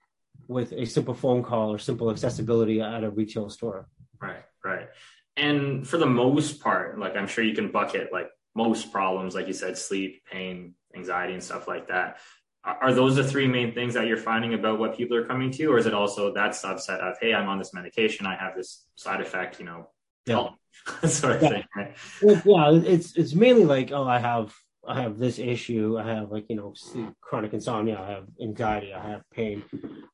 with 0.51 0.73
a 0.73 0.85
simple 0.85 1.13
phone 1.13 1.43
call 1.43 1.73
or 1.73 1.79
simple 1.79 2.11
accessibility 2.11 2.81
at 2.81 3.03
a 3.03 3.09
retail 3.09 3.49
store. 3.49 3.87
Right, 4.21 4.43
right. 4.63 4.89
And 5.37 5.87
for 5.87 5.97
the 5.97 6.05
most 6.05 6.61
part, 6.61 6.99
like 6.99 7.15
I'm 7.15 7.27
sure 7.27 7.43
you 7.43 7.55
can 7.55 7.71
bucket 7.71 8.11
like 8.11 8.29
most 8.53 8.91
problems, 8.91 9.33
like 9.33 9.47
you 9.47 9.53
said, 9.53 9.77
sleep, 9.77 10.23
pain, 10.29 10.75
anxiety, 10.95 11.33
and 11.33 11.43
stuff 11.43 11.67
like 11.67 11.87
that. 11.87 12.17
Are 12.63 12.93
those 12.93 13.15
the 13.15 13.23
three 13.23 13.47
main 13.47 13.73
things 13.73 13.95
that 13.95 14.05
you're 14.05 14.17
finding 14.17 14.53
about 14.53 14.77
what 14.77 14.95
people 14.95 15.17
are 15.17 15.25
coming 15.25 15.49
to, 15.51 15.65
or 15.67 15.79
is 15.79 15.87
it 15.87 15.95
also 15.95 16.31
that 16.35 16.51
subset 16.51 16.99
of, 16.99 17.17
hey, 17.19 17.33
I'm 17.33 17.49
on 17.49 17.57
this 17.57 17.73
medication, 17.73 18.27
I 18.27 18.35
have 18.35 18.55
this 18.55 18.85
side 18.95 19.19
effect, 19.19 19.59
you 19.59 19.65
know, 19.65 19.89
yeah. 20.27 20.49
sort 21.07 21.37
of 21.37 21.41
yeah. 21.41 21.49
thing, 21.49 21.63
right? 21.75 21.97
Well, 22.45 22.77
yeah, 22.77 22.91
it's 22.91 23.17
it's 23.17 23.33
mainly 23.33 23.65
like, 23.65 23.91
oh, 23.91 24.03
I 24.07 24.19
have 24.19 24.53
I 24.87 25.01
have 25.01 25.19
this 25.19 25.37
issue. 25.37 25.97
I 25.99 26.07
have 26.07 26.31
like, 26.31 26.45
you 26.49 26.55
know, 26.55 26.73
chronic 27.21 27.53
insomnia. 27.53 27.99
I 27.99 28.09
have 28.11 28.25
anxiety. 28.41 28.93
I 28.93 29.09
have 29.11 29.21
pain. 29.31 29.63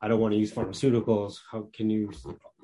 I 0.01 0.07
don't 0.07 0.19
want 0.19 0.33
to 0.33 0.37
use 0.37 0.51
pharmaceuticals. 0.51 1.39
How 1.49 1.69
can 1.73 1.89
you 1.89 2.11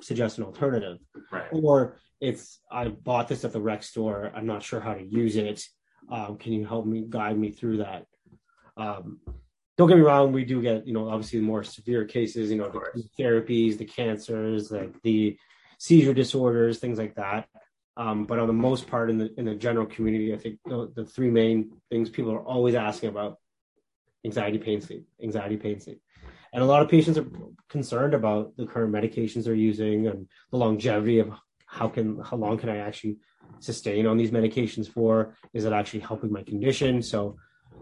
suggest 0.01 0.37
an 0.37 0.43
alternative? 0.43 0.97
Right. 1.31 1.47
Or 1.51 1.97
it's, 2.19 2.59
I 2.71 2.89
bought 2.89 3.27
this 3.27 3.45
at 3.45 3.53
the 3.53 3.61
rec 3.61 3.83
store. 3.83 4.31
I'm 4.35 4.45
not 4.45 4.63
sure 4.63 4.81
how 4.81 4.93
to 4.93 5.03
use 5.03 5.37
it. 5.37 5.65
Um, 6.11 6.37
can 6.37 6.51
you 6.51 6.65
help 6.65 6.85
me 6.85 7.05
guide 7.07 7.37
me 7.37 7.51
through 7.51 7.77
that? 7.77 8.05
Um, 8.75 9.19
don't 9.77 9.87
get 9.87 9.97
me 9.97 10.03
wrong. 10.03 10.33
We 10.33 10.45
do 10.45 10.61
get, 10.61 10.85
you 10.85 10.93
know, 10.93 11.09
obviously 11.09 11.39
more 11.39 11.63
severe 11.63 12.05
cases, 12.05 12.51
you 12.51 12.57
know, 12.57 12.69
the 12.69 13.03
therapies, 13.17 13.77
the 13.77 13.85
cancers, 13.85 14.71
like 14.71 15.01
the 15.03 15.37
seizure 15.79 16.13
disorders, 16.13 16.79
things 16.79 16.97
like 16.97 17.15
that. 17.15 17.47
Um, 17.95 18.25
but 18.25 18.39
on 18.39 18.47
the 18.47 18.53
most 18.53 18.87
part, 18.87 19.09
in 19.09 19.17
the 19.17 19.33
in 19.37 19.45
the 19.45 19.55
general 19.55 19.85
community, 19.85 20.33
I 20.33 20.37
think 20.37 20.59
the, 20.65 20.91
the 20.95 21.05
three 21.05 21.29
main 21.29 21.73
things 21.89 22.09
people 22.09 22.31
are 22.31 22.43
always 22.43 22.75
asking 22.75 23.09
about: 23.09 23.37
anxiety, 24.25 24.57
pain, 24.57 24.81
sleep, 24.81 25.07
anxiety, 25.21 25.57
pain, 25.57 25.79
sleep. 25.79 26.01
And 26.53 26.61
a 26.61 26.65
lot 26.65 26.81
of 26.81 26.89
patients 26.89 27.17
are 27.17 27.25
concerned 27.69 28.13
about 28.13 28.55
the 28.57 28.65
current 28.65 28.93
medications 28.93 29.45
they're 29.45 29.55
using 29.55 30.07
and 30.07 30.27
the 30.51 30.57
longevity 30.57 31.19
of 31.19 31.31
how 31.65 31.87
can 31.87 32.19
how 32.21 32.37
long 32.37 32.57
can 32.57 32.69
I 32.69 32.77
actually 32.77 33.17
sustain 33.59 34.05
on 34.07 34.17
these 34.17 34.31
medications 34.31 34.87
for? 34.87 35.35
Is 35.53 35.65
it 35.65 35.73
actually 35.73 36.01
helping 36.01 36.31
my 36.31 36.43
condition? 36.43 37.01
So 37.01 37.37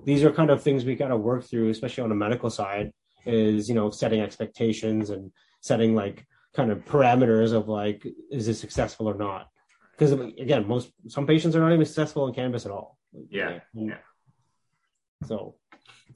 these 0.06 0.24
are 0.24 0.32
kind 0.32 0.50
of 0.50 0.62
things 0.62 0.86
we 0.86 0.96
got 0.96 1.10
to 1.10 1.18
work 1.18 1.44
through, 1.44 1.70
especially 1.70 2.04
on 2.04 2.10
the 2.10 2.16
medical 2.16 2.50
side. 2.50 2.92
Is 3.26 3.70
you 3.70 3.76
know 3.76 3.90
setting 3.92 4.22
expectations 4.22 5.10
and 5.10 5.32
setting 5.62 5.94
like 5.96 6.26
kind 6.54 6.72
of 6.72 6.84
parameters 6.86 7.54
of 7.54 7.68
like, 7.68 8.06
is 8.32 8.46
this 8.46 8.60
successful 8.60 9.08
or 9.08 9.14
not? 9.16 9.48
Because 10.02 10.20
again, 10.40 10.68
most 10.68 10.92
some 11.10 11.28
patients 11.28 11.56
are 11.56 11.60
not 11.60 11.72
even 11.74 11.86
successful 11.86 12.28
in 12.28 12.34
cannabis 12.34 12.66
at 12.66 12.72
all. 12.72 12.98
Yeah, 13.30 13.60
yeah. 13.76 13.98
So, 15.28 15.58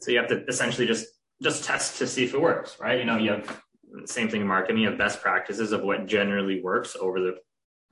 so 0.01 0.09
you 0.09 0.17
have 0.17 0.27
to 0.29 0.43
essentially 0.47 0.87
just 0.87 1.05
just 1.39 1.65
test 1.65 1.99
to 1.99 2.07
see 2.07 2.23
if 2.23 2.33
it 2.33 2.41
works, 2.41 2.77
right? 2.79 2.97
You 2.97 3.05
know, 3.05 3.17
you 3.17 3.29
have 3.29 3.61
the 3.91 4.07
same 4.07 4.27
thing 4.27 4.41
in 4.41 4.47
marketing. 4.47 4.79
You 4.81 4.89
have 4.89 4.97
best 4.97 5.21
practices 5.21 5.71
of 5.71 5.83
what 5.83 6.07
generally 6.07 6.63
works 6.63 6.97
over 6.99 7.19
the 7.19 7.35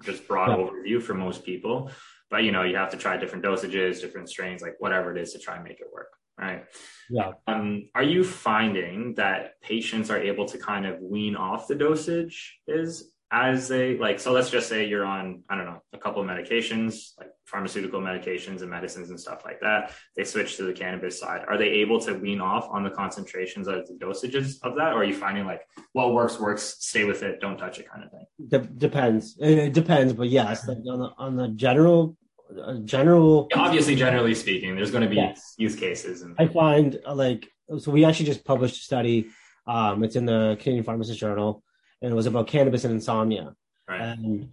just 0.01 0.27
broad 0.27 0.49
yeah. 0.49 0.65
overview 0.65 0.99
for 0.99 1.13
most 1.13 1.45
people. 1.45 1.91
But 2.32 2.43
you 2.43 2.51
know, 2.51 2.63
you 2.63 2.75
have 2.75 2.89
to 2.89 2.97
try 2.97 3.17
different 3.17 3.45
dosages, 3.45 4.01
different 4.01 4.29
strains, 4.29 4.63
like 4.63 4.73
whatever 4.79 5.15
it 5.15 5.21
is 5.21 5.34
to 5.34 5.39
try 5.39 5.58
and 5.58 5.63
make 5.63 5.79
it 5.79 5.93
work. 5.93 6.10
Right. 6.39 6.63
Yeah. 7.12 7.34
Um, 7.45 7.89
are 7.93 8.01
you 8.01 8.23
finding 8.23 9.13
that 9.17 9.62
patients 9.62 10.10
are 10.10 10.19
able 10.19 10.47
to 10.47 10.58
kind 10.58 10.88
of 10.88 10.99
wean 11.01 11.36
off 11.36 11.67
the 11.67 11.75
dosage 11.75 12.58
is 12.67 13.12
as 13.34 13.67
they 13.67 13.98
like 13.98 14.19
so 14.19 14.32
let's 14.32 14.50
just 14.50 14.69
say 14.69 14.86
you're 14.86 15.06
on 15.06 15.43
i 15.50 15.58
don't 15.58 15.65
know 15.65 15.82
a 15.91 15.98
couple 15.98 16.22
of 16.22 16.28
medications 16.28 17.10
like 17.19 17.30
pharmaceutical 17.46 18.02
medications 18.02 18.62
and 18.62 18.69
medicines 18.69 19.10
and 19.10 19.19
stuff 19.19 19.43
like 19.46 19.60
that. 19.62 19.91
They 20.15 20.24
switch 20.24 20.58
to 20.58 20.63
the 20.63 20.74
cannabis 20.74 21.19
side. 21.19 21.46
Are 21.48 21.58
they 21.58 21.67
able 21.67 22.00
to 22.02 22.13
wean 22.13 22.41
off 22.41 22.67
on 22.72 22.84
the 22.84 22.89
concentrations 22.89 23.67
of 23.67 23.88
the 23.88 23.93
dosages 23.93 24.58
of 24.63 24.76
that? 24.78 24.93
Or 24.93 25.02
are 25.02 25.04
you 25.04 25.13
finding 25.13 25.46
like 25.46 25.62
what 25.91 26.13
works 26.13 26.39
works 26.39 26.78
stay 26.80 27.04
with 27.04 27.22
it 27.22 27.39
don't 27.41 27.58
touch 27.58 27.80
it 27.80 27.89
kind 27.89 28.04
of 28.04 28.12
thing? 28.12 28.26
De- 28.48 28.74
depends. 28.80 29.38
It 29.39 29.74
depends 29.74 30.13
but 30.13 30.30
yes 30.30 30.67
like 30.67 30.80
on 30.89 31.00
the 31.00 31.10
on 31.17 31.36
the 31.36 31.50
general 31.50 32.17
uh, 32.60 32.76
general. 32.86 33.48
Yeah, 33.52 33.60
obviously 33.60 33.96
generally 33.96 34.36
speaking 34.36 34.76
there's 34.76 34.91
going 34.91 35.04
to 35.04 35.10
be 35.10 35.15
yes. 35.17 35.56
use 35.58 35.76
cases 35.76 36.22
and 36.22 36.36
i 36.38 36.46
find 36.46 37.00
uh, 37.06 37.15
like 37.15 37.48
so 37.80 37.89
we 37.89 38.06
actually 38.06 38.28
just 38.28 38.46
published 38.46 38.76
a 38.76 38.84
study 38.84 39.28
um 39.65 40.04
it's 40.04 40.15
in 40.15 40.26
the 40.26 40.56
canadian 40.60 40.84
pharmacist 40.84 41.19
journal 41.19 41.63
and 42.04 42.12
it 42.12 42.16
was 42.16 42.28
about 42.28 42.48
cannabis 42.48 42.84
and 42.84 42.94
insomnia. 42.94 43.56
Right. 43.89 44.02
And 44.02 44.50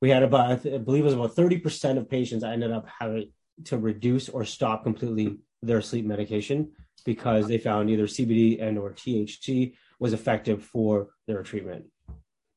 we 0.00 0.08
had 0.08 0.22
about, 0.22 0.64
I 0.66 0.78
believe 0.78 1.02
it 1.02 1.14
was 1.14 1.14
about 1.14 1.36
30% 1.36 1.98
of 1.98 2.08
patients 2.08 2.44
I 2.44 2.52
ended 2.52 2.70
up 2.70 2.86
having 2.88 3.32
to 3.64 3.76
reduce 3.76 4.28
or 4.28 4.44
stop 4.44 4.84
completely 4.84 5.38
their 5.62 5.82
sleep 5.82 6.06
medication 6.06 6.70
because 7.04 7.48
they 7.48 7.58
found 7.58 7.90
either 7.90 8.06
CBD 8.06 8.62
and 8.62 8.78
or 8.78 8.92
THC 8.92 9.74
was 9.98 10.12
effective 10.12 10.64
for 10.64 11.08
their 11.26 11.42
treatment. 11.42 11.86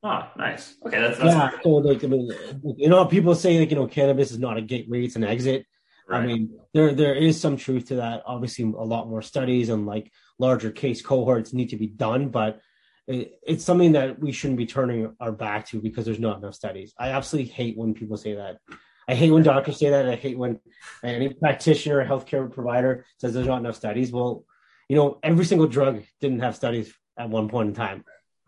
Oh, 0.03 0.27
nice. 0.37 0.75
Okay, 0.85 1.01
that's, 1.01 1.17
that's 1.17 1.35
yeah. 1.35 1.51
So 1.63 1.69
like, 1.69 2.03
I 2.03 2.07
mean, 2.07 2.29
you 2.77 2.89
know, 2.89 3.05
people 3.05 3.33
say 3.33 3.57
like 3.59 3.71
you 3.71 3.75
know, 3.75 3.87
cannabis 3.87 4.31
is 4.31 4.37
not 4.37 4.57
a 4.57 4.61
gateway; 4.61 5.03
it's 5.03 5.15
an 5.15 5.23
exit. 5.23 5.65
Right. 6.07 6.21
I 6.21 6.25
mean, 6.27 6.59
there 6.75 6.93
there 6.93 7.15
is 7.15 7.41
some 7.41 7.57
truth 7.57 7.87
to 7.87 7.95
that. 7.95 8.21
Obviously, 8.27 8.65
a 8.65 8.67
lot 8.67 9.09
more 9.09 9.23
studies 9.23 9.69
and 9.69 9.87
like 9.87 10.11
larger 10.37 10.69
case 10.69 11.01
cohorts 11.01 11.53
need 11.53 11.69
to 11.69 11.77
be 11.77 11.87
done, 11.87 12.29
but 12.29 12.59
it, 13.07 13.39
it's 13.45 13.63
something 13.63 13.93
that 13.93 14.19
we 14.19 14.31
shouldn't 14.31 14.57
be 14.57 14.65
turning 14.65 15.15
our 15.19 15.31
back 15.31 15.67
to 15.67 15.81
because 15.81 16.05
there's 16.05 16.19
not 16.19 16.37
enough 16.37 16.55
studies. 16.55 16.93
I 16.97 17.09
absolutely 17.09 17.51
hate 17.51 17.77
when 17.77 17.93
people 17.93 18.17
say 18.17 18.35
that. 18.35 18.59
I 19.07 19.13
hate 19.13 19.31
when 19.31 19.43
doctors 19.43 19.77
say 19.77 19.89
that. 19.91 20.09
I 20.09 20.15
hate 20.15 20.37
when 20.37 20.59
any 21.03 21.29
practitioner 21.29 21.99
or 21.99 22.05
healthcare 22.05 22.51
provider 22.51 23.05
says 23.19 23.33
there's 23.33 23.47
not 23.47 23.59
enough 23.59 23.75
studies. 23.75 24.11
Well, 24.11 24.45
you 24.89 24.95
know, 24.95 25.19
every 25.21 25.45
single 25.45 25.67
drug 25.67 26.03
didn't 26.21 26.39
have 26.39 26.55
studies 26.55 26.93
at 27.17 27.29
one 27.29 27.49
point 27.49 27.69
in 27.69 27.75
time. 27.75 28.03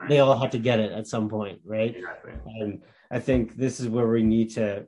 They 0.08 0.20
all 0.20 0.38
had 0.38 0.52
to 0.52 0.60
get 0.60 0.80
it 0.80 0.92
at 0.92 1.08
some 1.08 1.30
point, 1.30 1.62
right? 1.64 1.96
And 2.46 2.82
I 3.10 3.20
think 3.20 3.56
this 3.56 3.80
is 3.80 3.88
where 3.88 4.08
we 4.08 4.24
need 4.24 4.52
to 4.56 4.88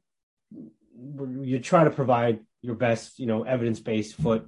you 1.42 1.60
try 1.60 1.84
to 1.84 1.90
provide 1.90 2.40
your 2.62 2.76
best, 2.76 3.20
you 3.20 3.26
know, 3.26 3.44
evidence-based 3.44 4.16
foot 4.16 4.48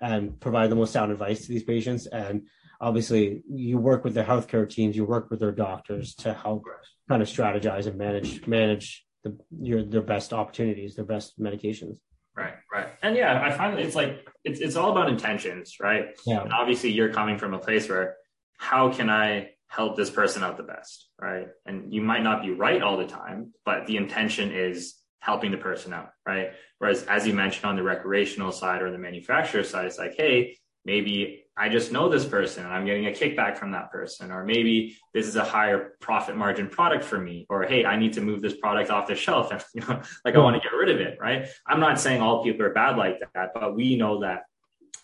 and 0.00 0.38
provide 0.40 0.70
the 0.70 0.76
most 0.76 0.92
sound 0.92 1.10
advice 1.10 1.42
to 1.42 1.48
these 1.48 1.62
patients. 1.62 2.06
And 2.06 2.46
obviously 2.84 3.42
you 3.50 3.78
work 3.78 4.04
with 4.04 4.14
the 4.14 4.22
healthcare 4.22 4.68
teams, 4.68 4.94
you 4.94 5.04
work 5.04 5.30
with 5.30 5.40
their 5.40 5.52
doctors 5.52 6.14
to 6.16 6.34
help 6.34 6.64
kind 7.08 7.22
of 7.22 7.28
strategize 7.28 7.86
and 7.86 7.96
manage 7.96 8.46
manage 8.46 9.04
the 9.24 9.36
your 9.60 9.82
their 9.82 10.02
best 10.02 10.32
opportunities, 10.32 10.94
their 10.94 11.04
best 11.04 11.40
medications. 11.40 11.96
Right, 12.36 12.54
right. 12.72 12.88
And 13.02 13.16
yeah, 13.16 13.40
I 13.42 13.50
find 13.52 13.78
it's 13.78 13.96
like 13.96 14.26
it's 14.44 14.60
it's 14.60 14.76
all 14.76 14.90
about 14.90 15.08
intentions, 15.08 15.76
right? 15.80 16.08
Yeah. 16.26 16.42
And 16.42 16.52
obviously 16.52 16.92
you're 16.92 17.12
coming 17.12 17.38
from 17.38 17.54
a 17.54 17.58
place 17.58 17.88
where 17.88 18.16
how 18.58 18.92
can 18.92 19.08
I 19.08 19.50
help 19.68 19.96
this 19.96 20.10
person 20.10 20.44
out 20.44 20.56
the 20.58 20.62
best, 20.62 21.08
right? 21.20 21.48
And 21.64 21.92
you 21.92 22.02
might 22.02 22.22
not 22.22 22.42
be 22.42 22.50
right 22.50 22.82
all 22.82 22.98
the 22.98 23.06
time, 23.06 23.54
but 23.64 23.86
the 23.86 23.96
intention 23.96 24.52
is 24.52 24.94
helping 25.20 25.50
the 25.52 25.56
person 25.56 25.92
out, 25.94 26.10
right? 26.26 26.50
Whereas 26.78 27.02
as 27.04 27.26
you 27.26 27.32
mentioned 27.32 27.64
on 27.64 27.76
the 27.76 27.82
recreational 27.82 28.52
side 28.52 28.82
or 28.82 28.90
the 28.90 28.98
manufacturer 28.98 29.64
side, 29.64 29.86
it's 29.86 29.98
like, 29.98 30.14
hey, 30.16 30.58
maybe 30.84 31.43
I 31.56 31.68
just 31.68 31.92
know 31.92 32.08
this 32.08 32.24
person 32.24 32.64
and 32.64 32.72
I'm 32.72 32.84
getting 32.84 33.06
a 33.06 33.10
kickback 33.10 33.56
from 33.56 33.72
that 33.72 33.92
person. 33.92 34.32
Or 34.32 34.44
maybe 34.44 34.96
this 35.12 35.26
is 35.26 35.36
a 35.36 35.44
higher 35.44 35.92
profit 36.00 36.36
margin 36.36 36.68
product 36.68 37.04
for 37.04 37.20
me. 37.20 37.46
Or 37.48 37.62
hey, 37.62 37.84
I 37.84 37.96
need 37.96 38.12
to 38.14 38.20
move 38.20 38.42
this 38.42 38.56
product 38.56 38.90
off 38.90 39.06
the 39.06 39.14
shelf 39.14 39.50
and 39.52 39.62
you 39.74 39.80
know, 39.82 40.02
like 40.24 40.34
I 40.34 40.38
want 40.38 40.56
to 40.56 40.60
get 40.60 40.74
rid 40.74 40.90
of 40.90 41.00
it. 41.00 41.18
Right. 41.20 41.46
I'm 41.66 41.80
not 41.80 42.00
saying 42.00 42.20
all 42.20 42.42
people 42.42 42.66
are 42.66 42.72
bad 42.72 42.96
like 42.96 43.20
that, 43.34 43.52
but 43.54 43.76
we 43.76 43.96
know 43.96 44.20
that 44.20 44.42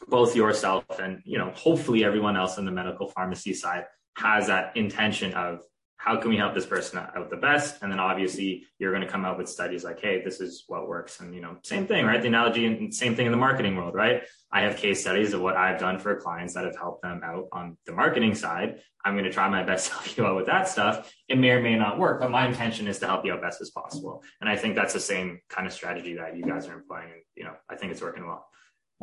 both 0.08 0.34
yourself 0.34 0.84
and 1.00 1.20
you 1.24 1.38
know, 1.38 1.52
hopefully 1.54 2.04
everyone 2.04 2.36
else 2.36 2.58
in 2.58 2.64
the 2.64 2.72
medical 2.72 3.08
pharmacy 3.08 3.54
side 3.54 3.84
has 4.16 4.48
that 4.48 4.76
intention 4.76 5.32
of 5.34 5.60
how 6.00 6.16
can 6.16 6.30
we 6.30 6.36
help 6.38 6.54
this 6.54 6.64
person 6.64 6.98
out 6.98 7.28
the 7.28 7.36
best? 7.36 7.82
And 7.82 7.92
then 7.92 8.00
obviously 8.00 8.64
you're 8.78 8.90
going 8.90 9.02
to 9.02 9.12
come 9.12 9.26
out 9.26 9.36
with 9.36 9.50
studies 9.50 9.84
like 9.84 10.00
hey 10.00 10.22
this 10.24 10.40
is 10.40 10.64
what 10.66 10.88
works. 10.88 11.20
And 11.20 11.34
you 11.34 11.42
know 11.42 11.58
same 11.62 11.86
thing 11.86 12.06
right? 12.06 12.22
The 12.22 12.28
analogy 12.28 12.64
and 12.64 12.92
same 12.92 13.14
thing 13.14 13.26
in 13.26 13.32
the 13.32 13.38
marketing 13.38 13.76
world 13.76 13.94
right? 13.94 14.22
I 14.50 14.62
have 14.62 14.76
case 14.76 15.02
studies 15.02 15.34
of 15.34 15.42
what 15.42 15.56
i've 15.56 15.78
done 15.78 15.98
for 15.98 16.16
clients 16.16 16.54
that 16.54 16.64
have 16.64 16.76
helped 16.76 17.02
them 17.02 17.20
out 17.22 17.48
on 17.52 17.76
the 17.84 17.92
marketing 17.92 18.34
side. 18.34 18.80
I'm 19.04 19.12
going 19.12 19.24
to 19.24 19.30
try 19.30 19.48
my 19.50 19.62
best 19.62 19.88
to 19.88 19.92
help 19.92 20.16
you 20.16 20.26
out 20.26 20.36
with 20.36 20.46
that 20.46 20.68
stuff. 20.68 21.12
It 21.28 21.38
may 21.38 21.50
or 21.50 21.60
may 21.60 21.76
not 21.76 21.98
work 21.98 22.22
but 22.22 22.30
my 22.30 22.46
intention 22.46 22.88
is 22.88 22.98
to 23.00 23.06
help 23.06 23.26
you 23.26 23.34
out 23.34 23.42
best 23.42 23.60
as 23.60 23.68
possible. 23.68 24.22
And 24.40 24.48
i 24.48 24.56
think 24.56 24.76
that's 24.76 24.94
the 24.94 25.00
same 25.00 25.40
kind 25.50 25.66
of 25.66 25.72
strategy 25.74 26.14
that 26.14 26.34
you 26.34 26.44
guys 26.44 26.66
are 26.66 26.74
employing 26.74 27.10
and 27.12 27.22
you 27.36 27.44
know 27.44 27.56
i 27.68 27.76
think 27.76 27.92
it's 27.92 28.00
working 28.00 28.26
well. 28.26 28.46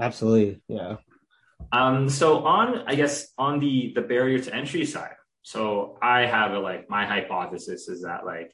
Absolutely 0.02 0.62
yeah. 0.68 0.96
Um 1.72 2.10
so 2.10 2.44
on 2.44 2.84
i 2.88 2.96
guess 2.96 3.28
on 3.38 3.60
the 3.60 3.92
the 3.94 4.02
barrier 4.02 4.40
to 4.40 4.56
entry 4.56 4.84
side 4.84 5.14
so 5.48 5.98
I 6.02 6.26
have 6.26 6.52
a 6.52 6.60
like 6.60 6.90
my 6.90 7.06
hypothesis 7.06 7.88
is 7.88 8.02
that 8.02 8.26
like 8.26 8.54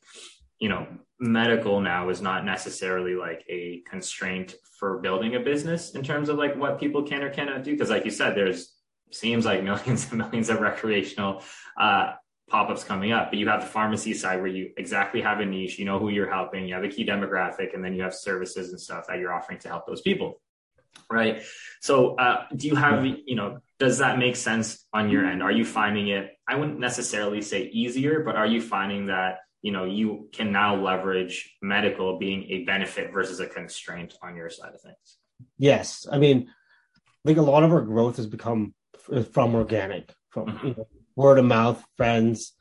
you 0.59 0.69
know 0.69 0.85
medical 1.19 1.81
now 1.81 2.09
is 2.09 2.21
not 2.21 2.45
necessarily 2.45 3.15
like 3.15 3.43
a 3.49 3.81
constraint 3.89 4.53
for 4.77 4.99
building 4.99 5.33
a 5.33 5.39
business 5.39 5.95
in 5.95 6.03
terms 6.03 6.29
of 6.29 6.37
like 6.37 6.55
what 6.55 6.79
people 6.79 7.01
can 7.01 7.23
or 7.23 7.31
cannot 7.31 7.63
do. 7.63 7.71
Because 7.71 7.89
like 7.89 8.05
you 8.05 8.11
said 8.11 8.35
there's 8.35 8.75
seems 9.11 9.43
like 9.43 9.63
millions 9.69 10.11
and 10.11 10.19
millions 10.19 10.49
of 10.49 10.59
recreational 10.59 11.41
uh, 11.81 12.13
pop-ups 12.47 12.83
coming 12.83 13.11
up 13.11 13.31
but 13.31 13.39
you 13.39 13.47
have 13.47 13.61
the 13.61 13.67
pharmacy 13.67 14.13
side 14.13 14.37
where 14.37 14.47
you 14.47 14.69
exactly 14.77 15.21
have 15.21 15.39
a 15.39 15.45
niche 15.45 15.79
you 15.79 15.85
know 15.85 15.97
who 15.97 16.09
you're 16.09 16.29
helping 16.29 16.67
you 16.67 16.75
have 16.75 16.83
a 16.83 16.89
key 16.89 17.05
demographic 17.05 17.73
and 17.73 17.83
then 17.83 17.95
you 17.95 18.03
have 18.03 18.13
services 18.13 18.69
and 18.71 18.79
stuff 18.79 19.05
that 19.07 19.17
you're 19.17 19.33
offering 19.33 19.57
to 19.57 19.69
help 19.69 19.87
those 19.87 20.01
people 20.01 20.39
right. 21.09 21.43
So 21.81 22.15
uh, 22.15 22.45
do 22.55 22.67
you 22.67 22.75
have 22.75 23.05
you 23.05 23.35
know 23.35 23.59
does 23.79 23.97
that 23.97 24.17
make 24.17 24.35
sense 24.35 24.85
on 24.93 25.09
your 25.09 25.25
end? 25.25 25.43
Are 25.43 25.51
you 25.51 25.65
finding 25.65 26.07
it 26.09 26.33
i 26.47 26.55
wouldn't 26.55 26.79
necessarily 26.79 27.41
say 27.41 27.63
easier 27.63 28.21
but 28.21 28.35
are 28.35 28.45
you 28.45 28.61
finding 28.61 29.07
that 29.07 29.39
you 29.61 29.71
know 29.71 29.85
you 29.85 30.29
can 30.31 30.51
now 30.51 30.75
leverage 30.75 31.55
medical 31.61 32.19
being 32.19 32.43
a 32.49 32.63
benefit 32.63 33.11
versus 33.11 33.39
a 33.39 33.47
constraint 33.47 34.13
on 34.21 34.35
your 34.35 34.49
side 34.49 34.73
of 34.73 34.81
things? 34.81 35.17
Yes. 35.57 36.05
I 36.11 36.17
mean 36.17 36.49
i 36.97 37.27
think 37.27 37.39
a 37.39 37.41
lot 37.41 37.63
of 37.63 37.71
our 37.71 37.81
growth 37.81 38.17
has 38.17 38.27
become 38.27 38.73
from 39.31 39.55
organic 39.55 40.13
from 40.29 40.47
mm-hmm. 40.47 40.67
you 40.67 40.75
know, 40.77 40.87
word 41.15 41.39
of 41.39 41.45
mouth 41.45 41.83
friends 41.97 42.53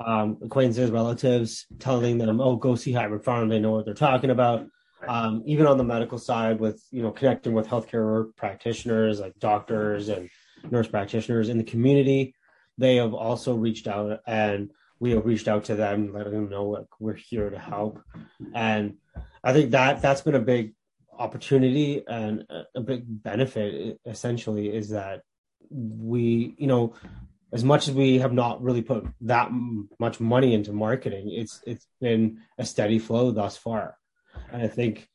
um, 0.00 0.38
acquaintances 0.42 0.90
relatives 0.90 1.66
telling 1.78 2.18
them 2.18 2.40
oh 2.40 2.56
go 2.56 2.74
see 2.74 2.92
hybrid 2.92 3.22
pharm. 3.22 3.48
They 3.48 3.60
know 3.60 3.72
what 3.72 3.84
they're 3.84 3.94
talking 3.94 4.30
about 4.30 4.66
um, 5.06 5.42
even 5.46 5.66
on 5.66 5.78
the 5.78 5.84
medical 5.84 6.18
side 6.18 6.58
with 6.58 6.82
you 6.90 7.02
know 7.02 7.10
connecting 7.10 7.52
with 7.52 7.68
healthcare 7.68 8.34
practitioners 8.36 9.20
like 9.20 9.38
doctors 9.38 10.08
and 10.08 10.28
nurse 10.70 10.88
practitioners 10.88 11.48
in 11.48 11.58
the 11.58 11.64
community 11.64 12.34
they 12.78 12.96
have 12.96 13.14
also 13.14 13.54
reached 13.54 13.86
out 13.86 14.20
and 14.26 14.70
we 15.00 15.12
have 15.12 15.26
reached 15.26 15.48
out 15.48 15.64
to 15.64 15.74
them 15.74 16.12
letting 16.12 16.32
them 16.32 16.48
know 16.48 16.64
like 16.64 16.86
we're 16.98 17.14
here 17.14 17.50
to 17.50 17.58
help. 17.58 18.00
And 18.54 18.96
i 19.44 19.52
think 19.52 19.70
that 19.72 20.02
that's 20.02 20.22
been 20.22 20.34
a 20.34 20.40
big 20.40 20.74
opportunity 21.18 22.02
and 22.06 22.44
a 22.74 22.80
big 22.80 23.02
benefit 23.06 24.00
essentially 24.06 24.74
is 24.74 24.90
that 24.90 25.22
we 25.70 26.54
you 26.58 26.66
know 26.66 26.94
as 27.52 27.64
much 27.64 27.88
as 27.88 27.94
we 27.94 28.18
have 28.18 28.32
not 28.32 28.62
really 28.62 28.82
put 28.82 29.06
that 29.20 29.50
much 29.98 30.20
money 30.20 30.54
into 30.54 30.72
marketing 30.72 31.30
it's 31.30 31.60
it's 31.66 31.86
been 32.00 32.38
a 32.56 32.64
steady 32.64 32.98
flow 32.98 33.30
thus 33.32 33.56
far 33.56 33.97
and 34.52 34.62
I 34.62 34.68
think 34.68 35.08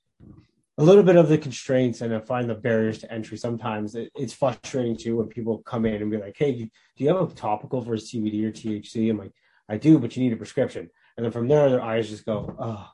a 0.77 0.83
little 0.83 1.03
bit 1.03 1.15
of 1.15 1.29
the 1.29 1.37
constraints 1.37 2.01
and 2.01 2.13
I 2.13 2.19
find 2.19 2.49
the 2.49 2.55
barriers 2.55 2.99
to 2.99 3.11
entry 3.11 3.37
sometimes 3.37 3.95
it, 3.95 4.11
it's 4.15 4.33
frustrating 4.33 4.97
too 4.97 5.17
when 5.17 5.27
people 5.27 5.59
come 5.59 5.85
in 5.85 6.01
and 6.01 6.09
be 6.09 6.17
like, 6.17 6.35
Hey, 6.37 6.53
do 6.53 6.69
you 6.97 7.07
have 7.09 7.31
a 7.31 7.33
topical 7.33 7.83
for 7.83 7.95
CBD 7.95 8.43
or 8.45 8.51
THC? 8.51 9.09
I'm 9.09 9.17
like, 9.17 9.33
I 9.69 9.77
do, 9.77 9.99
but 9.99 10.15
you 10.15 10.23
need 10.23 10.33
a 10.33 10.37
prescription. 10.37 10.89
And 11.15 11.23
then 11.23 11.31
from 11.31 11.47
there, 11.47 11.69
their 11.69 11.83
eyes 11.83 12.09
just 12.09 12.25
go, 12.25 12.55
Oh, 12.59 12.89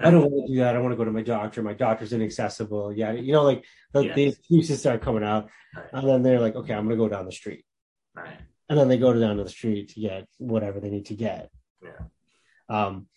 I 0.00 0.10
don't 0.10 0.30
want 0.30 0.46
to 0.46 0.52
do 0.52 0.60
that. 0.60 0.76
I 0.76 0.78
want 0.78 0.92
to 0.92 0.96
go 0.96 1.04
to 1.04 1.10
my 1.10 1.22
doctor. 1.22 1.62
My 1.62 1.72
doctor's 1.72 2.12
inaccessible. 2.12 2.92
Yeah. 2.92 3.12
You 3.12 3.32
know, 3.32 3.42
like 3.42 3.64
the, 3.92 4.04
yes. 4.04 4.14
the 4.14 4.26
excuses 4.28 4.80
start 4.80 5.02
coming 5.02 5.24
out. 5.24 5.48
Right. 5.74 5.86
And 5.92 6.08
then 6.08 6.22
they're 6.22 6.40
like, 6.40 6.54
okay, 6.54 6.72
I'm 6.72 6.86
going 6.86 6.96
to 6.96 7.04
go 7.04 7.08
down 7.08 7.26
the 7.26 7.32
street. 7.32 7.64
Right. 8.14 8.38
And 8.68 8.78
then 8.78 8.88
they 8.88 8.98
go 8.98 9.12
down 9.12 9.38
to 9.38 9.44
the 9.44 9.50
street 9.50 9.90
to 9.90 10.00
get 10.00 10.28
whatever 10.36 10.78
they 10.78 10.90
need 10.90 11.06
to 11.06 11.14
get. 11.14 11.50
Yeah. 11.82 11.98
Um, 12.68 13.08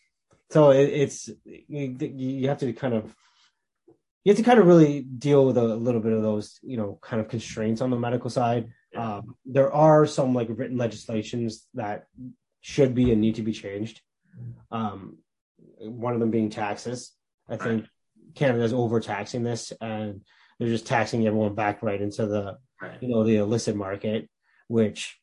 so 0.52 0.72
it, 0.72 0.90
it's 0.90 1.30
you, 1.46 1.98
you 2.00 2.48
have 2.50 2.60
to 2.60 2.72
kind 2.74 2.94
of 2.94 3.16
you 4.24 4.32
have 4.32 4.38
to 4.38 4.44
kind 4.44 4.60
of 4.60 4.68
really 4.68 5.02
deal 5.02 5.46
with 5.46 5.58
a 5.58 5.64
little 5.64 6.02
bit 6.02 6.14
of 6.14 6.22
those 6.22 6.60
you 6.62 6.78
know 6.78 7.00
kind 7.02 7.22
of 7.22 7.28
constraints 7.30 7.82
on 7.82 7.90
the 7.90 7.98
medical 7.98 8.30
side. 8.30 8.70
Yeah. 8.94 9.16
Um, 9.16 9.36
there 9.46 9.72
are 9.74 10.06
some 10.06 10.34
like 10.36 10.48
written 10.52 10.78
legislations 10.78 11.68
that 11.74 12.06
should 12.62 12.94
be 12.94 13.12
and 13.12 13.22
need 13.22 13.36
to 13.36 13.42
be 13.42 13.54
changed. 13.54 14.02
Um, 14.72 15.18
one 15.80 16.14
of 16.14 16.20
them 16.20 16.32
being 16.32 16.50
taxes. 16.50 17.12
I 17.50 17.58
think 17.58 17.86
Canada's 18.36 18.74
overtaxing 18.74 19.44
this, 19.44 19.74
and 19.82 20.22
they're 20.60 20.70
just 20.70 20.86
taxing 20.86 21.26
everyone 21.26 21.56
back 21.56 21.82
right 21.82 22.02
into 22.02 22.28
the 22.28 22.58
Right. 22.82 22.98
you 23.00 23.10
know 23.10 23.24
the 23.24 23.36
illicit 23.36 23.76
market, 23.76 24.28
which 24.68 25.21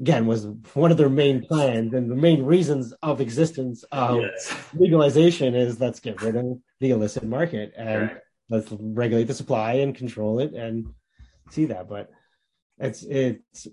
again 0.00 0.26
was 0.26 0.46
one 0.74 0.90
of 0.90 0.96
their 0.96 1.10
main 1.10 1.42
plans 1.42 1.92
and 1.92 2.10
the 2.10 2.14
main 2.16 2.42
reasons 2.42 2.92
of 3.02 3.20
existence 3.20 3.84
of 3.92 4.16
Yes. 4.22 4.54
legalization 4.74 5.54
is 5.54 5.80
let's 5.80 6.00
get 6.00 6.22
rid 6.22 6.36
of 6.36 6.58
the 6.80 6.90
illicit 6.90 7.24
market 7.24 7.72
and 7.76 8.02
Right. 8.02 8.16
let's 8.48 8.72
regulate 8.72 9.24
the 9.24 9.34
supply 9.34 9.74
and 9.74 9.94
control 9.94 10.40
it 10.40 10.54
and 10.54 10.86
see 11.50 11.66
that. 11.66 11.88
But 11.88 12.10
it's 12.78 13.02
it's 13.02 13.68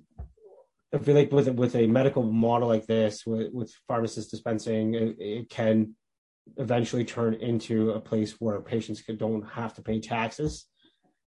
I 0.94 0.98
feel 1.00 1.16
like 1.16 1.32
with 1.32 1.48
with 1.50 1.76
a 1.76 1.88
medical 1.88 2.24
model 2.24 2.68
like 2.68 2.86
this, 2.86 3.26
with, 3.26 3.54
with 3.54 3.74
pharmacist 3.88 4.32
dispensing, 4.32 4.96
it, 4.96 5.16
it 5.20 5.50
can 5.50 5.96
eventually 6.58 7.04
turn 7.06 7.34
into 7.36 7.92
a 7.92 8.00
place 8.00 8.34
where 8.40 8.62
patients 8.62 9.02
could, 9.02 9.18
don't 9.18 9.44
have 9.50 9.74
to 9.76 9.82
pay 9.82 10.00
taxes 10.00 10.66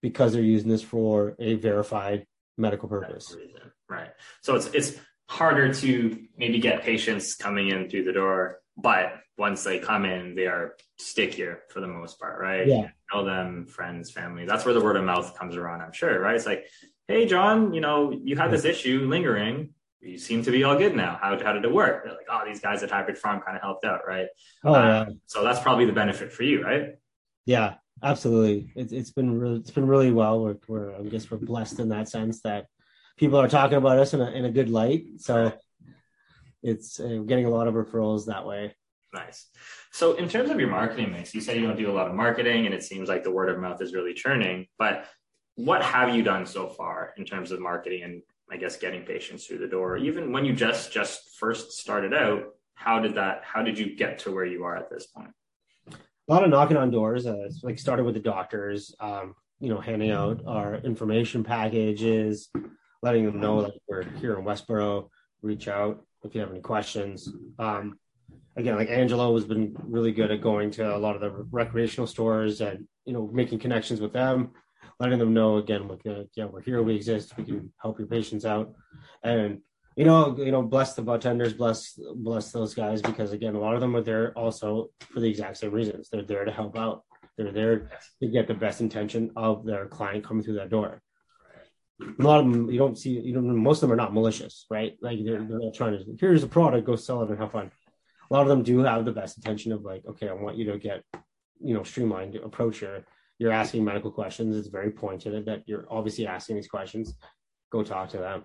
because 0.02 0.32
they're 0.32 0.42
using 0.42 0.68
this 0.68 0.82
for 0.82 1.35
a 1.38 1.54
verified 1.54 2.26
medical 2.56 2.88
purpose. 2.88 3.34
reason. 3.36 3.60
Right. 3.88 4.10
So 4.42 4.54
it's 4.56 4.66
it's 4.68 4.94
harder 5.28 5.72
to 5.74 6.18
maybe 6.36 6.58
get 6.58 6.82
patients 6.82 7.34
coming 7.34 7.68
in 7.68 7.88
through 7.90 8.04
the 8.04 8.12
door, 8.12 8.60
but 8.76 9.14
once 9.38 9.64
they 9.64 9.78
come 9.78 10.04
in, 10.04 10.34
they 10.34 10.46
are 10.46 10.76
stickier 10.98 11.60
for 11.68 11.80
the 11.80 11.86
most 11.86 12.18
part, 12.18 12.40
right? 12.40 12.66
Yeah. 12.66 12.88
Know 13.12 13.24
them, 13.24 13.66
friends, 13.66 14.10
family. 14.10 14.46
That's 14.46 14.64
where 14.64 14.72
the 14.72 14.80
word 14.80 14.96
of 14.96 15.04
mouth 15.04 15.36
comes 15.38 15.56
around, 15.56 15.82
I'm 15.82 15.92
sure, 15.92 16.18
right? 16.20 16.36
It's 16.36 16.46
like, 16.46 16.64
hey, 17.06 17.26
John, 17.26 17.74
you 17.74 17.80
know, 17.80 18.12
you 18.24 18.36
had 18.36 18.50
this 18.50 18.64
issue 18.64 19.06
lingering. 19.08 19.70
You 20.00 20.16
seem 20.18 20.42
to 20.44 20.50
be 20.50 20.62
all 20.64 20.76
good 20.78 20.94
now. 20.96 21.18
How, 21.20 21.38
how 21.42 21.52
did 21.52 21.64
it 21.64 21.72
work? 21.72 22.04
They're 22.04 22.14
like, 22.14 22.26
oh, 22.30 22.42
these 22.46 22.60
guys 22.60 22.82
at 22.82 22.90
Hybrid 22.90 23.16
Pharm 23.18 23.44
kind 23.44 23.56
of 23.56 23.62
helped 23.62 23.84
out, 23.84 24.00
right? 24.06 24.28
Oh 24.64 24.72
yeah, 24.72 25.00
Uh, 25.00 25.06
so 25.26 25.42
that's 25.44 25.60
probably 25.60 25.84
the 25.86 25.92
benefit 25.92 26.32
for 26.32 26.42
you, 26.44 26.62
right? 26.62 26.94
yeah, 27.44 27.74
absolutely. 28.02 28.72
It's 28.74 28.92
it's 28.92 29.11
been 29.11 29.38
really 29.38 29.59
it's 29.59 29.70
been 29.70 29.87
really 29.87 30.12
well. 30.12 30.40
We're, 30.40 30.56
we're 30.68 30.94
I 30.94 31.02
guess 31.02 31.30
we're 31.30 31.38
blessed 31.38 31.80
in 31.80 31.88
that 31.90 32.09
sense 32.09 32.40
that 32.42 32.66
people 33.16 33.38
are 33.40 33.48
talking 33.48 33.78
about 33.78 33.98
us 33.98 34.14
in 34.14 34.20
a 34.20 34.30
in 34.30 34.44
a 34.44 34.50
good 34.50 34.68
light. 34.68 35.04
So 35.18 35.52
it's 36.62 36.98
uh, 36.98 37.22
getting 37.26 37.46
a 37.46 37.50
lot 37.50 37.68
of 37.68 37.74
referrals 37.74 38.26
that 38.26 38.46
way. 38.46 38.74
Nice. 39.14 39.46
So, 39.92 40.14
in 40.14 40.28
terms 40.28 40.50
of 40.50 40.61
your 40.61 40.68
marketing 40.68 41.12
mix, 41.12 41.35
you 41.35 41.40
say 41.40 41.59
you 41.59 41.66
don't 41.66 41.76
do 41.76 41.90
a 41.90 41.92
lot 41.92 42.09
of 42.09 42.14
marketing, 42.14 42.66
and 42.66 42.74
it 42.74 42.82
seems 42.82 43.09
like 43.09 43.24
the 43.24 43.30
word 43.30 43.48
of 43.48 43.59
mouth 43.59 43.80
is 43.80 43.94
really 43.94 44.12
churning. 44.12 44.66
But 44.78 45.06
what 45.54 45.82
have 45.82 46.14
you 46.14 46.22
done 46.22 46.44
so 46.44 46.68
far 46.68 47.14
in 47.16 47.24
terms 47.24 47.50
of 47.50 47.61
marketing 47.61 48.02
and 48.02 48.22
I 48.50 48.59
guess 48.59 48.76
getting 48.76 49.02
patients 49.02 49.46
through 49.46 49.59
the 49.59 49.68
door? 49.68 49.96
Even 49.96 50.32
when 50.32 50.44
you 50.44 50.52
just 50.52 50.92
just 50.92 51.37
first 51.38 51.72
started 51.72 52.12
out, 52.12 52.44
how 52.74 53.00
did 53.00 53.14
that? 53.14 53.42
How 53.42 53.62
did 53.62 53.78
you 53.78 53.96
get 53.96 54.18
to 54.20 54.35
where 54.35 54.44
you 54.44 54.64
are 54.64 54.76
at 54.76 54.90
this 54.90 55.06
point? 55.06 55.30
A 56.28 56.32
lot 56.32 56.44
of 56.44 56.50
knocking 56.50 56.76
on 56.76 56.90
doors. 56.90 57.26
Uh, 57.26 57.48
like 57.62 57.78
started 57.78 58.04
with 58.04 58.14
the 58.14 58.20
doctors, 58.20 58.94
um, 59.00 59.34
you 59.60 59.68
know, 59.68 59.80
handing 59.80 60.10
out 60.10 60.42
our 60.46 60.76
information 60.76 61.44
packages, 61.44 62.48
letting 63.02 63.24
them 63.24 63.40
know 63.40 63.62
that 63.62 63.74
we're 63.88 64.02
here 64.02 64.38
in 64.38 64.44
Westboro. 64.44 65.08
Reach 65.42 65.68
out 65.68 66.04
if 66.24 66.34
you 66.34 66.40
have 66.40 66.50
any 66.50 66.60
questions. 66.60 67.28
Um, 67.58 67.98
again, 68.56 68.76
like 68.76 68.90
Angelo 68.90 69.34
has 69.34 69.44
been 69.44 69.76
really 69.82 70.12
good 70.12 70.30
at 70.30 70.40
going 70.40 70.70
to 70.72 70.96
a 70.96 70.98
lot 70.98 71.14
of 71.14 71.20
the 71.20 71.30
recreational 71.50 72.06
stores 72.06 72.60
and 72.60 72.86
you 73.04 73.12
know 73.12 73.30
making 73.32 73.58
connections 73.58 74.00
with 74.00 74.12
them, 74.12 74.50
letting 74.98 75.18
them 75.18 75.34
know 75.34 75.58
again, 75.58 75.88
like, 75.88 76.04
uh, 76.06 76.24
yeah, 76.34 76.46
we're 76.46 76.62
here, 76.62 76.82
we 76.82 76.96
exist, 76.96 77.36
we 77.36 77.44
can 77.44 77.72
help 77.80 77.98
your 77.98 78.08
patients 78.08 78.44
out, 78.44 78.72
and 79.22 79.60
you 79.96 80.04
know, 80.04 80.37
you 80.38 80.52
know, 80.52 80.62
bless 80.62 80.94
the 80.94 81.02
bud 81.02 81.22
tenders, 81.22 81.54
bless 81.54 81.98
bless 82.14 82.52
those 82.52 82.74
guys 82.74 83.00
because 83.00 83.32
again, 83.32 83.54
a 83.54 83.61
lot 83.61 83.74
of 83.74 83.80
them 83.80 83.96
are 83.96 84.02
there 84.02 84.32
also 84.32 84.90
for 85.00 85.20
the 85.20 85.28
exact 85.28 85.56
same 85.56 85.72
reasons. 85.72 86.11
They're 86.11 86.22
there 86.22 86.44
to 86.44 86.52
help 86.52 86.76
out. 86.76 87.02
They're 87.38 87.52
there 87.52 87.90
to 88.20 88.28
get 88.28 88.46
the 88.46 88.54
best 88.54 88.80
intention 88.80 89.30
of 89.37 89.64
their 89.64 89.87
client 89.87 90.24
coming 90.24 90.42
through 90.42 90.56
that 90.56 90.70
door. 90.70 91.02
A 92.00 92.22
lot 92.22 92.40
of 92.40 92.52
them, 92.52 92.70
you 92.70 92.78
don't 92.78 92.98
see, 92.98 93.11
you 93.11 93.32
don't. 93.32 93.56
Most 93.56 93.78
of 93.78 93.88
them 93.88 93.92
are 93.92 94.02
not 94.02 94.12
malicious, 94.12 94.66
right? 94.70 94.96
Like 95.00 95.18
they're, 95.24 95.42
they're 95.42 95.61
not 95.61 95.74
trying 95.74 95.98
to. 95.98 96.04
Here's 96.20 96.42
a 96.42 96.46
product, 96.46 96.87
go 96.87 96.94
sell 96.94 97.22
it 97.22 97.30
and 97.30 97.38
have 97.38 97.52
fun. 97.52 97.70
A 98.30 98.35
lot 98.35 98.42
of 98.42 98.48
them 98.48 98.62
do 98.62 98.80
have 98.80 99.06
the 99.06 99.12
best 99.12 99.38
intention 99.38 99.72
of 99.72 99.82
like, 99.82 100.02
okay, 100.06 100.28
I 100.28 100.35
want 100.35 100.59
you 100.59 100.70
to 100.72 100.78
get, 100.78 101.04
you 101.61 101.72
know, 101.72 101.85
streamlined 101.85 102.37
approach 102.37 102.80
here. 102.80 103.06
You're 103.38 103.52
asking 103.52 103.85
medical 103.85 104.11
questions. 104.11 104.56
It's 104.56 104.68
very 104.68 104.90
pointed 104.90 105.46
that 105.46 105.62
you're 105.66 105.87
obviously 105.90 106.26
asking 106.26 106.56
these 106.56 106.68
questions. 106.68 107.14
Go 107.70 107.82
talk 107.82 108.11
to 108.11 108.18
them. 108.18 108.44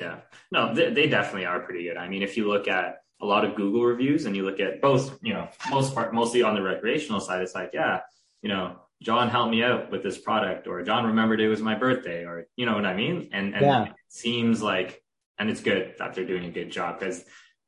Yeah, 0.00 0.20
no, 0.50 0.74
they, 0.74 0.90
they 0.92 1.06
definitely 1.08 1.46
are 1.46 1.60
pretty 1.60 1.84
good. 1.84 1.96
I 1.96 2.08
mean, 2.08 2.22
if 2.22 2.36
you 2.36 2.48
look 2.48 2.66
at 2.68 3.02
a 3.20 3.26
lot 3.26 3.44
of 3.44 3.54
Google 3.54 3.84
reviews 3.84 4.24
and 4.24 4.34
you 4.34 4.44
look 4.44 4.60
at 4.60 4.80
both, 4.80 5.18
you 5.22 5.34
know, 5.34 5.48
most 5.70 5.94
part, 5.94 6.14
mostly 6.14 6.42
on 6.42 6.54
the 6.54 6.62
recreational 6.62 7.20
side, 7.20 7.42
it's 7.42 7.54
like, 7.54 7.70
yeah, 7.74 8.00
you 8.42 8.48
know, 8.48 8.76
John 9.02 9.28
helped 9.28 9.50
me 9.50 9.62
out 9.62 9.90
with 9.90 10.02
this 10.02 10.18
product, 10.18 10.66
or 10.66 10.82
John 10.82 11.06
remembered 11.06 11.40
it 11.40 11.48
was 11.48 11.60
my 11.62 11.74
birthday, 11.74 12.24
or 12.24 12.46
you 12.56 12.66
know 12.66 12.74
what 12.74 12.86
I 12.86 12.94
mean. 12.94 13.30
And 13.32 13.54
and 13.54 13.64
Yeah. 13.64 13.84
it 13.84 13.92
seems 14.08 14.62
like, 14.62 15.02
and 15.38 15.48
it's 15.50 15.60
good 15.62 15.94
that 15.98 16.14
they're 16.14 16.26
doing 16.26 16.44
a 16.44 16.50
good 16.50 16.70
job 16.70 16.98
because 16.98 17.24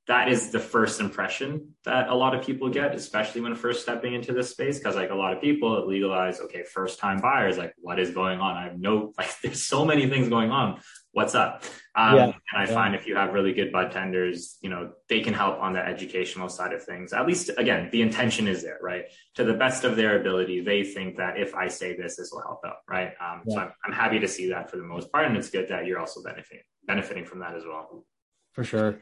that 0.09 0.29
is 0.29 0.51
the 0.51 0.59
first 0.59 1.01
impression 1.01 1.75
that 1.85 2.09
a 2.09 2.15
lot 2.15 2.35
of 2.35 2.45
people 2.45 2.69
get, 2.69 2.95
especially 2.95 3.41
when 3.41 3.55
first 3.55 3.83
stepping 3.83 4.15
into 4.15 4.33
this 4.33 4.51
space. 4.51 4.79
Because 4.79 4.97
like 4.97 5.11
a 5.11 5.15
lot 5.15 5.33
of 5.33 5.41
people 5.41 5.87
legalize, 5.87 6.41
okay, 6.41 6.65
first 6.65 6.99
time 6.99 7.21
buyers, 7.21 7.57
like 7.57 7.73
what 7.79 7.99
is 7.99 8.11
going 8.11 8.41
on? 8.41 8.57
I 8.57 8.65
have 8.65 8.79
no 8.79 9.13
like, 9.19 9.31
there's 9.43 9.63
so 9.63 9.85
many 9.85 10.09
things 10.09 10.29
going 10.29 10.51
on. 10.51 10.81
What's 11.13 11.35
up? 11.35 11.65
Um, 11.95 12.17
Yeah. 12.17 12.25
and 12.25 12.35
I 12.57 12.65
Yeah. 12.65 12.75
find 12.75 12.95
if 12.95 13.07
you 13.07 13.17
have 13.17 13.35
really 13.35 13.53
good 13.53 13.71
bud 13.71 13.93
tenders, 13.93 14.59
you 14.63 14.71
know, 14.71 14.93
they 15.09 15.21
can 15.21 15.35
help 15.35 15.61
on 15.61 15.75
the 15.75 15.87
educational 15.87 16.49
side 16.49 16.73
of 16.73 16.83
things. 16.83 17.13
At 17.13 17.27
least, 17.27 17.51
again, 17.59 17.91
the 17.93 18.01
intention 18.01 18.49
is 18.49 18.63
there, 18.63 18.79
right? 18.81 19.05
To 19.35 19.45
the 19.45 19.53
best 19.53 19.85
of 19.85 19.95
their 19.97 20.19
ability, 20.19 20.61
they 20.61 20.85
think 20.85 21.19
that 21.19 21.39
if 21.39 21.55
I 21.55 21.69
say 21.69 21.95
this, 21.95 22.17
this 22.17 22.33
will 22.33 22.41
help 22.41 22.61
out, 22.67 22.79
right? 22.89 23.13
Um, 23.21 23.43
So 23.47 23.59
I'm, 23.61 23.73
I'm 23.85 23.93
happy 23.93 24.21
to 24.21 24.29
see 24.29 24.49
that 24.49 24.71
for 24.71 24.79
the 24.79 24.85
most 24.85 25.13
part, 25.13 25.27
and 25.27 25.37
it's 25.37 25.51
good 25.51 25.69
that 25.69 25.85
you're 25.87 25.99
also 26.01 26.23
benefiting 26.23 26.65
benefiting 26.85 27.25
from 27.27 27.39
that 27.41 27.55
as 27.55 27.65
well. 27.65 28.05
For 28.53 28.65
sure. 28.65 28.99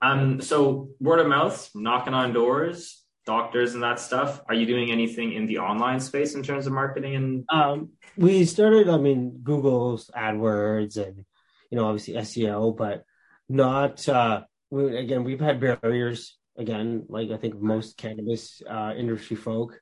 Um, 0.00 0.40
so 0.40 0.90
word 1.00 1.18
of 1.18 1.26
mouth, 1.26 1.70
knocking 1.74 2.14
on 2.14 2.32
doors, 2.32 3.04
doctors, 3.26 3.74
and 3.74 3.82
that 3.82 4.00
stuff. 4.00 4.40
Are 4.48 4.54
you 4.54 4.64
doing 4.64 4.90
anything 4.90 5.32
in 5.32 5.46
the 5.46 5.58
online 5.58 6.00
space 6.00 6.34
in 6.34 6.42
terms 6.42 6.66
of 6.66 6.72
marketing? 6.72 7.16
And 7.16 7.44
Um, 7.50 7.90
we 8.16 8.44
started, 8.46 8.88
I 8.88 8.96
mean, 8.96 9.40
Google's 9.42 10.08
AdWords 10.16 10.96
and, 10.96 11.26
you 11.70 11.76
know, 11.76 11.86
obviously 11.86 12.14
SEO, 12.14 12.76
but 12.76 13.04
not, 13.48 14.08
uh, 14.08 14.42
we, 14.70 14.96
again, 14.96 15.24
we've 15.24 15.40
had 15.40 15.60
barriers, 15.60 16.36
again, 16.56 17.04
like 17.08 17.30
I 17.30 17.36
think 17.36 17.60
most 17.60 17.96
cannabis 17.96 18.62
uh, 18.68 18.94
industry 18.96 19.36
folk, 19.36 19.80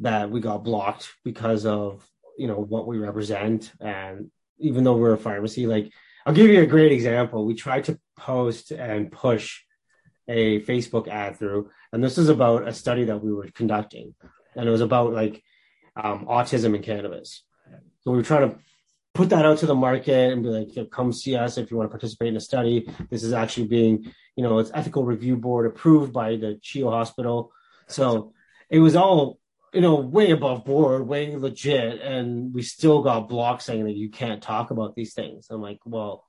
that 0.00 0.30
we 0.30 0.40
got 0.40 0.64
blocked 0.64 1.12
because 1.24 1.66
of, 1.66 2.06
you 2.36 2.46
know, 2.46 2.60
what 2.60 2.86
we 2.86 2.98
represent. 2.98 3.72
And 3.80 4.30
even 4.58 4.84
though 4.84 4.96
we're 4.96 5.14
a 5.14 5.18
pharmacy, 5.18 5.66
like, 5.66 5.92
I'll 6.26 6.34
give 6.34 6.50
you 6.50 6.62
a 6.62 6.66
great 6.66 6.92
example. 6.92 7.44
We 7.44 7.54
tried 7.54 7.84
to 7.84 7.98
post 8.16 8.70
and 8.70 9.12
push 9.12 9.60
a 10.26 10.60
Facebook 10.62 11.06
ad 11.08 11.36
through, 11.36 11.70
and 11.92 12.02
this 12.02 12.16
is 12.16 12.30
about 12.30 12.66
a 12.66 12.72
study 12.72 13.04
that 13.04 13.22
we 13.22 13.32
were 13.32 13.48
conducting, 13.54 14.14
and 14.56 14.66
it 14.66 14.70
was 14.70 14.80
about 14.80 15.12
like 15.12 15.42
um, 15.96 16.24
autism 16.26 16.74
and 16.74 16.82
cannabis. 16.82 17.44
So 18.00 18.10
we 18.10 18.16
were 18.16 18.22
trying 18.22 18.50
to 18.50 18.58
put 19.14 19.30
that 19.30 19.46
out 19.46 19.58
to 19.58 19.66
the 19.66 19.74
market 19.74 20.32
and 20.32 20.42
be 20.42 20.48
like, 20.48 20.74
"Yeah, 20.76 20.84
come 20.90 21.12
see 21.12 21.36
us 21.36 21.56
if 21.56 21.70
you 21.70 21.76
want 21.76 21.88
to 21.88 21.92
participate 21.92 22.28
in 22.28 22.36
a 22.36 22.40
study. 22.40 22.88
This 23.10 23.22
is 23.22 23.32
actually 23.32 23.68
being, 23.68 24.12
you 24.36 24.42
know, 24.42 24.58
it's 24.58 24.72
ethical 24.74 25.04
review 25.04 25.36
board 25.36 25.66
approved 25.66 26.12
by 26.12 26.36
the 26.36 26.58
CHEO 26.62 26.90
hospital. 26.90 27.52
So 27.86 28.32
it 28.68 28.80
was 28.80 28.96
all, 28.96 29.38
you 29.72 29.80
know, 29.80 29.96
way 29.96 30.32
above 30.32 30.64
board, 30.64 31.06
way 31.06 31.34
legit. 31.36 32.00
And 32.00 32.52
we 32.52 32.62
still 32.62 33.02
got 33.02 33.28
blocked 33.28 33.62
saying 33.62 33.84
that 33.84 33.96
you 33.96 34.10
can't 34.10 34.42
talk 34.42 34.70
about 34.70 34.96
these 34.96 35.14
things. 35.14 35.46
I'm 35.48 35.62
like, 35.62 35.78
well, 35.84 36.24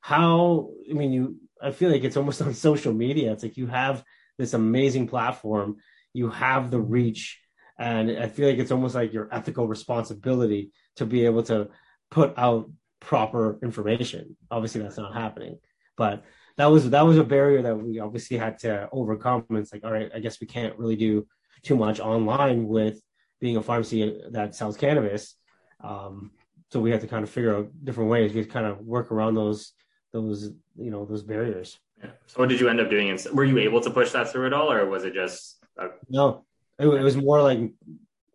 how, 0.00 0.70
I 0.88 0.92
mean, 0.92 1.12
you, 1.12 1.36
I 1.60 1.72
feel 1.72 1.90
like 1.90 2.04
it's 2.04 2.16
almost 2.16 2.40
on 2.42 2.54
social 2.54 2.92
media. 2.92 3.32
It's 3.32 3.42
like 3.42 3.56
you 3.56 3.66
have 3.66 4.04
this 4.38 4.54
amazing 4.54 5.08
platform, 5.08 5.78
you 6.12 6.30
have 6.30 6.70
the 6.70 6.80
reach, 6.80 7.40
and 7.80 8.10
I 8.10 8.28
feel 8.28 8.48
like 8.48 8.58
it's 8.58 8.72
almost 8.72 8.94
like 8.94 9.12
your 9.12 9.28
ethical 9.32 9.66
responsibility 9.66 10.72
to 10.96 11.06
be 11.06 11.24
able 11.24 11.44
to 11.44 11.68
put 12.10 12.34
out 12.36 12.70
proper 13.00 13.58
information. 13.62 14.36
Obviously, 14.50 14.82
that's 14.82 14.98
not 14.98 15.14
happening, 15.14 15.58
but 15.96 16.24
that 16.56 16.66
was 16.66 16.90
that 16.90 17.06
was 17.06 17.16
a 17.16 17.24
barrier 17.24 17.62
that 17.62 17.76
we 17.76 18.00
obviously 18.00 18.36
had 18.36 18.58
to 18.60 18.88
overcome. 18.92 19.44
And 19.48 19.58
it's 19.58 19.72
like, 19.72 19.84
all 19.84 19.92
right, 19.92 20.10
I 20.14 20.18
guess 20.18 20.40
we 20.40 20.46
can't 20.46 20.78
really 20.78 20.96
do 20.96 21.26
too 21.62 21.76
much 21.76 22.00
online 22.00 22.66
with 22.66 23.00
being 23.40 23.56
a 23.56 23.62
pharmacy 23.62 24.20
that 24.30 24.54
sells 24.54 24.76
cannabis. 24.76 25.36
Um, 25.82 26.32
so 26.70 26.80
we 26.80 26.90
had 26.90 27.00
to 27.00 27.06
kind 27.06 27.22
of 27.22 27.30
figure 27.30 27.56
out 27.56 27.70
different 27.84 28.10
ways. 28.10 28.32
We 28.32 28.44
kind 28.44 28.66
of 28.66 28.80
work 28.80 29.12
around 29.12 29.34
those 29.34 29.72
those 30.12 30.50
you 30.76 30.90
know 30.90 31.04
those 31.04 31.22
barriers. 31.22 31.78
Yeah. 32.02 32.10
So 32.26 32.40
what 32.40 32.48
did 32.48 32.60
you 32.60 32.68
end 32.68 32.80
up 32.80 32.90
doing? 32.90 33.16
Were 33.32 33.44
you 33.44 33.58
able 33.58 33.80
to 33.80 33.90
push 33.90 34.12
that 34.12 34.30
through 34.30 34.46
at 34.46 34.52
all, 34.52 34.70
or 34.72 34.88
was 34.88 35.04
it 35.04 35.14
just 35.14 35.58
a... 35.78 35.88
no? 36.08 36.44
It, 36.78 36.86
it, 36.86 37.02
was 37.02 37.16
more 37.16 37.42
like 37.42 37.72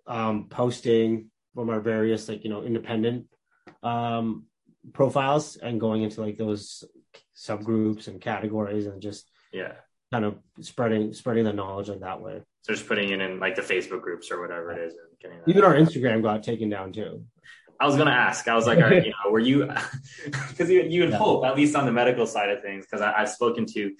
um, 0.05 0.47
posting 0.49 1.29
from 1.55 1.69
our 1.69 1.79
various 1.79 2.27
like 2.27 2.43
you 2.43 2.49
know 2.49 2.63
independent 2.63 3.27
um, 3.83 4.45
profiles 4.91 5.55
and 5.55 5.79
going 5.79 6.03
into 6.03 6.21
like 6.21 6.37
those 6.37 6.83
subgroups 7.35 8.07
and 8.07 8.21
categories 8.21 8.85
and 8.85 9.01
just 9.01 9.29
yeah 9.51 9.73
kind 10.11 10.25
of 10.25 10.37
spreading 10.61 11.13
spreading 11.13 11.43
the 11.43 11.53
knowledge 11.53 11.89
like 11.89 12.01
that 12.01 12.21
way. 12.21 12.41
So 12.61 12.73
just 12.73 12.87
putting 12.87 13.09
it 13.09 13.19
in 13.19 13.39
like 13.39 13.55
the 13.55 13.61
Facebook 13.61 14.01
groups 14.01 14.31
or 14.31 14.41
whatever 14.41 14.71
it 14.71 14.87
is. 14.87 14.93
Even 15.47 15.63
our 15.63 15.73
Instagram 15.73 16.21
got 16.21 16.43
taken 16.43 16.69
down 16.69 16.93
too. 16.93 17.25
I 17.79 17.85
was 17.85 17.97
gonna 17.97 18.11
ask. 18.11 18.47
I 18.47 18.55
was 18.55 18.67
like, 18.67 18.77
all 18.77 18.85
right, 18.85 19.05
you 19.05 19.11
know, 19.11 19.31
were 19.31 19.39
you? 19.39 19.69
Because 20.49 20.69
you 20.69 20.83
you 20.83 21.01
would 21.01 21.11
yeah. 21.11 21.17
hope 21.17 21.45
at 21.45 21.55
least 21.55 21.75
on 21.75 21.85
the 21.85 21.91
medical 21.91 22.27
side 22.27 22.49
of 22.49 22.61
things, 22.61 22.85
because 22.85 23.01
I've 23.01 23.29
spoken 23.29 23.65
to 23.73 23.95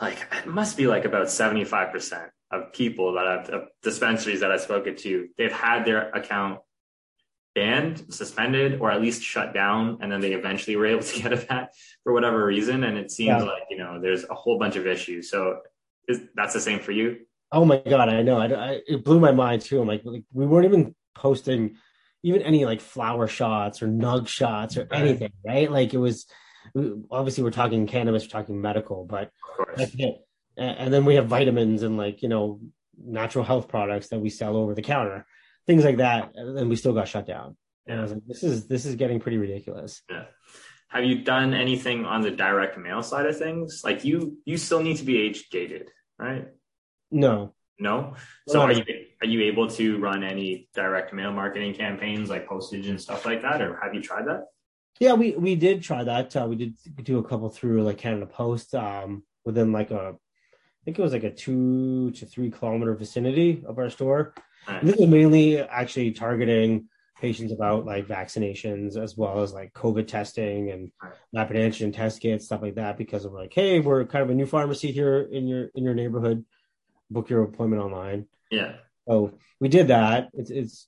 like 0.00 0.18
it 0.32 0.46
must 0.46 0.76
be 0.76 0.86
like 0.86 1.04
about 1.04 1.30
seventy 1.30 1.64
five 1.64 1.92
percent 1.92 2.30
of 2.50 2.72
people 2.72 3.14
that 3.14 3.26
I've 3.26 3.48
of 3.50 3.62
dispensaries 3.82 4.40
that 4.40 4.50
I've 4.50 4.60
spoken 4.60 4.96
to, 4.96 5.28
they've 5.36 5.52
had 5.52 5.84
their 5.84 6.10
account 6.10 6.60
banned, 7.54 8.12
suspended, 8.12 8.80
or 8.80 8.90
at 8.90 9.00
least 9.00 9.22
shut 9.22 9.52
down, 9.52 9.98
and 10.00 10.10
then 10.10 10.20
they 10.20 10.32
eventually 10.32 10.76
were 10.76 10.86
able 10.86 11.02
to 11.02 11.22
get 11.22 11.32
it 11.32 11.48
back 11.48 11.72
for 12.04 12.12
whatever 12.12 12.44
reason. 12.44 12.84
And 12.84 12.96
it 12.96 13.10
seems 13.10 13.28
yeah. 13.28 13.42
like 13.42 13.64
you 13.70 13.78
know 13.78 14.00
there's 14.00 14.24
a 14.24 14.34
whole 14.34 14.58
bunch 14.58 14.76
of 14.76 14.86
issues. 14.86 15.30
So 15.30 15.60
is, 16.08 16.20
that's 16.34 16.54
the 16.54 16.60
same 16.60 16.80
for 16.80 16.92
you. 16.92 17.18
Oh 17.52 17.64
my 17.64 17.78
god, 17.78 18.08
I 18.08 18.22
know. 18.22 18.38
I, 18.38 18.46
I, 18.46 18.80
it 18.86 19.04
blew 19.04 19.20
my 19.20 19.32
mind 19.32 19.62
too. 19.62 19.80
I'm 19.80 19.88
like, 19.88 20.02
like, 20.04 20.24
we 20.32 20.46
weren't 20.46 20.66
even 20.66 20.94
posting 21.14 21.76
even 22.22 22.42
any 22.42 22.64
like 22.64 22.80
flower 22.80 23.26
shots 23.26 23.82
or 23.82 23.88
nug 23.88 24.28
shots 24.28 24.76
or 24.76 24.86
right. 24.90 25.00
anything, 25.00 25.32
right? 25.44 25.70
Like 25.70 25.94
it 25.94 25.98
was 25.98 26.26
obviously 27.10 27.44
we're 27.44 27.50
talking 27.50 27.86
cannabis, 27.86 28.24
we're 28.24 28.28
talking 28.28 28.60
medical, 28.60 29.04
but 29.04 29.30
that's 29.76 29.94
it. 29.94 30.16
And 30.56 30.92
then 30.92 31.04
we 31.04 31.14
have 31.14 31.26
vitamins 31.26 31.82
and 31.82 31.96
like 31.96 32.22
you 32.22 32.28
know 32.28 32.60
natural 33.02 33.44
health 33.44 33.68
products 33.68 34.08
that 34.08 34.20
we 34.20 34.30
sell 34.30 34.56
over 34.56 34.74
the 34.74 34.82
counter, 34.82 35.26
things 35.66 35.84
like 35.84 35.98
that, 35.98 36.32
and 36.34 36.68
we 36.68 36.76
still 36.76 36.92
got 36.92 37.08
shut 37.08 37.26
down. 37.26 37.56
Yeah. 37.86 37.92
And 37.92 38.00
I 38.00 38.02
was 38.02 38.12
like, 38.12 38.26
this 38.26 38.42
is 38.42 38.66
this 38.66 38.86
is 38.86 38.96
getting 38.96 39.20
pretty 39.20 39.38
ridiculous. 39.38 40.02
Yeah. 40.08 40.24
Have 40.88 41.04
you 41.04 41.22
done 41.22 41.54
anything 41.54 42.04
on 42.04 42.20
the 42.20 42.30
direct 42.30 42.76
mail 42.76 43.02
side 43.02 43.26
of 43.26 43.36
things? 43.38 43.82
Like 43.84 44.04
you 44.04 44.38
you 44.44 44.56
still 44.56 44.82
need 44.82 44.96
to 44.96 45.04
be 45.04 45.20
age 45.20 45.48
gated, 45.50 45.88
right? 46.18 46.48
No. 47.10 47.54
No. 47.78 48.14
So 48.46 48.60
are 48.60 48.72
you 48.72 48.84
are 49.22 49.26
you 49.26 49.42
able 49.42 49.68
to 49.70 49.98
run 49.98 50.22
any 50.22 50.68
direct 50.74 51.12
mail 51.12 51.32
marketing 51.32 51.74
campaigns 51.74 52.28
like 52.28 52.46
postage 52.46 52.86
and 52.88 53.00
stuff 53.00 53.24
like 53.24 53.42
that, 53.42 53.62
or 53.62 53.78
have 53.82 53.94
you 53.94 54.02
tried 54.02 54.26
that? 54.26 54.46
Yeah, 54.98 55.14
we 55.14 55.32
we 55.32 55.54
did 55.54 55.82
try 55.82 56.04
that. 56.04 56.36
Uh, 56.36 56.46
we 56.48 56.56
did 56.56 56.76
do 57.02 57.18
a 57.18 57.24
couple 57.24 57.48
through 57.48 57.82
like 57.82 57.96
Canada 57.96 58.26
Post 58.26 58.74
um, 58.74 59.22
within 59.46 59.72
like 59.72 59.90
a, 59.90 60.14
I 60.14 60.84
think 60.84 60.98
it 60.98 61.02
was 61.02 61.12
like 61.12 61.24
a 61.24 61.30
two 61.30 62.10
to 62.12 62.26
three 62.26 62.50
kilometer 62.50 62.94
vicinity 62.94 63.62
of 63.66 63.78
our 63.78 63.88
store. 63.88 64.34
Right. 64.68 64.84
This 64.84 64.96
is 64.96 65.06
mainly 65.06 65.58
actually 65.58 66.12
targeting 66.12 66.88
patients 67.20 67.52
about 67.52 67.84
like 67.84 68.06
vaccinations 68.06 68.96
as 68.96 69.16
well 69.16 69.42
as 69.42 69.52
like 69.52 69.72
COVID 69.74 70.06
testing 70.06 70.70
and 70.70 70.90
right. 71.02 71.12
rapid 71.34 71.56
antigen 71.56 71.94
test 71.94 72.20
kits, 72.20 72.46
stuff 72.46 72.62
like 72.62 72.76
that, 72.76 72.96
because 72.96 73.24
of 73.24 73.32
like, 73.32 73.52
hey, 73.52 73.80
we're 73.80 74.04
kind 74.06 74.22
of 74.22 74.30
a 74.30 74.34
new 74.34 74.46
pharmacy 74.46 74.92
here 74.92 75.20
in 75.20 75.46
your 75.46 75.70
in 75.74 75.84
your 75.84 75.94
neighborhood 75.94 76.44
book 77.10 77.28
your 77.28 77.42
appointment 77.42 77.82
online. 77.82 78.26
Yeah. 78.50 78.74
So 79.08 79.38
we 79.58 79.68
did 79.68 79.88
that. 79.88 80.28
It's 80.32 80.50
it's 80.50 80.86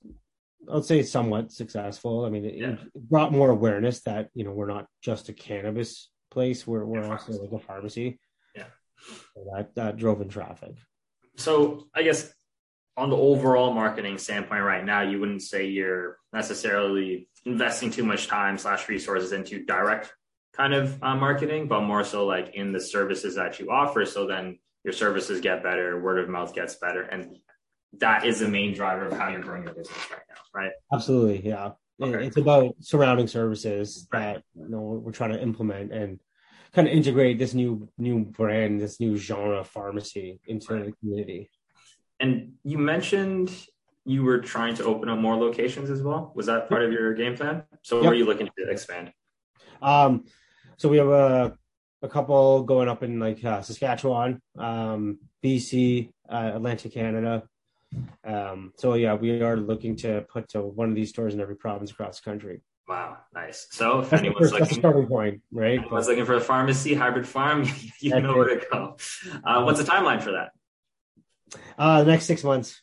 I 0.69 0.75
would 0.75 0.85
say 0.85 1.03
somewhat 1.03 1.51
successful. 1.51 2.25
I 2.25 2.29
mean, 2.29 2.45
it, 2.45 2.55
yeah. 2.55 2.67
it, 2.71 2.93
brought 2.95 3.33
more 3.33 3.49
awareness 3.49 4.01
that 4.03 4.29
you 4.33 4.45
know 4.45 4.51
we're 4.51 4.67
not 4.67 4.87
just 5.01 5.29
a 5.29 5.33
cannabis 5.33 6.09
place. 6.31 6.65
We're 6.65 6.85
we're 6.85 7.03
also 7.03 7.33
like 7.33 7.51
a 7.51 7.59
pharmacy. 7.59 8.19
Yeah. 8.55 8.65
So 9.35 9.45
that 9.53 9.75
that 9.75 9.97
drove 9.97 10.21
in 10.21 10.29
traffic. 10.29 10.75
So 11.35 11.87
I 11.93 12.03
guess 12.03 12.33
on 12.95 13.09
the 13.09 13.17
overall 13.17 13.73
marketing 13.73 14.17
standpoint, 14.17 14.63
right 14.63 14.85
now, 14.85 15.01
you 15.01 15.19
wouldn't 15.19 15.41
say 15.41 15.65
you're 15.65 16.17
necessarily 16.31 17.27
investing 17.45 17.89
too 17.89 18.03
much 18.03 18.27
time 18.27 18.57
slash 18.57 18.87
resources 18.87 19.31
into 19.31 19.65
direct 19.65 20.13
kind 20.53 20.73
of 20.73 21.01
uh, 21.01 21.15
marketing, 21.15 21.67
but 21.67 21.81
more 21.81 22.03
so 22.03 22.25
like 22.25 22.53
in 22.53 22.71
the 22.71 22.79
services 22.79 23.35
that 23.35 23.59
you 23.59 23.71
offer. 23.71 24.05
So 24.05 24.27
then 24.27 24.59
your 24.83 24.93
services 24.93 25.41
get 25.41 25.63
better, 25.63 25.99
word 25.99 26.19
of 26.19 26.29
mouth 26.29 26.53
gets 26.53 26.75
better, 26.75 27.01
and 27.01 27.37
that 27.99 28.25
is 28.25 28.39
the 28.39 28.47
main 28.47 28.73
driver 28.73 29.07
of 29.07 29.13
how 29.13 29.29
you're 29.29 29.41
growing 29.41 29.63
your 29.63 29.73
business 29.73 30.11
right 30.11 30.21
now, 30.29 30.59
right? 30.59 30.71
Absolutely, 30.93 31.47
yeah. 31.47 31.71
Okay. 32.01 32.25
It's 32.25 32.37
about 32.37 32.75
surrounding 32.79 33.27
services 33.27 34.07
right. 34.11 34.35
that 34.35 34.43
you 34.55 34.69
know 34.69 35.01
we're 35.03 35.11
trying 35.11 35.31
to 35.31 35.41
implement 35.41 35.91
and 35.93 36.19
kind 36.73 36.87
of 36.87 36.93
integrate 36.93 37.39
this 37.39 37.53
new 37.53 37.87
new 37.97 38.25
brand, 38.25 38.81
this 38.81 38.99
new 38.99 39.15
genre 39.15 39.59
of 39.59 39.67
pharmacy 39.67 40.39
into 40.47 40.73
right. 40.73 40.85
the 40.85 40.91
community. 40.93 41.49
And 42.23 42.53
you 42.63 42.77
mentioned 42.77 43.51
you 44.05 44.23
were 44.23 44.37
trying 44.37 44.75
to 44.75 44.85
open 44.85 45.09
up 45.09 45.19
more 45.19 45.35
locations 45.35 45.89
as 45.89 46.01
well. 46.01 46.31
Was 46.35 46.45
that 46.45 46.69
part 46.69 46.81
of 46.81 46.89
your 46.93 47.13
game 47.13 47.35
plan? 47.35 47.63
So 47.81 47.97
yep. 47.97 48.03
where 48.03 48.11
are 48.11 48.15
you 48.15 48.23
looking 48.23 48.47
to 48.57 48.69
expand? 48.69 49.11
Um, 49.81 50.23
so 50.77 50.87
we 50.87 50.97
have 50.99 51.09
a 51.09 51.57
a 52.01 52.07
couple 52.07 52.63
going 52.63 52.87
up 52.87 53.03
in 53.03 53.19
like 53.19 53.43
uh, 53.43 53.61
Saskatchewan, 53.61 54.41
um, 54.57 55.19
BC, 55.43 56.11
uh, 56.29 56.51
Atlantic 56.55 56.93
Canada. 56.93 57.43
Um, 58.23 58.71
so 58.77 58.93
yeah, 58.93 59.15
we 59.15 59.41
are 59.41 59.57
looking 59.57 59.97
to 59.97 60.21
put 60.29 60.47
to 60.49 60.61
one 60.61 60.87
of 60.87 60.95
these 60.95 61.09
stores 61.09 61.33
in 61.33 61.41
every 61.41 61.57
province 61.57 61.91
across 61.91 62.21
the 62.21 62.29
country. 62.29 62.61
Wow, 62.87 63.17
nice. 63.33 63.67
So 63.71 63.99
if 63.99 64.09
that's 64.09 64.21
anyone's 64.21 64.53
looking, 64.53 64.79
starting 64.79 65.07
point, 65.07 65.41
right? 65.51 65.79
Anyone's 65.79 66.07
looking 66.07 66.25
for 66.25 66.35
a 66.35 66.41
pharmacy 66.41 66.93
hybrid 66.93 67.25
pharm, 67.25 67.69
you 67.99 68.17
know 68.17 68.33
where 68.33 68.57
to 68.57 68.65
go. 68.71 68.95
Uh, 69.43 69.63
what's 69.63 69.83
the 69.83 69.89
timeline 69.89 70.21
for 70.21 70.31
that? 70.31 70.51
Uh, 71.77 72.03
the 72.03 72.11
next 72.11 72.25
six 72.25 72.43
months. 72.43 72.81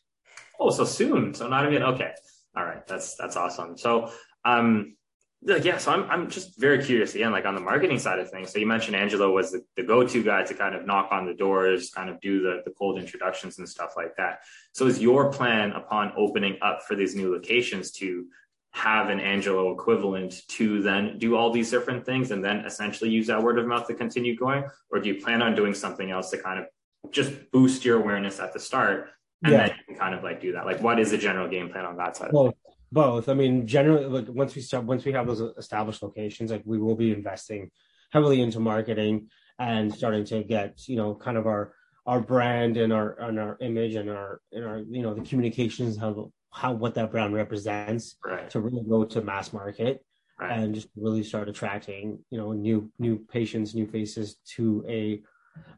Oh, 0.59 0.71
so 0.71 0.85
soon. 0.85 1.35
So 1.35 1.49
not 1.49 1.67
even 1.67 1.83
okay. 1.83 2.13
All 2.57 2.65
right, 2.65 2.87
that's 2.87 3.17
that's 3.17 3.37
awesome. 3.37 3.79
So 3.79 4.11
um, 4.45 4.97
yeah 5.43 5.79
so 5.79 5.91
i'm 5.91 6.11
i'm 6.11 6.29
just 6.29 6.59
very 6.61 6.85
curious 6.85 7.15
again 7.15 7.33
like 7.33 7.47
on 7.47 7.55
the 7.55 7.61
marketing 7.61 7.99
side 7.99 8.19
of 8.19 8.31
things 8.31 8.53
so 8.53 8.59
you 8.59 8.67
mentioned 8.67 8.95
angelo 8.95 9.33
was 9.33 9.53
the, 9.53 9.65
the 9.77 9.83
go-to 9.83 10.23
guy 10.23 10.43
to 10.43 10.53
kind 10.53 10.75
of 10.75 10.85
knock 10.85 11.09
on 11.13 11.25
the 11.25 11.33
doors 11.33 11.91
kind 11.91 12.11
of 12.11 12.21
do 12.21 12.43
the 12.43 12.61
the 12.67 12.71
cold 12.73 12.99
introductions 12.99 13.59
and 13.59 13.67
stuff 13.67 13.95
like 13.97 14.15
that 14.17 14.41
so 14.73 14.87
is 14.87 15.01
your 15.01 15.33
plan 15.33 15.73
upon 15.73 16.13
opening 16.17 16.59
up 16.61 16.83
for 16.83 16.95
these 16.95 17.15
new 17.15 17.33
locations 17.33 17.91
to 17.91 18.27
have 18.73 19.09
an 19.09 19.19
angelo 19.19 19.73
equivalent 19.73 20.47
to 20.47 20.83
then 20.83 21.19
do 21.19 21.35
all 21.35 21.51
these 21.51 21.71
different 21.71 22.05
things 22.05 22.31
and 22.31 22.45
then 22.45 22.59
essentially 22.67 23.09
use 23.09 23.27
that 23.27 23.43
word 23.43 23.59
of 23.59 23.67
mouth 23.67 23.87
to 23.87 23.95
continue 23.95 24.37
going 24.37 24.63
or 24.91 25.01
do 25.01 25.09
you 25.09 25.21
plan 25.23 25.41
on 25.41 25.55
doing 25.55 25.73
something 25.73 26.11
else 26.11 26.31
to 26.31 26.37
kind 26.37 26.59
of 26.59 26.67
just 27.11 27.33
boost 27.51 27.85
your 27.85 27.99
awareness 27.99 28.39
at 28.41 28.53
the 28.53 28.61
start 28.61 29.09
and 29.43 29.53
yeah. 29.53 29.67
then 29.67 29.77
you 29.77 29.85
can 29.87 29.97
kind 29.97 30.15
of 30.15 30.23
like 30.23 30.41
do 30.41 30.53
that 30.53 30.67
like 30.67 30.81
what 30.81 31.01
is 31.01 31.11
the 31.11 31.19
general 31.19 31.49
game 31.49 31.69
plan 31.69 31.85
on 31.85 31.97
that 31.97 32.17
side 32.17 32.31
well 32.33 32.55
both. 32.93 33.29
I 33.29 33.35
mean, 33.35 33.67
generally, 33.67 34.07
like 34.07 34.29
once 34.29 34.55
we 34.55 34.63
start, 34.63 34.85
once 34.85 35.05
we 35.05 35.13
have 35.13 35.27
those 35.27 35.41
established 35.57 36.03
locations, 36.03 36.51
like 36.51 36.63
we 36.65 36.79
will 36.79 36.97
be 36.97 37.13
investing 37.13 37.71
heavily 38.13 38.41
into 38.41 38.59
marketing 38.59 39.29
and 39.59 39.95
starting 39.95 40.25
to 40.27 40.43
get, 40.43 40.89
you 40.89 40.97
know, 40.97 41.15
kind 41.15 41.37
of 41.37 41.47
our 41.47 41.73
our 42.07 42.21
brand 42.21 42.77
and 42.77 42.93
our 42.93 43.13
and 43.21 43.39
our 43.39 43.57
image 43.61 43.95
and 43.95 44.11
our 44.11 44.41
and 44.53 44.65
our 44.65 44.79
you 44.79 45.03
know 45.03 45.13
the 45.15 45.21
communications 45.21 45.99
how 45.99 46.33
how 46.51 46.73
what 46.73 46.95
that 46.95 47.11
brand 47.11 47.35
represents 47.35 48.17
right. 48.25 48.49
to 48.51 48.59
really 48.59 48.83
go 48.89 49.05
to 49.05 49.21
mass 49.21 49.53
market 49.53 50.03
right. 50.41 50.59
and 50.59 50.75
just 50.75 50.89
really 50.97 51.23
start 51.23 51.47
attracting 51.47 52.19
you 52.31 52.39
know 52.39 52.53
new 52.53 52.91
new 52.99 53.19
patients 53.31 53.75
new 53.75 53.87
faces 53.87 54.37
to 54.47 54.83
a 54.89 55.21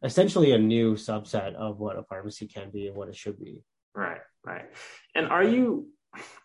essentially 0.03 0.53
a 0.53 0.59
new 0.59 0.95
subset 0.95 1.55
of 1.55 1.79
what 1.79 1.99
a 1.99 2.03
pharmacy 2.03 2.47
can 2.47 2.71
be 2.71 2.89
and 2.89 2.97
what 2.97 3.09
it 3.09 3.17
should 3.17 3.39
be 3.39 3.63
right 3.95 4.21
right 4.45 4.67
and 5.15 5.29
are 5.29 5.45
you 5.45 5.87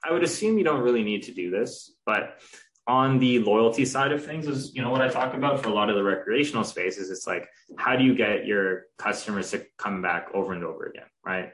I 0.04 0.12
would 0.12 0.24
assume 0.24 0.58
you 0.58 0.64
don't 0.64 0.82
really 0.82 1.04
need 1.04 1.24
to 1.24 1.34
do 1.34 1.52
this, 1.52 1.94
but 2.06 2.40
on 2.88 3.20
the 3.20 3.40
loyalty 3.40 3.84
side 3.84 4.14
of 4.14 4.26
things 4.26 4.48
is 4.48 4.74
you 4.74 4.82
know 4.82 4.90
what 4.90 5.02
I 5.02 5.10
talk 5.10 5.34
about 5.34 5.62
for 5.62 5.70
a 5.70 5.74
lot 5.74 5.90
of 5.90 5.96
the 5.96 6.04
recreational 6.04 6.64
spaces. 6.64 7.10
It's 7.10 7.28
like 7.28 7.48
how 7.78 7.96
do 7.98 8.04
you 8.04 8.16
get 8.16 8.46
your 8.46 8.84
customers 8.98 9.52
to 9.52 9.66
come 9.78 10.02
back 10.02 10.30
over 10.34 10.54
and 10.54 10.64
over 10.64 10.86
again, 10.86 11.08
right? 11.26 11.52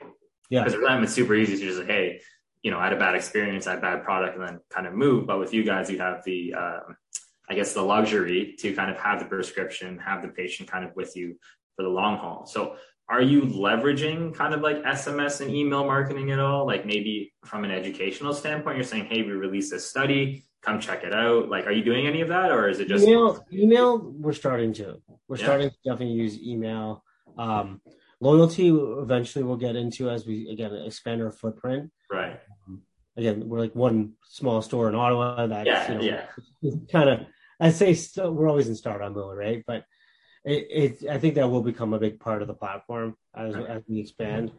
Yeah. 0.49 0.59
Because 0.63 0.75
for 0.75 0.81
them 0.81 1.03
it's 1.03 1.13
super 1.13 1.33
easy 1.33 1.57
to 1.57 1.65
just 1.65 1.79
say, 1.79 1.85
hey, 1.85 2.21
you 2.61 2.69
know, 2.69 2.77
I 2.77 2.83
had 2.85 2.93
a 2.93 2.99
bad 2.99 3.15
experience, 3.15 3.65
I 3.65 3.71
had 3.71 3.81
bad 3.81 4.03
product, 4.03 4.37
and 4.37 4.47
then 4.47 4.59
kind 4.69 4.85
of 4.85 4.93
move. 4.93 5.25
But 5.25 5.39
with 5.39 5.53
you 5.53 5.63
guys, 5.63 5.89
you 5.89 5.97
have 5.97 6.23
the 6.23 6.53
um, 6.53 6.97
I 7.49 7.55
guess 7.55 7.73
the 7.73 7.81
luxury 7.81 8.55
to 8.59 8.73
kind 8.73 8.91
of 8.91 8.97
have 8.97 9.19
the 9.19 9.25
prescription, 9.25 9.97
have 9.97 10.21
the 10.21 10.29
patient 10.29 10.69
kind 10.69 10.85
of 10.85 10.95
with 10.95 11.15
you 11.15 11.39
for 11.75 11.83
the 11.83 11.89
long 11.89 12.17
haul. 12.17 12.45
So 12.45 12.75
are 13.09 13.21
you 13.21 13.41
leveraging 13.41 14.33
kind 14.33 14.53
of 14.53 14.61
like 14.61 14.77
SMS 14.83 15.41
and 15.41 15.53
email 15.53 15.83
marketing 15.83 16.31
at 16.31 16.39
all? 16.39 16.65
Like 16.65 16.85
maybe 16.85 17.33
from 17.45 17.63
an 17.63 17.71
educational 17.71 18.33
standpoint, 18.33 18.77
you're 18.77 18.85
saying, 18.85 19.05
hey, 19.05 19.21
we 19.23 19.31
released 19.31 19.71
this 19.71 19.89
study, 19.89 20.45
come 20.61 20.79
check 20.79 21.03
it 21.03 21.13
out. 21.13 21.49
Like, 21.49 21.67
are 21.67 21.71
you 21.71 21.83
doing 21.83 22.07
any 22.07 22.21
of 22.21 22.29
that 22.29 22.51
or 22.51 22.69
is 22.69 22.79
it 22.79 22.87
just 22.87 23.05
email? 23.05 23.45
Email, 23.51 23.99
we're 23.99 24.33
starting 24.33 24.73
to. 24.73 25.01
We're 25.27 25.37
yeah. 25.37 25.45
starting 25.45 25.69
to 25.69 25.75
definitely 25.85 26.15
use 26.15 26.39
email. 26.41 27.03
Um, 27.37 27.81
loyalty 28.19 28.69
eventually 28.69 29.43
we'll 29.43 29.57
get 29.57 29.75
into 29.75 30.09
as 30.09 30.25
we 30.25 30.49
again 30.49 30.73
expand 30.73 31.21
our 31.21 31.31
footprint. 31.31 31.91
Right. 32.09 32.39
Um, 32.67 32.81
again, 33.17 33.49
we're 33.49 33.59
like 33.59 33.75
one 33.75 34.13
small 34.23 34.61
store 34.61 34.87
in 34.87 34.95
Ottawa 34.95 35.47
that 35.47 35.65
yeah, 35.65 35.91
you 35.91 35.97
know, 35.97 36.19
yeah. 36.61 36.71
kind 36.91 37.09
of 37.09 37.19
I'd 37.59 37.75
say 37.75 37.93
still, 37.93 38.31
we're 38.31 38.49
always 38.49 38.67
in 38.67 38.75
startup 38.75 39.13
mode, 39.13 39.37
right? 39.37 39.63
But 39.65 39.83
it, 40.45 41.01
it, 41.03 41.09
I 41.09 41.17
think 41.17 41.35
that 41.35 41.49
will 41.49 41.61
become 41.61 41.93
a 41.93 41.99
big 41.99 42.19
part 42.19 42.41
of 42.41 42.47
the 42.47 42.53
platform 42.53 43.15
as, 43.35 43.55
right. 43.55 43.67
as 43.67 43.83
we 43.87 43.99
expand. 43.99 44.51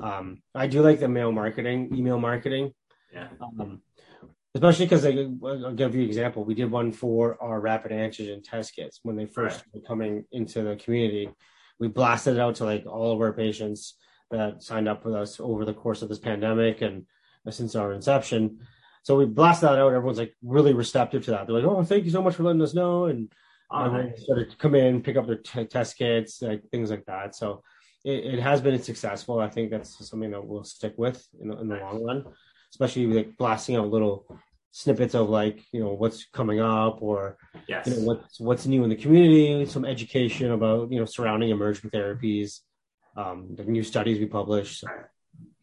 Um, 0.00 0.42
I 0.54 0.66
do 0.66 0.82
like 0.82 1.00
the 1.00 1.08
mail 1.08 1.32
marketing, 1.32 1.94
email 1.94 2.18
marketing. 2.18 2.72
Yeah. 3.12 3.28
Um, 3.40 3.82
especially 4.54 4.86
because 4.86 5.04
I'll 5.04 5.74
give 5.74 5.94
you 5.94 6.02
an 6.02 6.08
example. 6.08 6.44
We 6.44 6.54
did 6.54 6.70
one 6.70 6.92
for 6.92 7.36
our 7.42 7.60
rapid 7.60 7.92
antigen 7.92 8.42
test 8.42 8.74
kits 8.74 9.00
when 9.02 9.16
they 9.16 9.26
first 9.26 9.58
right. 9.58 9.74
were 9.74 9.86
coming 9.86 10.24
into 10.32 10.62
the 10.62 10.76
community. 10.76 11.30
We 11.78 11.88
blasted 11.88 12.36
it 12.36 12.40
out 12.40 12.56
to 12.56 12.64
like 12.64 12.86
all 12.86 13.12
of 13.12 13.20
our 13.20 13.34
patients 13.34 13.96
that 14.30 14.62
signed 14.62 14.88
up 14.88 15.04
with 15.04 15.14
us 15.14 15.38
over 15.38 15.64
the 15.64 15.74
course 15.74 16.02
of 16.02 16.08
this 16.08 16.18
pandemic 16.18 16.80
and 16.80 17.04
since 17.50 17.76
our 17.76 17.92
inception. 17.92 18.60
So 19.02 19.16
we 19.16 19.26
blasted 19.26 19.68
that 19.68 19.78
out. 19.78 19.92
Everyone's 19.92 20.18
like 20.18 20.34
really 20.42 20.72
receptive 20.72 21.24
to 21.26 21.32
that. 21.32 21.46
They're 21.46 21.56
like, 21.56 21.64
"Oh, 21.64 21.84
thank 21.84 22.06
you 22.06 22.10
so 22.10 22.22
much 22.22 22.34
for 22.34 22.42
letting 22.42 22.62
us 22.62 22.74
know," 22.74 23.04
and 23.04 23.30
nice. 23.72 24.22
started 24.22 24.50
to 24.50 24.56
come 24.56 24.74
in, 24.74 25.02
pick 25.02 25.16
up 25.16 25.26
their 25.26 25.36
t- 25.36 25.64
test 25.64 25.98
kits, 25.98 26.42
like 26.42 26.62
things 26.70 26.90
like 26.90 27.04
that. 27.06 27.34
So 27.34 27.62
it, 28.04 28.34
it, 28.34 28.40
has 28.40 28.60
been 28.60 28.80
successful. 28.80 29.40
I 29.40 29.48
think 29.48 29.70
that's 29.70 30.08
something 30.08 30.30
that 30.30 30.44
we'll 30.44 30.64
stick 30.64 30.94
with 30.96 31.26
in 31.40 31.48
the, 31.48 31.58
in 31.58 31.68
the 31.68 31.76
long 31.76 32.04
run, 32.04 32.24
especially 32.70 33.06
like 33.06 33.36
blasting 33.36 33.76
out 33.76 33.88
little 33.88 34.26
snippets 34.76 35.14
of 35.14 35.30
like 35.30 35.64
you 35.72 35.80
know 35.80 35.94
what's 35.94 36.26
coming 36.34 36.60
up 36.60 37.00
or 37.00 37.38
yes. 37.66 37.86
you 37.86 37.94
know 37.94 38.02
what's 38.02 38.38
what's 38.38 38.66
new 38.66 38.84
in 38.84 38.90
the 38.90 38.96
community 38.96 39.64
some 39.64 39.86
education 39.86 40.50
about 40.50 40.92
you 40.92 40.98
know 40.98 41.06
surrounding 41.06 41.48
emerging 41.48 41.88
therapies 41.88 42.60
um 43.16 43.48
the 43.56 43.64
new 43.64 43.82
studies 43.82 44.18
we 44.18 44.26
publish 44.26 44.80
so, 44.80 44.88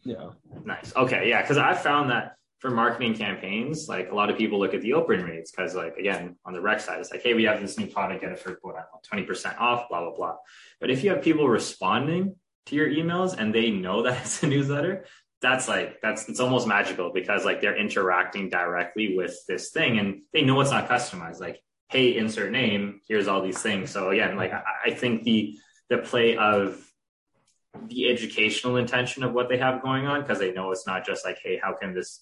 yeah 0.04 0.30
nice 0.66 0.92
okay 0.96 1.30
yeah 1.30 1.44
because 1.44 1.60
i 1.60 1.76
found 1.76 2.10
that 2.10 2.38
for 2.64 2.72
marketing 2.72 3.14
campaigns 3.14 3.90
like 3.90 4.10
a 4.10 4.16
lot 4.16 4.30
of 4.30 4.38
people 4.38 4.58
look 4.58 4.74
at 4.74 4.80
the 4.80 4.94
open 4.94 5.22
rates 5.22 5.52
because 5.52 5.76
like 5.76 5.98
again 5.98 6.38
on 6.46 6.54
the 6.54 6.62
rec 6.62 6.80
side 6.80 6.98
it's 6.98 7.12
like 7.12 7.22
hey 7.22 7.34
we 7.34 7.44
have 7.44 7.60
this 7.60 7.78
new 7.78 7.88
product 7.88 8.22
get 8.22 8.32
it 8.32 8.40
for 8.40 8.58
what 8.62 8.76
20% 9.14 9.60
off 9.60 9.90
blah 9.90 10.00
blah 10.00 10.16
blah. 10.16 10.38
But 10.80 10.90
if 10.90 11.04
you 11.04 11.10
have 11.10 11.22
people 11.22 11.50
responding 11.50 12.38
to 12.68 12.76
your 12.76 12.88
emails 12.88 13.38
and 13.38 13.54
they 13.54 13.70
know 13.70 14.04
that 14.04 14.22
it's 14.22 14.44
a 14.44 14.48
newsletter 14.48 15.04
that's 15.42 15.68
like 15.68 16.00
that's 16.02 16.30
it's 16.30 16.40
almost 16.40 16.66
magical 16.66 17.12
because 17.14 17.44
like 17.44 17.60
they're 17.60 17.76
interacting 17.76 18.50
directly 18.50 19.18
with 19.18 19.38
this 19.46 19.72
thing 19.72 20.00
and 20.00 20.22
they 20.32 20.42
know 20.42 20.62
it's 20.62 20.72
not 20.72 20.88
customized. 20.88 21.42
Like 21.42 21.60
hey 21.90 22.16
insert 22.16 22.50
name 22.50 23.02
here's 23.10 23.28
all 23.28 23.42
these 23.42 23.62
things. 23.62 23.92
So 23.92 24.10
again 24.12 24.38
like 24.38 24.54
I, 24.54 24.64
I 24.86 24.92
think 24.92 25.24
the 25.24 25.58
the 25.90 25.98
play 25.98 26.38
of 26.38 26.82
the 27.88 28.08
educational 28.08 28.78
intention 28.78 29.24
of 29.24 29.34
what 29.34 29.50
they 29.50 29.58
have 29.58 29.82
going 29.82 30.08
on 30.08 30.22
because 30.22 30.40
they 30.40 30.54
know 30.54 30.72
it's 30.72 30.88
not 30.88 31.06
just 31.06 31.26
like 31.26 31.40
hey 31.44 31.60
how 31.62 31.74
can 31.74 31.94
this 31.94 32.22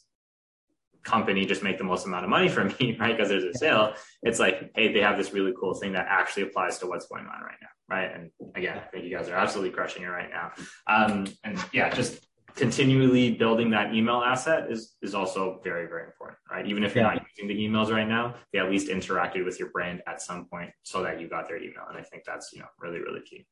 company 1.03 1.45
just 1.45 1.63
make 1.63 1.77
the 1.77 1.83
most 1.83 2.05
amount 2.05 2.23
of 2.23 2.29
money 2.29 2.49
for 2.49 2.65
me 2.65 2.97
right? 2.99 3.15
Because 3.15 3.29
there's 3.29 3.43
a 3.43 3.53
sale. 3.57 3.93
It's 4.23 4.39
like 4.39 4.71
hey 4.75 4.93
they 4.93 5.01
have 5.01 5.17
this 5.17 5.33
really 5.33 5.53
cool 5.59 5.73
thing 5.73 5.93
that 5.93 6.07
actually 6.09 6.43
applies 6.43 6.77
to 6.79 6.87
what's 6.87 7.07
going 7.07 7.25
on 7.25 7.41
right 7.41 7.57
now 7.61 7.67
right? 7.89 8.11
And 8.13 8.31
again 8.55 8.77
i 8.77 8.87
think 8.87 9.03
you 9.05 9.15
guys 9.15 9.29
are 9.29 9.35
absolutely 9.35 9.71
crushing 9.71 10.03
it 10.03 10.07
right 10.07 10.29
now. 10.29 10.51
Um 10.87 11.27
and 11.43 11.59
yeah 11.73 11.89
just 11.89 12.25
continually 12.55 13.31
building 13.31 13.69
that 13.71 13.93
email 13.95 14.21
asset 14.21 14.69
is 14.69 14.95
is 15.01 15.15
also 15.15 15.59
very 15.63 15.87
very 15.87 16.05
important 16.05 16.37
right? 16.51 16.67
Even 16.67 16.83
if 16.83 16.95
you're 16.95 17.03
yeah. 17.03 17.13
not 17.13 17.25
using 17.35 17.47
the 17.47 17.63
emails 17.63 17.91
right 17.91 18.07
now 18.07 18.35
they 18.53 18.59
at 18.59 18.69
least 18.69 18.87
interacted 18.89 19.45
with 19.45 19.59
your 19.59 19.69
brand 19.69 20.01
at 20.07 20.21
some 20.21 20.45
point 20.45 20.71
so 20.83 21.03
that 21.03 21.19
you 21.19 21.27
got 21.27 21.47
their 21.47 21.57
email. 21.57 21.85
And 21.89 21.97
i 21.97 22.03
think 22.03 22.23
that's 22.25 22.51
you 22.53 22.59
know 22.59 22.67
really 22.79 22.99
really 22.99 23.21
key. 23.21 23.45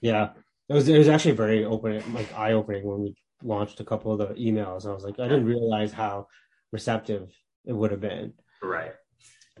Yeah. 0.00 0.30
It 0.68 0.74
was 0.74 0.88
it 0.88 0.98
was 0.98 1.08
actually 1.08 1.34
very 1.34 1.64
open 1.64 2.02
like 2.14 2.32
eye 2.38 2.52
opening 2.52 2.84
when 2.86 3.00
we 3.00 3.14
launched 3.42 3.80
a 3.80 3.84
couple 3.84 4.12
of 4.12 4.18
the 4.18 4.34
emails. 4.34 4.86
I 4.86 4.92
was 4.92 5.04
like 5.04 5.18
i 5.18 5.26
didn't 5.26 5.46
realize 5.46 5.92
how 5.92 6.26
receptive 6.72 7.30
it 7.64 7.72
would 7.72 7.90
have 7.90 8.00
been 8.00 8.32
right 8.62 8.92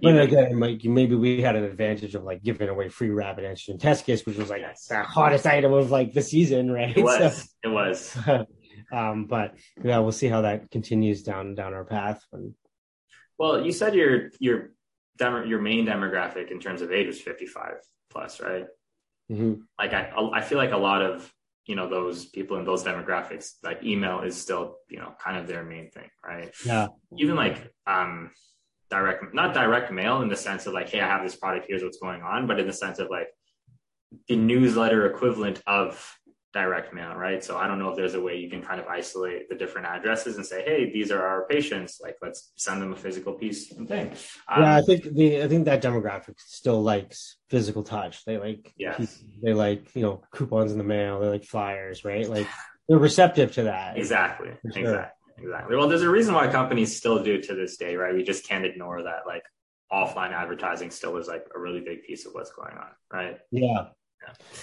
but 0.02 0.18
again, 0.18 0.58
like 0.58 0.82
maybe 0.84 1.14
we 1.14 1.42
had 1.42 1.56
an 1.56 1.64
advantage 1.64 2.14
of 2.14 2.24
like 2.24 2.42
giving 2.42 2.68
away 2.68 2.88
free 2.88 3.10
rapid 3.10 3.44
antigen 3.44 3.78
test 3.78 4.06
kits, 4.06 4.24
which 4.24 4.36
was 4.36 4.48
like 4.48 4.62
yes. 4.62 4.86
the 4.86 5.02
hottest 5.02 5.46
item 5.46 5.72
of 5.72 5.90
like 5.90 6.12
the 6.12 6.22
season, 6.22 6.70
right? 6.70 6.96
It 6.96 7.02
was. 7.02 7.42
So, 7.42 7.48
it 7.64 7.68
was. 7.68 8.18
Um, 8.92 9.26
but 9.26 9.54
yeah, 9.84 9.98
we'll 9.98 10.10
see 10.10 10.28
how 10.28 10.42
that 10.42 10.70
continues 10.70 11.22
down 11.22 11.54
down 11.54 11.74
our 11.74 11.84
path. 11.84 12.24
Well, 13.38 13.64
you 13.64 13.72
said 13.72 13.94
your 13.94 14.30
your 14.40 14.70
demo, 15.16 15.44
your 15.44 15.60
main 15.60 15.86
demographic 15.86 16.50
in 16.50 16.58
terms 16.58 16.82
of 16.82 16.90
age 16.90 17.06
was 17.06 17.20
55 17.20 17.74
plus, 18.10 18.40
right? 18.40 18.66
Mm-hmm. 19.30 19.60
Like 19.78 19.92
I 19.92 20.12
I 20.32 20.40
feel 20.40 20.58
like 20.58 20.72
a 20.72 20.76
lot 20.76 21.02
of 21.02 21.32
you 21.70 21.76
know 21.76 21.88
those 21.88 22.26
people 22.26 22.56
in 22.58 22.64
those 22.64 22.82
demographics 22.82 23.46
like 23.62 23.78
email 23.84 24.22
is 24.28 24.36
still 24.36 24.78
you 24.88 24.98
know 24.98 25.12
kind 25.24 25.36
of 25.38 25.46
their 25.46 25.64
main 25.64 25.88
thing, 25.90 26.10
right? 26.26 26.52
Yeah. 26.66 26.88
Even 27.16 27.36
like 27.36 27.72
um 27.86 28.32
direct 28.90 29.32
not 29.32 29.54
direct 29.54 29.92
mail 29.92 30.22
in 30.22 30.28
the 30.28 30.40
sense 30.48 30.66
of 30.66 30.72
like 30.74 30.88
hey 30.90 31.00
I 31.00 31.06
have 31.06 31.22
this 31.22 31.36
product 31.36 31.66
here's 31.68 31.84
what's 31.84 32.00
going 32.06 32.22
on, 32.22 32.48
but 32.48 32.58
in 32.58 32.66
the 32.66 32.72
sense 32.72 32.98
of 32.98 33.08
like 33.08 33.28
the 34.26 34.34
newsletter 34.34 35.06
equivalent 35.06 35.62
of 35.68 35.90
direct 36.52 36.92
mail, 36.92 37.14
right? 37.14 37.44
So 37.44 37.56
I 37.56 37.66
don't 37.66 37.78
know 37.78 37.90
if 37.90 37.96
there's 37.96 38.14
a 38.14 38.20
way 38.20 38.36
you 38.36 38.50
can 38.50 38.62
kind 38.62 38.80
of 38.80 38.86
isolate 38.86 39.48
the 39.48 39.54
different 39.54 39.86
addresses 39.86 40.36
and 40.36 40.44
say, 40.44 40.62
hey, 40.64 40.90
these 40.92 41.10
are 41.10 41.24
our 41.24 41.46
patients. 41.46 42.00
Like, 42.02 42.16
let's 42.20 42.52
send 42.56 42.82
them 42.82 42.92
a 42.92 42.96
physical 42.96 43.34
piece 43.34 43.70
and 43.72 43.86
thing. 43.86 44.10
Um, 44.48 44.62
yeah, 44.62 44.76
I 44.76 44.82
think 44.82 45.04
the 45.04 45.42
I 45.42 45.48
think 45.48 45.66
that 45.66 45.82
demographic 45.82 46.34
still 46.38 46.82
likes 46.82 47.36
physical 47.48 47.82
touch. 47.82 48.24
They 48.24 48.38
like 48.38 48.72
yes. 48.76 49.22
they 49.42 49.52
like 49.52 49.94
you 49.94 50.02
know 50.02 50.22
coupons 50.32 50.72
in 50.72 50.78
the 50.78 50.84
mail. 50.84 51.20
They 51.20 51.28
like 51.28 51.44
flyers, 51.44 52.04
right? 52.04 52.28
Like 52.28 52.48
they're 52.88 52.98
receptive 52.98 53.52
to 53.52 53.64
that. 53.64 53.96
Exactly. 53.96 54.50
Sure. 54.72 54.82
Exactly. 54.82 55.16
Exactly. 55.42 55.76
Well, 55.76 55.88
there's 55.88 56.02
a 56.02 56.10
reason 56.10 56.34
why 56.34 56.48
companies 56.48 56.94
still 56.96 57.22
do 57.22 57.40
to 57.40 57.54
this 57.54 57.76
day, 57.76 57.96
right? 57.96 58.14
We 58.14 58.22
just 58.22 58.46
can't 58.46 58.64
ignore 58.64 59.02
that. 59.04 59.20
Like 59.26 59.42
offline 59.92 60.32
advertising 60.32 60.90
still 60.90 61.16
is 61.16 61.28
like 61.28 61.46
a 61.54 61.58
really 61.58 61.80
big 61.80 62.02
piece 62.02 62.26
of 62.26 62.32
what's 62.32 62.52
going 62.52 62.76
on, 62.76 62.88
right? 63.12 63.38
Yeah. 63.50 63.86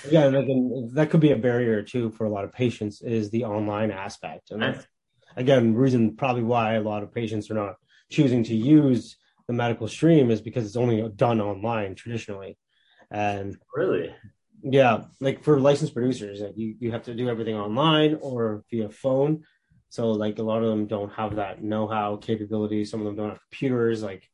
Yeah, 0.10 0.30
yeah 0.30 0.42
that 0.94 1.10
could 1.10 1.20
be 1.22 1.32
a 1.32 1.38
barrier 1.38 1.82
too 1.82 2.12
for 2.12 2.26
a 2.26 2.30
lot 2.30 2.44
of 2.44 2.54
patients 2.54 3.02
is 3.02 3.30
the 3.30 3.46
online 3.46 3.92
aspect, 3.92 4.52
and 4.52 4.62
that's 4.62 4.86
again 5.36 5.74
reason 5.74 6.16
probably 6.16 6.44
why 6.44 6.76
a 6.76 6.82
lot 6.82 7.04
of 7.04 7.14
patients 7.14 7.50
are 7.52 7.56
not 7.56 7.76
choosing 8.10 8.44
to 8.44 8.56
use 8.56 9.18
the 9.48 9.54
medical 9.54 9.88
stream 9.88 10.30
is 10.32 10.42
because 10.42 10.66
it's 10.66 10.76
only 10.76 11.08
done 11.16 11.42
online 11.42 11.96
traditionally, 11.96 12.58
and 13.12 13.58
really, 13.76 14.14
yeah, 14.64 15.04
like 15.20 15.44
for 15.44 15.60
licensed 15.60 15.94
producers, 15.94 16.42
like 16.42 16.58
you 16.58 16.76
you 16.80 16.92
have 16.92 17.04
to 17.04 17.16
do 17.16 17.30
everything 17.30 17.56
online 17.56 18.18
or 18.22 18.64
via 18.70 18.90
phone. 18.90 19.44
So 19.90 20.12
like 20.12 20.38
a 20.38 20.44
lot 20.44 20.64
of 20.64 20.70
them 20.70 20.86
don't 20.88 21.14
have 21.14 21.38
that 21.38 21.64
know-how 21.64 22.18
capability. 22.18 22.84
Some 22.84 23.00
of 23.00 23.06
them 23.06 23.16
don't 23.16 23.30
have 23.30 23.40
computers. 23.50 24.04
Like 24.04 24.30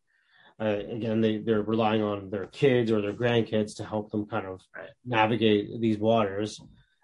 uh, 0.59 0.79
again, 0.89 1.21
they, 1.21 1.37
they're 1.37 1.61
relying 1.61 2.03
on 2.03 2.29
their 2.29 2.45
kids 2.47 2.91
or 2.91 3.01
their 3.01 3.13
grandkids 3.13 3.77
to 3.77 3.85
help 3.85 4.11
them 4.11 4.25
kind 4.25 4.45
of 4.45 4.61
navigate 5.05 5.81
these 5.81 5.97
waters. 5.97 6.61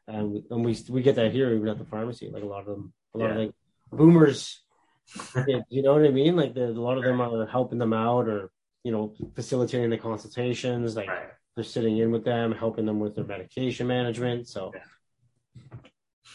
And, 0.08 0.44
and 0.50 0.66
we, 0.66 0.78
we 0.90 1.02
get 1.02 1.16
that 1.16 1.32
here 1.32 1.54
even 1.54 1.68
at 1.68 1.78
the 1.78 1.86
pharmacy. 1.86 2.30
Like 2.32 2.44
a 2.44 2.48
lot 2.48 2.62
of 2.62 2.68
them, 2.68 2.94
a 3.14 3.18
lot 3.18 3.26
yeah. 3.26 3.32
of 3.32 3.38
like 3.38 3.52
boomers, 3.92 4.62
you 5.70 5.82
know 5.82 5.94
what 5.94 6.06
I 6.06 6.10
mean? 6.10 6.36
Like 6.36 6.54
the, 6.54 6.66
a 6.66 6.72
lot 6.72 6.98
of 6.98 7.04
them 7.04 7.22
are 7.22 7.48
helping 7.48 7.80
them 7.80 7.94
out 7.94 8.28
or, 8.28 8.52
you 8.84 8.92
know, 8.92 9.14
facilitating 9.36 9.90
the 9.90 9.98
consultations. 9.98 10.96
Like 10.96 11.10
right. 11.10 11.30
they're 11.56 11.64
sitting 11.64 11.98
in 11.98 12.12
with 12.12 12.24
them, 12.24 12.52
helping 12.52 12.86
them 12.86 13.00
with 13.00 13.16
their 13.16 13.26
medication 13.26 13.88
management. 13.88 14.48
So. 14.48 14.72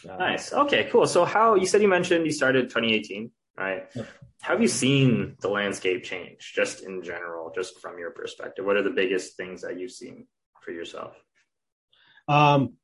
Yeah. 0.05 0.17
nice. 0.17 0.53
Okay, 0.53 0.89
cool. 0.91 1.07
So 1.07 1.25
how 1.25 1.55
you 1.55 1.67
said 1.67 1.81
you 1.81 1.89
mentioned 1.89 2.27
you 2.27 2.33
started 2.33 2.69
2018 2.69 3.31
right? 3.57 3.85
Have 4.43 4.61
you 4.61 4.69
seen 4.69 5.37
the 5.41 5.49
landscape 5.49 6.05
change 6.05 6.53
just 6.55 6.83
in 6.83 7.03
general, 7.03 7.53
just 7.55 7.81
from 7.81 7.99
your 7.99 8.11
perspective? 8.11 8.65
What 8.65 8.77
are 8.77 8.83
the 8.83 8.91
biggest 8.91 9.37
things 9.37 9.63
that 9.63 9.79
you've 9.79 9.93
seen 9.93 10.27
for 10.61 10.73
yourself? 10.73 11.15
Um, 12.29 12.75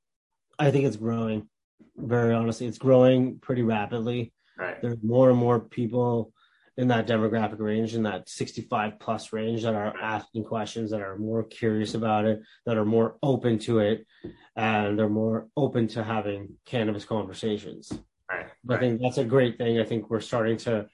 I 0.58 0.70
think 0.70 0.84
it's 0.84 0.96
growing. 0.96 1.48
Very 1.96 2.34
honestly, 2.34 2.66
it's 2.66 2.78
growing 2.78 3.38
pretty 3.38 3.62
rapidly. 3.62 4.32
Right. 4.58 4.80
There's 4.80 5.02
more 5.02 5.30
and 5.30 5.38
more 5.38 5.60
people 5.60 6.32
in 6.76 6.88
that 6.88 7.06
demographic 7.06 7.58
range, 7.58 7.94
in 7.94 8.04
that 8.04 8.28
65 8.28 8.98
plus 8.98 9.32
range, 9.32 9.62
that 9.62 9.74
are 9.74 9.94
asking 10.00 10.44
questions, 10.44 10.90
that 10.90 11.02
are 11.02 11.18
more 11.18 11.42
curious 11.42 11.94
about 11.94 12.24
it, 12.24 12.40
that 12.64 12.76
are 12.76 12.84
more 12.84 13.16
open 13.22 13.58
to 13.60 13.80
it, 13.80 14.06
and 14.56 14.98
they're 14.98 15.08
more 15.08 15.48
open 15.56 15.88
to 15.88 16.02
having 16.02 16.56
cannabis 16.64 17.04
conversations. 17.04 17.92
Right. 18.30 18.46
I 18.68 18.78
think 18.78 19.00
that's 19.00 19.18
a 19.18 19.24
great 19.24 19.58
thing. 19.58 19.80
I 19.80 19.84
think 19.84 20.10
we're 20.10 20.20
starting 20.20 20.56
to 20.58 20.86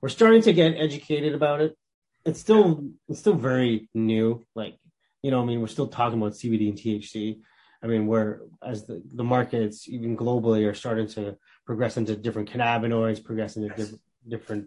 we're 0.00 0.08
starting 0.08 0.42
to 0.42 0.52
get 0.52 0.76
educated 0.76 1.34
about 1.34 1.60
it. 1.60 1.76
It's 2.24 2.40
still 2.40 2.84
it's 3.08 3.20
still 3.20 3.34
very 3.34 3.88
new. 3.94 4.44
Like 4.54 4.76
you 5.22 5.30
know, 5.30 5.42
I 5.42 5.44
mean, 5.44 5.60
we're 5.60 5.66
still 5.66 5.88
talking 5.88 6.18
about 6.18 6.32
CBD 6.32 6.70
and 6.70 6.78
THC. 6.78 7.40
I 7.82 7.86
mean, 7.86 8.06
we're 8.06 8.40
as 8.62 8.86
the, 8.86 9.02
the 9.14 9.24
markets 9.24 9.88
even 9.88 10.16
globally 10.16 10.68
are 10.68 10.74
starting 10.74 11.08
to 11.08 11.36
progress 11.66 11.96
into 11.96 12.16
different 12.16 12.50
cannabinoids, 12.50 13.24
progress 13.24 13.56
into 13.56 13.68
yes. 13.68 13.76
different, 13.76 14.00
different, 14.28 14.66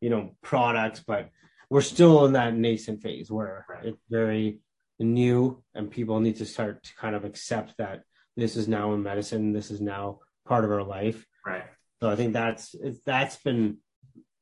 you 0.00 0.10
know, 0.10 0.36
products, 0.42 1.00
but 1.00 1.30
we're 1.70 1.80
still 1.80 2.24
in 2.26 2.34
that 2.34 2.54
nascent 2.54 3.02
phase 3.02 3.30
where 3.30 3.66
right. 3.68 3.86
it's 3.86 4.02
very 4.10 4.60
new 4.98 5.62
and 5.74 5.90
people 5.90 6.20
need 6.20 6.36
to 6.36 6.46
start 6.46 6.82
to 6.84 6.94
kind 6.96 7.16
of 7.16 7.24
accept 7.24 7.74
that 7.78 8.02
this 8.36 8.56
is 8.56 8.68
now 8.68 8.92
in 8.92 9.02
medicine, 9.02 9.52
this 9.52 9.70
is 9.70 9.80
now 9.80 10.20
part 10.46 10.64
of 10.64 10.70
our 10.70 10.82
life. 10.82 11.26
Right. 11.46 11.64
So 12.00 12.10
I 12.10 12.16
think 12.16 12.32
that's 12.32 12.74
that's 13.06 13.36
been 13.36 13.78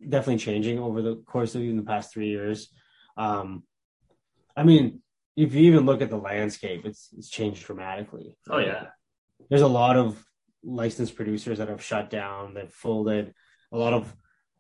definitely 0.01 0.39
changing 0.39 0.79
over 0.79 1.03
the 1.03 1.17
course 1.17 1.55
of 1.55 1.63
even 1.63 1.77
the 1.77 1.83
past 1.83 2.13
three 2.13 2.29
years. 2.29 2.69
Um, 3.17 3.65
I 4.57 4.63
mean, 4.63 5.03
if 5.37 5.55
you 5.55 5.63
even 5.73 5.87
look 5.87 6.03
at 6.03 6.11
the 6.11 6.17
landscape, 6.17 6.85
it's 6.85 7.09
it's 7.17 7.29
changed 7.29 7.65
dramatically. 7.65 8.37
Oh 8.49 8.59
yeah, 8.59 8.87
there's 9.49 9.63
a 9.63 9.69
lot 9.69 9.97
of 9.97 10.25
licensed 10.63 11.17
producers 11.17 11.59
that 11.59 11.69
have 11.69 11.83
shut 11.83 12.11
down, 12.11 12.55
that 12.55 12.73
folded. 12.73 13.35
A 13.73 13.79
lot 13.79 13.93
of 13.93 14.15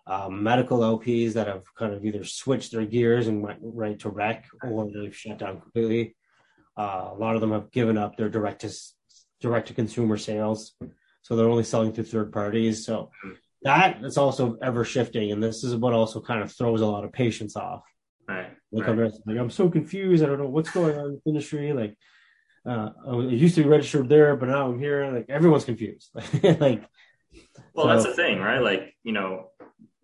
um, 0.06 0.42
medical 0.42 0.80
LPs 0.80 1.34
that 1.34 1.46
have 1.46 1.62
kind 1.74 1.92
of 1.92 2.04
either 2.04 2.24
switched 2.24 2.72
their 2.72 2.86
gears 2.86 3.28
and 3.28 3.42
went 3.42 3.58
right 3.62 3.98
to 4.00 4.08
rec, 4.08 4.46
or 4.62 4.90
they've 4.90 5.14
shut 5.14 5.38
down 5.38 5.60
completely. 5.60 6.16
Uh, 6.76 7.10
a 7.12 7.14
lot 7.14 7.34
of 7.34 7.40
them 7.40 7.52
have 7.52 7.70
given 7.70 7.98
up 7.98 8.16
their 8.16 8.28
direct 8.28 8.62
to 8.62 8.70
direct 9.40 9.68
to 9.68 9.74
consumer 9.74 10.16
sales, 10.16 10.74
so 11.22 11.36
they're 11.36 11.48
only 11.48 11.64
selling 11.64 11.92
to 11.94 12.02
third 12.02 12.32
parties. 12.32 12.84
So 12.84 13.10
that 13.62 14.04
is 14.04 14.16
also 14.16 14.56
ever 14.62 14.84
shifting, 14.84 15.32
and 15.32 15.42
this 15.42 15.64
is 15.64 15.76
what 15.76 15.92
also 15.92 16.20
kind 16.20 16.42
of 16.42 16.52
throws 16.52 16.80
a 16.80 16.86
lot 16.86 17.04
of 17.04 17.12
patients 17.12 17.56
off. 17.56 17.82
Right. 18.28 18.50
Like, 18.72 18.86
right. 18.86 18.98
I'm, 18.98 19.12
like, 19.26 19.38
I'm 19.38 19.50
so 19.50 19.68
confused. 19.68 20.22
I 20.22 20.26
don't 20.26 20.38
know 20.38 20.48
what's 20.48 20.70
going 20.70 20.96
on 20.96 21.06
in 21.06 21.12
the 21.12 21.30
industry. 21.30 21.72
Like, 21.72 21.96
uh, 22.64 22.90
I 23.08 23.16
used 23.16 23.56
to 23.56 23.62
be 23.62 23.68
registered 23.68 24.08
there, 24.08 24.36
but 24.36 24.48
now 24.48 24.68
I'm 24.68 24.78
here. 24.78 25.10
Like, 25.12 25.26
everyone's 25.28 25.64
confused. 25.64 26.10
like, 26.42 26.84
well, 27.74 27.86
so, 27.86 27.88
that's 27.88 28.04
the 28.04 28.14
thing, 28.14 28.38
right? 28.38 28.60
Like, 28.60 28.94
you 29.02 29.12
know, 29.12 29.48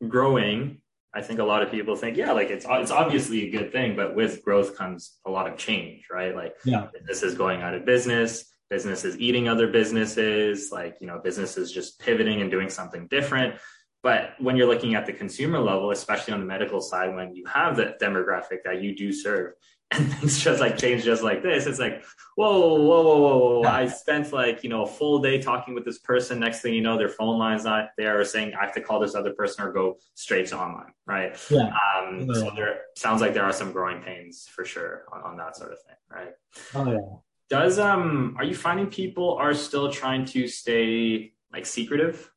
growing. 0.07 0.81
I 1.15 1.23
think 1.23 1.41
a 1.41 1.45
lot 1.45 1.63
of 1.63 1.71
people 1.71 1.97
think, 1.97 2.19
yeah, 2.19 2.33
like 2.33 2.51
it's 2.51 2.67
it's 2.69 2.91
obviously 2.91 3.49
a 3.49 3.51
good 3.51 3.73
thing, 3.73 3.97
but 3.97 4.15
with 4.15 4.45
growth 4.45 4.77
comes 4.77 5.17
a 5.25 5.31
lot 5.31 5.51
of 5.51 5.57
change, 5.57 6.09
right? 6.11 6.35
Like, 6.35 6.57
yeah, 6.63 6.89
business 6.93 7.23
is 7.23 7.35
going 7.35 7.63
out 7.63 7.73
of 7.73 7.87
business, 7.87 8.45
businesses 8.71 9.19
eating 9.19 9.49
other 9.49 9.69
businesses, 9.69 10.71
like 10.73 10.97
you 11.01 11.07
know, 11.07 11.21
businesses 11.23 11.73
just 11.73 12.01
pivoting 12.01 12.41
and 12.41 12.51
doing 12.51 12.71
something 12.71 13.07
different. 13.09 13.57
But 14.03 14.35
when 14.39 14.57
you're 14.57 14.69
looking 14.69 14.95
at 14.95 15.07
the 15.07 15.13
consumer 15.13 15.59
level, 15.59 15.91
especially 15.91 16.35
on 16.35 16.41
the 16.41 16.47
medical 16.47 16.81
side, 16.81 17.15
when 17.15 17.35
you 17.35 17.45
have 17.47 17.77
the 17.77 17.97
demographic 18.01 18.59
that 18.65 18.81
you 18.81 18.95
do 18.95 19.13
serve, 19.13 19.55
and 19.93 20.13
things 20.15 20.43
just 20.43 20.61
like 20.61 20.77
change 20.77 21.05
just 21.05 21.23
like 21.23 21.43
this, 21.43 21.67
it's 21.67 21.79
like, 21.79 22.05
whoa, 22.35 22.75
whoa, 22.75 23.03
whoa, 23.03 23.19
whoa, 23.19 23.61
whoa. 23.61 23.63
I 23.69 23.87
spent 23.87 24.33
like, 24.33 24.65
you 24.65 24.71
know, 24.71 24.83
a 24.83 24.87
full 24.87 25.21
day 25.21 25.41
talking 25.41 25.75
with 25.75 25.85
this 25.85 25.99
person. 26.01 26.41
Next 26.41 26.61
thing 26.61 26.75
you 26.75 26.81
know, 26.81 26.99
their 26.99 27.09
phone 27.09 27.39
line's 27.39 27.65
not 27.65 27.91
there 27.97 28.19
or 28.19 28.25
saying 28.25 28.55
I 28.55 28.65
have 28.65 28.75
to 28.75 28.81
call 28.81 28.99
this 28.99 29.15
other 29.15 29.33
person 29.33 29.65
or 29.65 29.73
go 29.73 29.99
straight 30.15 30.49
to 30.49 30.59
online. 30.59 30.93
Right. 31.07 31.37
Yeah. 31.51 31.71
Um, 31.97 32.29
so 32.35 32.51
there 32.57 32.81
sounds 32.97 33.21
like 33.21 33.33
there 33.33 33.45
are 33.45 33.53
some 33.53 33.71
growing 33.71 34.03
pains 34.03 34.49
for 34.49 34.65
sure 34.65 35.05
on, 35.13 35.23
on 35.23 35.37
that 35.37 35.57
sort 35.57 35.73
of 35.73 35.79
thing. 35.83 35.97
Right. 36.11 36.33
Oh 36.75 36.91
yeah. 36.91 37.17
Does 37.49 37.79
um 37.79 38.35
are 38.39 38.45
you 38.45 38.55
finding 38.55 38.89
people 38.89 39.35
are 39.35 39.55
still 39.55 39.91
trying 39.93 40.25
to 40.27 40.49
stay 40.49 41.33
like 41.53 41.67
secretive 41.67 42.31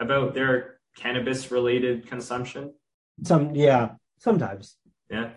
about 0.00 0.34
their 0.34 0.80
cannabis 0.96 1.50
related 1.50 2.06
consumption? 2.06 2.74
Some, 3.22 3.54
yeah, 3.54 3.90
sometimes. 4.18 4.76
Yeah. 5.10 5.30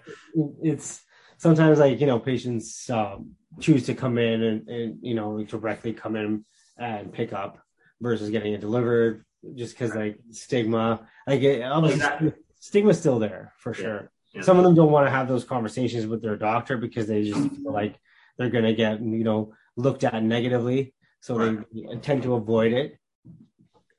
It's 0.64 1.02
sometimes 1.38 1.80
like, 1.80 2.00
you 2.00 2.08
know, 2.08 2.20
patients 2.20 2.90
um, 2.90 3.32
choose 3.60 3.86
to 3.86 3.94
come 3.94 4.18
in 4.18 4.44
and, 4.44 4.70
and, 4.70 4.98
you 5.02 5.14
know, 5.14 5.44
directly 5.44 5.94
come 5.94 6.16
in 6.16 6.46
and 6.78 7.12
pick 7.14 7.34
up 7.34 7.60
versus 8.02 8.30
getting 8.30 8.54
it 8.54 8.62
delivered 8.62 9.24
just 9.56 9.74
because 9.74 9.96
like 9.96 10.20
stigma, 10.32 11.08
like 11.28 11.42
it, 11.42 12.36
stigma's 12.60 13.00
still 13.00 13.20
there 13.20 13.54
for 13.58 13.74
sure. 13.74 14.12
Yeah. 14.34 14.42
Some 14.42 14.58
of 14.58 14.64
them 14.64 14.76
don't 14.76 14.92
want 14.92 15.08
to 15.08 15.12
have 15.12 15.28
those 15.28 15.44
conversations 15.44 16.06
with 16.06 16.22
their 16.22 16.38
doctor 16.38 16.78
because 16.78 17.08
they 17.08 17.24
just 17.24 17.50
feel 17.56 17.74
like 17.74 18.00
they're 18.38 18.50
going 18.50 18.66
to 18.66 18.74
get, 18.74 19.02
you 19.02 19.24
know, 19.24 19.54
looked 19.76 20.04
at 20.04 20.24
negatively. 20.24 20.94
So 21.22 21.38
right. 21.38 21.60
they 21.74 21.98
tend 21.98 22.24
to 22.24 22.34
avoid 22.34 22.74
it 22.74 22.98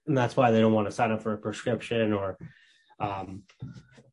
and 0.07 0.17
that's 0.17 0.37
why 0.37 0.51
they 0.51 0.61
don't 0.61 0.73
want 0.73 0.89
to 0.89 0.93
sign 0.93 1.13
up 1.13 1.23
for 1.23 1.33
a 1.33 1.39
prescription 1.39 2.13
or 2.13 2.37
um, 2.99 3.43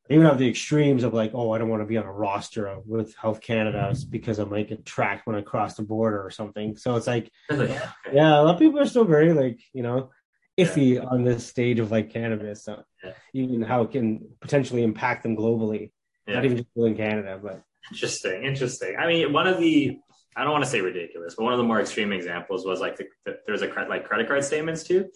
even 0.10 0.26
have 0.26 0.40
the 0.40 0.50
extremes 0.50 1.04
of 1.04 1.14
like, 1.14 1.32
oh, 1.34 1.52
I 1.52 1.58
don't 1.58 1.70
want 1.70 1.82
to 1.82 1.88
be 1.88 1.98
on 1.98 2.06
a 2.06 2.12
roster 2.12 2.78
with 2.86 3.16
Health 3.16 3.42
Canada 3.42 3.96
because 4.10 4.40
I 4.40 4.44
might 4.44 4.70
get 4.70 4.86
tracked 4.86 5.28
when 5.28 5.36
I 5.36 5.42
cross 5.42 5.76
the 5.76 5.84
border 5.84 6.24
or 6.24 6.32
something. 6.32 6.78
So 6.78 6.96
it's 6.96 7.08
like, 7.08 7.32
yeah, 7.52 8.40
a 8.40 8.42
lot 8.42 8.56
of 8.56 8.60
people 8.60 8.80
are 8.80 8.86
still 8.86 9.06
very 9.06 9.34
like, 9.34 9.60
you 9.74 9.84
know, 9.84 10.12
iffy 10.58 10.96
yeah. 10.96 11.02
on 11.02 11.24
this 11.24 11.46
stage 11.46 11.80
of 11.80 11.92
like 11.92 12.12
cannabis, 12.12 12.66
so 12.66 12.84
yeah. 13.04 13.14
even 13.34 13.62
how 13.62 13.84
it 13.84 13.92
can 13.92 14.30
potentially 14.42 14.84
impact 14.84 15.24
them 15.24 15.38
globally, 15.38 15.92
yeah. 16.28 16.36
not 16.36 16.46
even 16.46 16.58
just 16.58 16.70
in 16.76 16.98
Canada, 16.98 17.40
but 17.42 17.62
interesting, 17.92 18.44
interesting. 18.44 18.96
I 18.98 19.08
mean, 19.08 19.32
one 19.32 19.48
of 19.48 19.60
the 19.60 20.00
I 20.40 20.44
don't 20.44 20.52
want 20.52 20.64
to 20.64 20.70
say 20.70 20.82
ridiculous, 20.82 21.36
but 21.36 21.44
one 21.44 21.54
of 21.54 21.58
the 21.58 21.66
more 21.66 21.82
extreme 21.82 22.14
examples 22.14 22.66
was 22.66 22.80
like 22.80 22.96
the, 22.98 23.08
the, 23.26 23.40
there's 23.46 23.62
a 23.62 23.68
like 23.90 24.06
credit 24.06 24.28
card 24.28 24.44
statements 24.44 24.84
too 24.84 25.10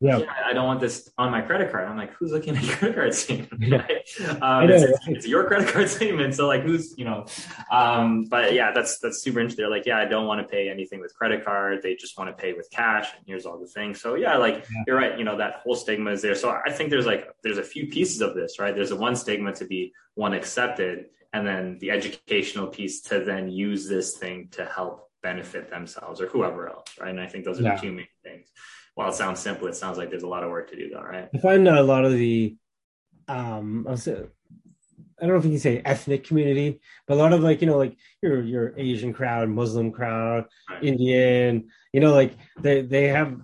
yeah. 0.00 0.18
yeah. 0.18 0.32
I 0.46 0.54
don't 0.54 0.66
want 0.66 0.80
this 0.80 1.10
on 1.18 1.30
my 1.30 1.42
credit 1.42 1.70
card. 1.70 1.86
I'm 1.86 1.96
like, 1.96 2.14
who's 2.14 2.32
looking 2.32 2.56
at 2.56 2.62
your 2.62 2.76
credit 2.76 2.96
card 2.96 3.14
statement? 3.14 3.74
um, 4.42 4.70
it's, 4.70 5.06
it's, 5.06 5.26
your 5.26 5.44
credit 5.44 5.68
card 5.68 5.90
statement. 5.90 6.34
So 6.34 6.46
like, 6.46 6.62
who's, 6.62 6.94
you 6.96 7.04
know, 7.04 7.26
um, 7.70 8.24
but 8.24 8.54
yeah, 8.54 8.72
that's, 8.72 8.98
that's 8.98 9.20
super 9.22 9.40
interesting. 9.40 9.62
They're 9.62 9.70
like, 9.70 9.84
yeah, 9.84 9.98
I 9.98 10.06
don't 10.06 10.26
want 10.26 10.40
to 10.40 10.48
pay 10.50 10.70
anything 10.70 11.00
with 11.00 11.14
credit 11.14 11.44
card. 11.44 11.82
They 11.82 11.96
just 11.96 12.16
want 12.16 12.34
to 12.34 12.42
pay 12.42 12.54
with 12.54 12.70
cash. 12.70 13.08
And 13.14 13.24
here's 13.26 13.44
all 13.44 13.58
the 13.58 13.66
things. 13.66 14.00
So 14.00 14.14
yeah, 14.14 14.38
like 14.38 14.54
yeah. 14.54 14.84
you're 14.86 14.96
right. 14.96 15.18
You 15.18 15.24
know, 15.24 15.36
that 15.36 15.56
whole 15.56 15.74
stigma 15.74 16.12
is 16.12 16.22
there. 16.22 16.34
So 16.34 16.50
I 16.50 16.70
think 16.70 16.88
there's 16.88 17.06
like, 17.06 17.28
there's 17.42 17.58
a 17.58 17.62
few 17.62 17.86
pieces 17.88 18.22
of 18.22 18.34
this, 18.34 18.58
right? 18.58 18.74
There's 18.74 18.92
a 18.92 18.96
one 18.96 19.16
stigma 19.16 19.52
to 19.56 19.66
be 19.66 19.92
one 20.14 20.32
accepted 20.32 21.06
and 21.32 21.46
then 21.46 21.78
the 21.80 21.90
educational 21.90 22.66
piece 22.66 23.02
to 23.02 23.20
then 23.20 23.48
use 23.48 23.88
this 23.88 24.16
thing 24.16 24.48
to 24.52 24.64
help 24.64 25.10
benefit 25.22 25.70
themselves 25.70 26.20
or 26.20 26.26
whoever 26.26 26.68
else. 26.68 26.88
Right. 26.98 27.10
And 27.10 27.20
I 27.20 27.26
think 27.26 27.44
those 27.44 27.60
are 27.60 27.64
yeah. 27.64 27.76
the 27.76 27.82
two 27.82 27.92
main 27.92 28.06
things 28.24 28.48
while 28.94 29.08
it 29.08 29.14
sounds 29.14 29.40
simple, 29.40 29.66
it 29.66 29.76
sounds 29.76 29.98
like 29.98 30.10
there's 30.10 30.24
a 30.24 30.28
lot 30.28 30.44
of 30.44 30.50
work 30.50 30.70
to 30.70 30.76
do 30.76 30.90
though, 30.90 31.00
right? 31.00 31.28
I 31.34 31.38
find 31.38 31.66
a 31.66 31.82
lot 31.82 32.04
of 32.04 32.12
the 32.12 32.56
um 33.28 33.86
I'll 33.88 33.96
say, 33.96 34.12
I 34.12 35.26
don't 35.26 35.30
know 35.30 35.36
if 35.36 35.44
you 35.44 35.52
can 35.52 35.58
say 35.58 35.82
ethnic 35.84 36.24
community, 36.24 36.80
but 37.06 37.14
a 37.14 37.16
lot 37.16 37.32
of 37.32 37.40
like, 37.40 37.60
you 37.60 37.66
know, 37.66 37.78
like 37.78 37.96
your 38.22 38.42
your 38.42 38.74
Asian 38.76 39.12
crowd, 39.12 39.48
Muslim 39.48 39.92
crowd, 39.92 40.46
right. 40.68 40.84
Indian, 40.84 41.68
you 41.92 42.00
know, 42.00 42.12
like 42.12 42.34
they 42.60 42.82
they 42.82 43.08
have 43.08 43.40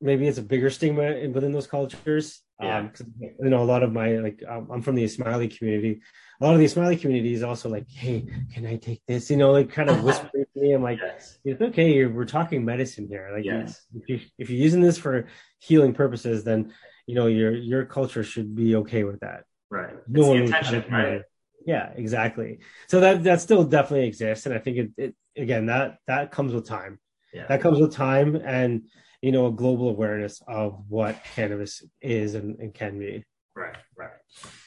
maybe 0.00 0.26
it's 0.26 0.38
a 0.38 0.42
bigger 0.42 0.70
stigma 0.70 1.28
within 1.28 1.52
those 1.52 1.66
cultures. 1.66 2.40
Yeah. 2.60 2.78
Um, 2.78 2.92
you 3.20 3.50
know, 3.50 3.62
a 3.62 3.64
lot 3.64 3.82
of 3.82 3.92
my 3.92 4.18
like 4.18 4.42
um, 4.48 4.68
I'm 4.72 4.82
from 4.82 4.94
the 4.94 5.04
Ismaili 5.04 5.56
community, 5.56 6.00
a 6.40 6.44
lot 6.44 6.54
of 6.54 6.60
the 6.60 6.66
Ismaili 6.66 7.00
community 7.00 7.34
is 7.34 7.42
also 7.42 7.68
like, 7.68 7.88
hey, 7.88 8.26
can 8.52 8.66
I 8.66 8.76
take 8.76 9.02
this? 9.06 9.30
You 9.30 9.36
know, 9.36 9.52
like 9.52 9.70
kind 9.70 9.90
of 9.90 10.04
whispering 10.04 10.44
to 10.54 10.60
me. 10.60 10.72
I'm 10.72 10.82
like, 10.82 10.98
yes. 11.02 11.38
it's 11.44 11.60
okay. 11.60 12.04
We're 12.06 12.24
talking 12.24 12.64
medicine 12.64 13.06
here. 13.08 13.30
Like, 13.34 13.44
yes. 13.44 13.82
if, 13.94 14.08
you, 14.08 14.20
if 14.38 14.50
you're 14.50 14.58
using 14.58 14.80
this 14.80 14.98
for 14.98 15.26
healing 15.58 15.94
purposes, 15.94 16.44
then 16.44 16.72
you 17.06 17.14
know 17.14 17.26
your 17.26 17.52
your 17.52 17.84
culture 17.84 18.24
should 18.24 18.54
be 18.54 18.76
okay 18.76 19.04
with 19.04 19.20
that. 19.20 19.44
Right. 19.70 19.94
No 20.08 20.20
it's 20.20 20.28
one 20.28 20.36
the 20.38 20.44
intention, 20.44 20.82
kind 20.82 21.06
of, 21.06 21.12
right? 21.12 21.22
Yeah, 21.66 21.90
exactly. 21.94 22.58
So 22.88 23.00
that 23.00 23.24
that 23.24 23.40
still 23.40 23.64
definitely 23.64 24.06
exists, 24.06 24.46
and 24.46 24.54
I 24.54 24.58
think 24.58 24.76
it, 24.76 24.90
it 24.96 25.14
again 25.36 25.66
that 25.66 25.98
that 26.06 26.30
comes 26.30 26.52
with 26.52 26.66
time. 26.66 26.98
Yeah. 27.32 27.46
That 27.48 27.60
comes 27.60 27.80
with 27.80 27.92
time, 27.92 28.36
and 28.36 28.82
you 29.24 29.32
know, 29.32 29.46
a 29.46 29.50
global 29.50 29.88
awareness 29.88 30.42
of 30.46 30.84
what 30.86 31.16
cannabis 31.34 31.82
is 32.02 32.34
and, 32.34 32.58
and 32.60 32.74
can 32.74 32.98
be. 32.98 33.24
Right, 33.56 33.74
right. 33.96 34.10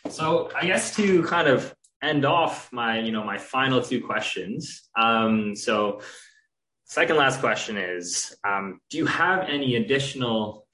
So 0.10 0.50
I 0.60 0.66
guess 0.66 0.96
to 0.96 1.22
kind 1.26 1.48
of 1.48 1.76
end 2.02 2.26
off 2.26 2.74
my, 2.74 2.98
you 2.98 3.12
know, 3.12 3.24
my 3.24 3.38
final 3.38 3.84
two 3.84 4.04
questions. 4.04 4.90
Um, 4.98 5.56
so 5.56 6.02
second 6.86 7.18
last 7.18 7.40
question 7.40 7.78
is, 7.78 8.36
um, 8.44 8.80
do 8.90 8.98
you 8.98 9.06
have 9.06 9.48
any 9.48 9.76
additional 9.76 10.66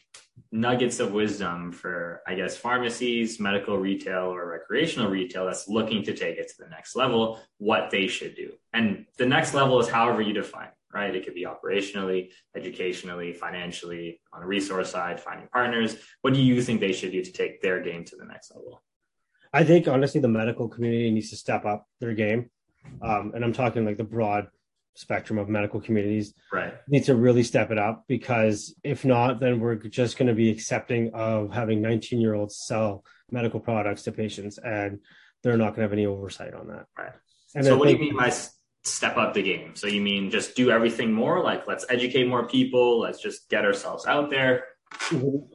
nuggets 0.53 1.01
of 1.01 1.11
wisdom 1.11 1.73
for, 1.73 2.21
I 2.25 2.35
guess, 2.35 2.55
pharmacies, 2.55 3.37
medical 3.37 3.77
retail, 3.77 4.33
or 4.33 4.47
recreational 4.49 5.09
retail 5.09 5.45
that's 5.45 5.67
looking 5.67 6.03
to 6.03 6.13
take 6.13 6.37
it 6.37 6.47
to 6.47 6.55
the 6.57 6.69
next 6.69 6.95
level, 6.95 7.41
what 7.57 7.89
they 7.91 8.07
should 8.07 8.35
do? 8.35 8.53
And 8.71 9.07
the 9.17 9.25
next 9.25 9.53
level 9.53 9.77
is 9.81 9.89
however 9.89 10.21
you 10.21 10.31
define 10.31 10.69
right? 10.93 11.15
It 11.15 11.25
could 11.25 11.33
be 11.33 11.45
operationally, 11.45 12.29
educationally, 12.55 13.33
financially, 13.33 14.21
on 14.31 14.41
the 14.41 14.47
resource 14.47 14.91
side, 14.91 15.19
finding 15.19 15.47
partners. 15.47 15.95
What 16.21 16.33
do 16.33 16.41
you 16.41 16.61
think 16.61 16.79
they 16.79 16.93
should 16.93 17.11
do 17.11 17.23
to 17.23 17.31
take 17.31 17.61
their 17.61 17.81
game 17.81 18.05
to 18.05 18.15
the 18.15 18.25
next 18.25 18.51
level? 18.53 18.83
I 19.51 19.63
think 19.63 19.87
honestly, 19.87 20.21
the 20.21 20.27
medical 20.27 20.67
community 20.67 21.11
needs 21.11 21.29
to 21.29 21.35
step 21.35 21.65
up 21.65 21.87
their 21.99 22.13
game. 22.13 22.49
Um, 23.01 23.31
and 23.35 23.43
I'm 23.43 23.53
talking 23.53 23.85
like 23.85 23.97
the 23.97 24.03
broad 24.03 24.47
spectrum 24.95 25.39
of 25.39 25.49
medical 25.49 25.81
communities 25.81 26.33
right 26.51 26.75
need 26.87 27.03
to 27.03 27.15
really 27.15 27.41
step 27.41 27.71
it 27.71 27.79
up 27.79 28.03
because 28.07 28.75
if 28.83 29.03
not 29.03 29.39
then 29.39 29.59
we're 29.59 29.75
just 29.75 30.17
going 30.17 30.27
to 30.27 30.35
be 30.35 30.51
accepting 30.51 31.09
of 31.15 31.51
having 31.51 31.81
19 31.81 32.21
year 32.21 32.35
olds 32.35 32.57
sell 32.57 33.03
medical 33.31 33.59
products 33.59 34.03
to 34.03 34.11
patients 34.11 34.59
and 34.59 34.99
they're 35.41 35.57
not 35.57 35.69
going 35.69 35.77
to 35.77 35.81
have 35.81 35.93
any 35.93 36.05
oversight 36.05 36.53
on 36.53 36.67
that 36.67 36.85
right 36.95 37.13
and 37.55 37.65
so 37.65 37.75
what 37.75 37.87
do 37.87 37.93
you 37.93 37.99
mean 37.99 38.15
by 38.15 38.31
step 38.83 39.17
up 39.17 39.33
the 39.33 39.41
game. 39.41 39.75
So 39.75 39.87
you 39.87 40.01
mean 40.01 40.29
just 40.29 40.55
do 40.55 40.71
everything 40.71 41.11
more? 41.11 41.41
Like 41.41 41.67
let's 41.67 41.85
educate 41.89 42.27
more 42.27 42.47
people. 42.47 42.99
Let's 42.99 43.21
just 43.21 43.49
get 43.49 43.65
ourselves 43.65 44.05
out 44.05 44.29
there. 44.29 44.65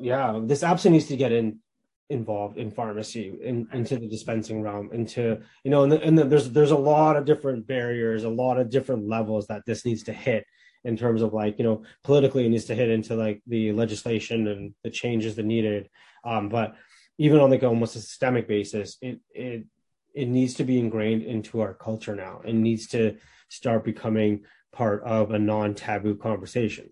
Yeah, 0.00 0.40
this 0.42 0.62
absolutely 0.62 0.98
needs 0.98 1.08
to 1.08 1.16
get 1.16 1.32
in 1.32 1.60
involved 2.10 2.56
in 2.56 2.70
pharmacy, 2.70 3.34
in, 3.42 3.68
into 3.72 3.98
the 3.98 4.08
dispensing 4.08 4.62
realm, 4.62 4.90
into 4.92 5.40
you 5.62 5.70
know, 5.70 5.82
and, 5.82 5.92
the, 5.92 6.02
and 6.02 6.18
the, 6.18 6.24
there's 6.24 6.50
there's 6.50 6.70
a 6.70 6.76
lot 6.76 7.16
of 7.16 7.24
different 7.24 7.66
barriers, 7.66 8.24
a 8.24 8.28
lot 8.28 8.58
of 8.58 8.70
different 8.70 9.06
levels 9.06 9.46
that 9.48 9.62
this 9.66 9.84
needs 9.84 10.04
to 10.04 10.12
hit 10.12 10.44
in 10.84 10.96
terms 10.96 11.22
of 11.22 11.34
like 11.34 11.58
you 11.58 11.64
know 11.64 11.82
politically 12.04 12.46
it 12.46 12.48
needs 12.48 12.66
to 12.66 12.74
hit 12.74 12.88
into 12.88 13.14
like 13.14 13.42
the 13.46 13.72
legislation 13.72 14.46
and 14.48 14.74
the 14.82 14.90
changes 14.90 15.36
that 15.36 15.44
needed. 15.44 15.88
Um, 16.24 16.48
but 16.48 16.74
even 17.18 17.40
on 17.40 17.50
like 17.50 17.62
almost 17.62 17.96
a 17.96 18.00
systemic 18.00 18.48
basis, 18.48 18.96
it 19.02 19.20
it 19.30 19.66
it 20.14 20.28
needs 20.28 20.54
to 20.54 20.64
be 20.64 20.78
ingrained 20.78 21.22
into 21.22 21.60
our 21.60 21.74
culture 21.74 22.14
now. 22.14 22.40
It 22.44 22.54
needs 22.54 22.88
to 22.88 23.16
start 23.48 23.84
becoming 23.84 24.44
part 24.72 25.02
of 25.04 25.30
a 25.30 25.38
non-taboo 25.38 26.16
conversation. 26.16 26.90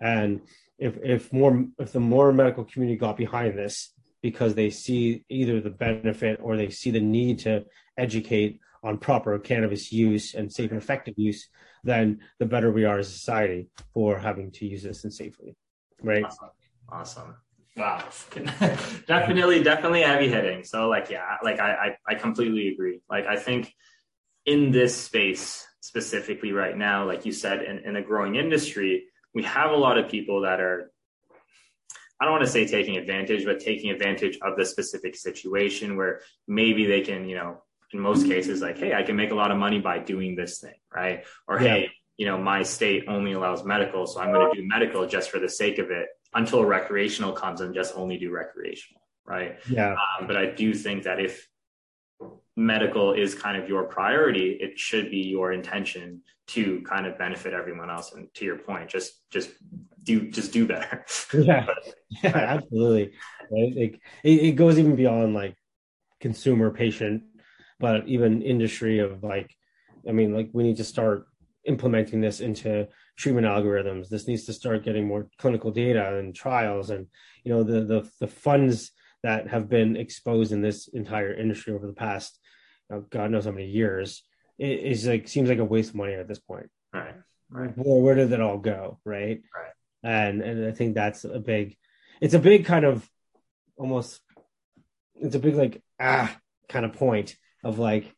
And 0.00 0.42
if 0.78 0.96
if 1.02 1.32
more 1.32 1.66
if 1.78 1.92
the 1.92 2.00
more 2.00 2.32
medical 2.32 2.64
community 2.64 2.98
got 2.98 3.16
behind 3.16 3.56
this 3.56 3.92
because 4.20 4.54
they 4.54 4.70
see 4.70 5.24
either 5.28 5.60
the 5.60 5.70
benefit 5.70 6.40
or 6.42 6.56
they 6.56 6.70
see 6.70 6.90
the 6.90 7.00
need 7.00 7.40
to 7.40 7.64
educate 7.96 8.60
on 8.84 8.98
proper 8.98 9.38
cannabis 9.38 9.92
use 9.92 10.34
and 10.34 10.52
safe 10.52 10.70
and 10.70 10.82
effective 10.82 11.14
use, 11.16 11.48
then 11.84 12.20
the 12.38 12.46
better 12.46 12.72
we 12.72 12.84
are 12.84 12.98
as 12.98 13.08
a 13.08 13.12
society 13.12 13.68
for 13.94 14.18
having 14.18 14.50
to 14.50 14.66
use 14.66 14.82
this 14.82 15.04
and 15.04 15.12
safely. 15.12 15.54
Right. 16.02 16.24
Awesome. 16.24 16.50
awesome. 16.88 17.34
Wow. 17.76 18.04
definitely, 19.06 19.62
definitely 19.62 20.02
heavy 20.02 20.28
hitting. 20.28 20.64
So 20.64 20.88
like, 20.88 21.10
yeah, 21.10 21.36
like 21.42 21.58
I, 21.58 21.96
I, 22.06 22.12
I 22.12 22.14
completely 22.16 22.68
agree. 22.68 23.00
Like 23.08 23.26
I 23.26 23.36
think 23.36 23.74
in 24.44 24.72
this 24.72 24.96
space 24.96 25.66
specifically 25.80 26.52
right 26.52 26.76
now, 26.76 27.06
like 27.06 27.24
you 27.24 27.32
said, 27.32 27.62
in, 27.62 27.78
in 27.78 27.96
a 27.96 28.02
growing 28.02 28.36
industry, 28.36 29.04
we 29.34 29.42
have 29.44 29.70
a 29.70 29.76
lot 29.76 29.98
of 29.98 30.10
people 30.10 30.42
that 30.42 30.60
are 30.60 30.90
I 32.20 32.24
don't 32.24 32.34
want 32.34 32.44
to 32.44 32.50
say 32.50 32.68
taking 32.68 32.98
advantage, 32.98 33.44
but 33.44 33.58
taking 33.58 33.90
advantage 33.90 34.38
of 34.42 34.56
the 34.56 34.64
specific 34.64 35.16
situation 35.16 35.96
where 35.96 36.20
maybe 36.46 36.86
they 36.86 37.00
can, 37.00 37.28
you 37.28 37.34
know, 37.34 37.62
in 37.92 37.98
most 37.98 38.28
cases, 38.28 38.62
like, 38.62 38.78
hey, 38.78 38.94
I 38.94 39.02
can 39.02 39.16
make 39.16 39.32
a 39.32 39.34
lot 39.34 39.50
of 39.50 39.58
money 39.58 39.80
by 39.80 39.98
doing 39.98 40.36
this 40.36 40.60
thing, 40.60 40.76
right? 40.94 41.24
Or 41.48 41.60
yeah. 41.60 41.68
hey, 41.68 41.90
you 42.16 42.26
know, 42.26 42.38
my 42.38 42.62
state 42.62 43.06
only 43.08 43.32
allows 43.32 43.64
medical, 43.64 44.06
so 44.06 44.20
I'm 44.20 44.32
going 44.32 44.54
to 44.54 44.62
do 44.62 44.68
medical 44.68 45.04
just 45.04 45.30
for 45.30 45.40
the 45.40 45.48
sake 45.48 45.78
of 45.78 45.90
it 45.90 46.06
until 46.34 46.64
recreational 46.64 47.32
comes 47.32 47.60
and 47.60 47.74
just 47.74 47.94
only 47.96 48.18
do 48.18 48.30
recreational, 48.30 49.02
right? 49.26 49.58
Yeah. 49.68 49.92
Um, 49.92 50.26
but 50.26 50.36
I 50.36 50.46
do 50.46 50.74
think 50.74 51.04
that 51.04 51.20
if 51.20 51.48
medical 52.56 53.12
is 53.12 53.34
kind 53.34 53.60
of 53.60 53.68
your 53.68 53.84
priority, 53.84 54.58
it 54.60 54.78
should 54.78 55.10
be 55.10 55.18
your 55.18 55.52
intention 55.52 56.22
to 56.48 56.82
kind 56.82 57.06
of 57.06 57.18
benefit 57.18 57.54
everyone 57.54 57.90
else. 57.90 58.12
And 58.12 58.32
to 58.34 58.44
your 58.44 58.58
point, 58.58 58.90
just 58.90 59.28
just 59.30 59.50
do 60.02 60.30
just 60.30 60.52
do 60.52 60.66
better. 60.66 61.04
Yeah, 61.32 61.66
yeah 62.22 62.36
absolutely. 62.36 63.12
Right? 63.50 63.72
Like 63.76 64.00
it, 64.24 64.42
it 64.42 64.56
goes 64.56 64.78
even 64.78 64.96
beyond 64.96 65.34
like 65.34 65.56
consumer 66.20 66.70
patient, 66.70 67.22
but 67.78 68.06
even 68.06 68.42
industry 68.42 68.98
of 68.98 69.22
like, 69.22 69.54
I 70.08 70.12
mean, 70.12 70.34
like 70.34 70.50
we 70.52 70.62
need 70.62 70.76
to 70.76 70.84
start 70.84 71.26
implementing 71.64 72.20
this 72.20 72.40
into 72.40 72.88
treatment 73.22 73.46
algorithms. 73.46 74.08
This 74.08 74.26
needs 74.28 74.44
to 74.46 74.52
start 74.52 74.84
getting 74.84 75.06
more 75.06 75.28
clinical 75.38 75.70
data 75.70 76.18
and 76.18 76.34
trials, 76.34 76.90
and 76.90 77.06
you 77.44 77.52
know 77.52 77.62
the 77.62 77.80
the 77.92 78.10
the 78.20 78.26
funds 78.26 78.92
that 79.22 79.48
have 79.48 79.68
been 79.68 79.96
exposed 79.96 80.52
in 80.52 80.62
this 80.62 80.88
entire 80.88 81.32
industry 81.32 81.72
over 81.72 81.86
the 81.86 81.92
past, 81.92 82.40
know, 82.92 83.04
God 83.10 83.30
knows 83.30 83.44
how 83.44 83.50
many 83.50 83.66
years, 83.66 84.22
it 84.58 84.80
is 84.80 85.06
like 85.06 85.28
seems 85.28 85.48
like 85.48 85.58
a 85.58 85.64
waste 85.64 85.90
of 85.90 85.96
money 85.96 86.14
at 86.14 86.28
this 86.28 86.38
point. 86.38 86.70
Right. 86.92 87.14
Right. 87.50 87.76
Where, 87.76 88.02
where 88.02 88.14
did 88.14 88.32
it 88.32 88.40
all 88.40 88.58
go? 88.58 88.98
Right. 89.04 89.42
Right. 89.54 89.72
And 90.02 90.42
and 90.42 90.66
I 90.66 90.72
think 90.72 90.94
that's 90.94 91.24
a 91.24 91.38
big, 91.38 91.76
it's 92.20 92.34
a 92.34 92.38
big 92.38 92.64
kind 92.64 92.84
of 92.84 93.08
almost, 93.76 94.20
it's 95.16 95.34
a 95.34 95.38
big 95.38 95.54
like 95.54 95.82
ah 96.00 96.36
kind 96.68 96.84
of 96.84 96.92
point 96.92 97.36
of 97.64 97.78
like 97.78 98.12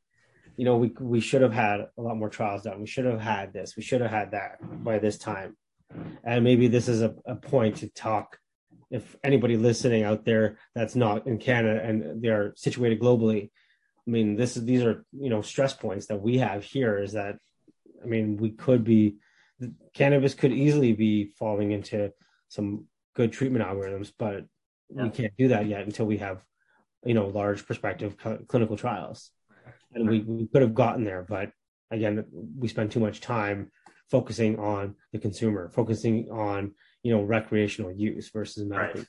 you 0.56 0.64
know, 0.64 0.76
we 0.76 0.92
we 1.00 1.20
should 1.20 1.42
have 1.42 1.52
had 1.52 1.86
a 1.98 2.02
lot 2.02 2.16
more 2.16 2.28
trials 2.28 2.62
done. 2.62 2.80
We 2.80 2.86
should 2.86 3.04
have 3.06 3.20
had 3.20 3.52
this. 3.52 3.76
We 3.76 3.82
should 3.82 4.00
have 4.00 4.10
had 4.10 4.32
that 4.32 4.58
by 4.84 4.98
this 4.98 5.18
time. 5.18 5.56
And 6.24 6.44
maybe 6.44 6.68
this 6.68 6.88
is 6.88 7.02
a, 7.02 7.14
a 7.26 7.36
point 7.36 7.76
to 7.76 7.88
talk. 7.88 8.38
If 8.90 9.16
anybody 9.24 9.56
listening 9.56 10.04
out 10.04 10.24
there 10.24 10.58
that's 10.74 10.94
not 10.94 11.26
in 11.26 11.38
Canada 11.38 11.80
and 11.82 12.22
they 12.22 12.28
are 12.28 12.52
situated 12.56 13.00
globally, 13.00 13.50
I 14.06 14.10
mean, 14.10 14.36
this 14.36 14.56
is 14.56 14.64
these 14.64 14.82
are 14.82 15.04
you 15.12 15.30
know 15.30 15.42
stress 15.42 15.72
points 15.72 16.06
that 16.06 16.20
we 16.20 16.38
have 16.38 16.62
here. 16.62 16.98
Is 16.98 17.12
that 17.12 17.36
I 18.02 18.06
mean, 18.06 18.36
we 18.36 18.50
could 18.50 18.84
be 18.84 19.16
cannabis 19.94 20.34
could 20.34 20.52
easily 20.52 20.92
be 20.92 21.26
falling 21.38 21.72
into 21.72 22.12
some 22.48 22.84
good 23.14 23.32
treatment 23.32 23.64
algorithms, 23.64 24.12
but 24.16 24.44
yeah. 24.94 25.04
we 25.04 25.10
can't 25.10 25.36
do 25.36 25.48
that 25.48 25.66
yet 25.66 25.84
until 25.84 26.06
we 26.06 26.18
have 26.18 26.42
you 27.04 27.14
know 27.14 27.26
large 27.26 27.66
prospective 27.66 28.16
clinical 28.48 28.76
trials 28.76 29.30
and 29.94 30.08
we, 30.08 30.20
we 30.20 30.46
could 30.46 30.62
have 30.62 30.74
gotten 30.74 31.04
there, 31.04 31.24
but 31.28 31.50
again, 31.90 32.24
we 32.58 32.68
spend 32.68 32.90
too 32.90 33.00
much 33.00 33.20
time 33.20 33.70
focusing 34.10 34.58
on 34.58 34.94
the 35.12 35.18
consumer, 35.18 35.70
focusing 35.70 36.28
on 36.30 36.72
you 37.02 37.14
know 37.14 37.22
recreational 37.22 37.92
use 37.92 38.30
versus 38.30 38.64
medical. 38.64 39.00
Right. 39.00 39.08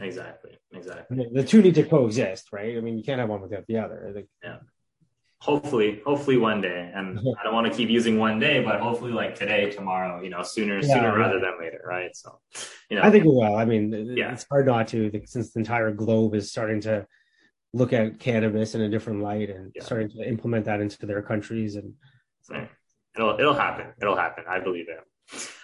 Exactly. 0.00 0.56
Exactly. 0.72 1.26
The 1.32 1.42
two 1.42 1.60
need 1.60 1.74
to 1.74 1.82
coexist, 1.82 2.52
right? 2.52 2.76
I 2.76 2.80
mean, 2.80 2.96
you 2.98 3.04
can't 3.04 3.18
have 3.18 3.28
one 3.28 3.40
without 3.40 3.66
the 3.66 3.78
other. 3.78 4.10
Think, 4.14 4.28
yeah. 4.44 4.58
Hopefully, 5.40 6.00
hopefully 6.04 6.36
one 6.36 6.60
day, 6.60 6.90
and 6.94 7.18
I 7.40 7.44
don't 7.44 7.54
want 7.54 7.66
to 7.66 7.76
keep 7.76 7.88
using 7.88 8.18
one 8.18 8.38
day, 8.38 8.62
but 8.62 8.80
hopefully, 8.80 9.12
like 9.12 9.34
today, 9.34 9.70
tomorrow, 9.70 10.22
you 10.22 10.30
know, 10.30 10.42
sooner, 10.42 10.76
yeah, 10.76 10.94
sooner 10.94 11.08
yeah. 11.08 11.14
rather 11.14 11.40
than 11.40 11.58
later, 11.60 11.80
right? 11.84 12.14
So, 12.14 12.38
you 12.90 12.96
know, 12.96 13.02
I 13.02 13.10
think 13.10 13.24
it 13.24 13.28
will. 13.28 13.56
I 13.56 13.64
mean, 13.64 14.14
yeah. 14.16 14.32
it's 14.32 14.46
hard 14.48 14.66
not 14.66 14.88
to, 14.88 15.10
since 15.26 15.52
the 15.52 15.60
entire 15.60 15.92
globe 15.92 16.34
is 16.34 16.50
starting 16.50 16.80
to 16.82 17.06
look 17.78 17.92
at 17.92 18.18
cannabis 18.18 18.74
in 18.74 18.80
a 18.80 18.88
different 18.88 19.22
light 19.22 19.50
and 19.50 19.72
yeah. 19.74 19.82
starting 19.82 20.10
to 20.10 20.28
implement 20.28 20.66
that 20.66 20.80
into 20.80 21.06
their 21.06 21.22
countries 21.22 21.76
and 21.76 21.94
so. 22.42 22.66
it'll 23.16 23.38
it'll 23.38 23.54
happen. 23.54 23.86
It'll 24.00 24.16
happen. 24.16 24.44
I 24.48 24.60
believe 24.60 24.86
it. 24.88 25.00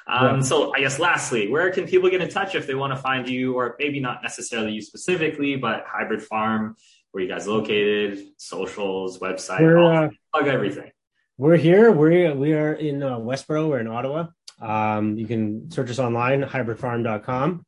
Um, 0.06 0.36
yeah. 0.36 0.40
so 0.42 0.74
i 0.74 0.80
guess 0.80 0.98
lastly 0.98 1.48
where 1.48 1.70
can 1.70 1.86
people 1.86 2.10
get 2.10 2.20
in 2.20 2.28
touch 2.28 2.54
if 2.54 2.66
they 2.66 2.74
want 2.74 2.92
to 2.92 2.98
find 2.98 3.26
you 3.26 3.54
or 3.54 3.76
maybe 3.78 3.98
not 3.98 4.22
necessarily 4.22 4.72
you 4.72 4.82
specifically 4.82 5.56
but 5.56 5.84
hybrid 5.86 6.20
pharm 6.20 6.74
where 7.12 7.24
you 7.24 7.30
guys 7.30 7.46
located 7.48 8.22
socials 8.36 9.18
website 9.20 9.60
uh, 9.62 10.10
plug 10.34 10.48
everything. 10.48 10.90
we're 11.38 11.56
here. 11.56 11.90
We're 11.90 12.34
we 12.34 12.52
are 12.52 12.74
in 12.74 13.02
uh, 13.02 13.16
westboro. 13.16 13.68
We're 13.70 13.80
in 13.80 13.88
ottawa. 13.88 14.26
Um, 14.60 15.16
you 15.16 15.26
can 15.26 15.70
search 15.70 15.88
us 15.90 15.98
online 15.98 16.42
hybridpharm.com 16.42 17.64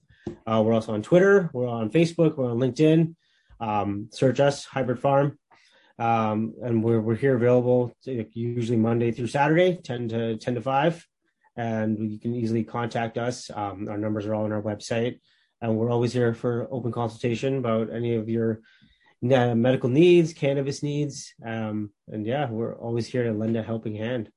uh, 0.46 0.62
we're 0.64 0.72
also 0.72 0.92
on 0.92 1.02
twitter. 1.02 1.50
We're 1.52 1.68
on 1.68 1.90
facebook. 1.90 2.36
We're 2.36 2.50
on 2.50 2.58
linkedin 2.58 3.14
um, 3.60 4.08
search 4.12 4.40
us, 4.40 4.64
Hybrid 4.64 5.00
Pharm. 5.00 5.36
Um, 5.98 6.54
and 6.62 6.84
we're, 6.84 7.00
we're 7.00 7.16
here 7.16 7.36
available 7.36 7.92
to, 8.04 8.26
usually 8.32 8.78
Monday 8.78 9.12
through 9.12 9.28
Saturday, 9.28 9.78
10 9.82 10.08
to 10.08 10.36
10 10.36 10.54
to 10.56 10.60
5. 10.60 11.06
And 11.56 12.12
you 12.12 12.18
can 12.18 12.34
easily 12.34 12.64
contact 12.64 13.16
us. 13.16 13.50
Um, 13.54 13.88
our 13.88 13.96
numbers 13.96 14.26
are 14.26 14.34
all 14.34 14.44
on 14.44 14.52
our 14.52 14.62
website. 14.62 15.20
And 15.62 15.76
we're 15.76 15.90
always 15.90 16.12
here 16.12 16.34
for 16.34 16.68
open 16.70 16.92
consultation 16.92 17.56
about 17.56 17.90
any 17.90 18.14
of 18.14 18.28
your 18.28 18.60
uh, 19.24 19.54
medical 19.54 19.88
needs, 19.88 20.34
cannabis 20.34 20.82
needs. 20.82 21.32
Um, 21.44 21.90
and 22.08 22.26
yeah, 22.26 22.50
we're 22.50 22.76
always 22.76 23.06
here 23.06 23.24
to 23.24 23.32
lend 23.32 23.56
a 23.56 23.62
helping 23.62 23.96
hand. 23.96 24.30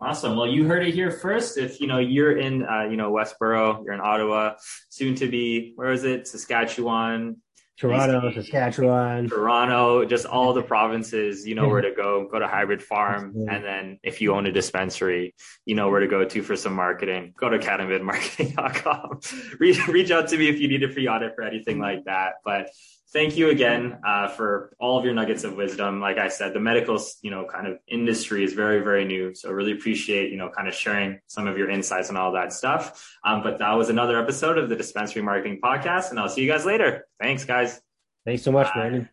Awesome. 0.00 0.36
Well, 0.36 0.46
you 0.46 0.66
heard 0.66 0.86
it 0.86 0.92
here 0.92 1.10
first. 1.10 1.56
If 1.56 1.80
you 1.80 1.86
know 1.86 1.98
you're 1.98 2.36
in, 2.36 2.66
uh, 2.66 2.84
you 2.84 2.96
know 2.96 3.10
Westboro, 3.10 3.82
you're 3.84 3.94
in 3.94 4.00
Ottawa, 4.00 4.54
soon 4.90 5.14
to 5.16 5.28
be, 5.28 5.72
where 5.76 5.92
is 5.92 6.04
it? 6.04 6.28
Saskatchewan, 6.28 7.40
Toronto, 7.76 8.30
Saskatchewan, 8.32 9.28
Toronto, 9.28 10.04
just 10.04 10.26
all 10.26 10.52
the 10.52 10.62
provinces, 10.62 11.44
you 11.44 11.56
know 11.56 11.68
where 11.68 11.80
to 11.80 11.90
go. 11.90 12.28
Go 12.30 12.38
to 12.38 12.46
Hybrid 12.46 12.80
Pharm. 12.80 13.32
And 13.48 13.64
then 13.64 13.98
if 14.04 14.20
you 14.20 14.32
own 14.32 14.46
a 14.46 14.52
dispensary, 14.52 15.34
you 15.66 15.74
know 15.74 15.88
where 15.90 16.00
to 16.00 16.06
go 16.06 16.24
to 16.24 16.42
for 16.42 16.54
some 16.54 16.74
marketing. 16.74 17.34
Go 17.36 17.48
to 17.48 17.58
cannabudmarketing.com. 17.58 19.20
reach, 19.58 19.86
reach 19.88 20.12
out 20.12 20.28
to 20.28 20.38
me 20.38 20.48
if 20.48 20.60
you 20.60 20.68
need 20.68 20.84
a 20.84 20.88
free 20.88 21.08
audit 21.08 21.34
for 21.34 21.42
anything 21.42 21.76
mm-hmm. 21.76 21.82
like 21.82 22.04
that. 22.04 22.34
But 22.44 22.70
thank 23.14 23.36
you 23.36 23.48
again 23.50 23.98
uh, 24.04 24.28
for 24.28 24.74
all 24.80 24.98
of 24.98 25.04
your 25.04 25.14
nuggets 25.14 25.44
of 25.44 25.54
wisdom. 25.54 26.00
Like 26.00 26.18
I 26.18 26.28
said, 26.28 26.52
the 26.52 26.60
medical, 26.60 27.00
you 27.22 27.30
know, 27.30 27.46
kind 27.46 27.66
of 27.66 27.78
industry 27.86 28.44
is 28.44 28.52
very, 28.52 28.80
very 28.80 29.04
new. 29.04 29.34
So 29.34 29.50
really 29.50 29.72
appreciate, 29.72 30.30
you 30.32 30.36
know, 30.36 30.50
kind 30.50 30.68
of 30.68 30.74
sharing 30.74 31.20
some 31.28 31.46
of 31.46 31.56
your 31.56 31.70
insights 31.70 32.08
and 32.08 32.18
all 32.18 32.32
that 32.32 32.52
stuff. 32.52 33.16
Um, 33.24 33.42
but 33.42 33.60
that 33.60 33.72
was 33.72 33.88
another 33.88 34.20
episode 34.20 34.58
of 34.58 34.68
the 34.68 34.76
Dispensary 34.76 35.22
Marketing 35.22 35.60
Podcast, 35.62 36.10
and 36.10 36.18
I'll 36.18 36.28
see 36.28 36.42
you 36.42 36.48
guys 36.48 36.66
later. 36.66 37.06
Thanks, 37.22 37.44
guys. 37.44 37.80
Thanks 38.26 38.42
so 38.42 38.50
much, 38.50 38.72
Brandon. 38.74 39.08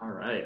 All 0.00 0.10
right. 0.10 0.42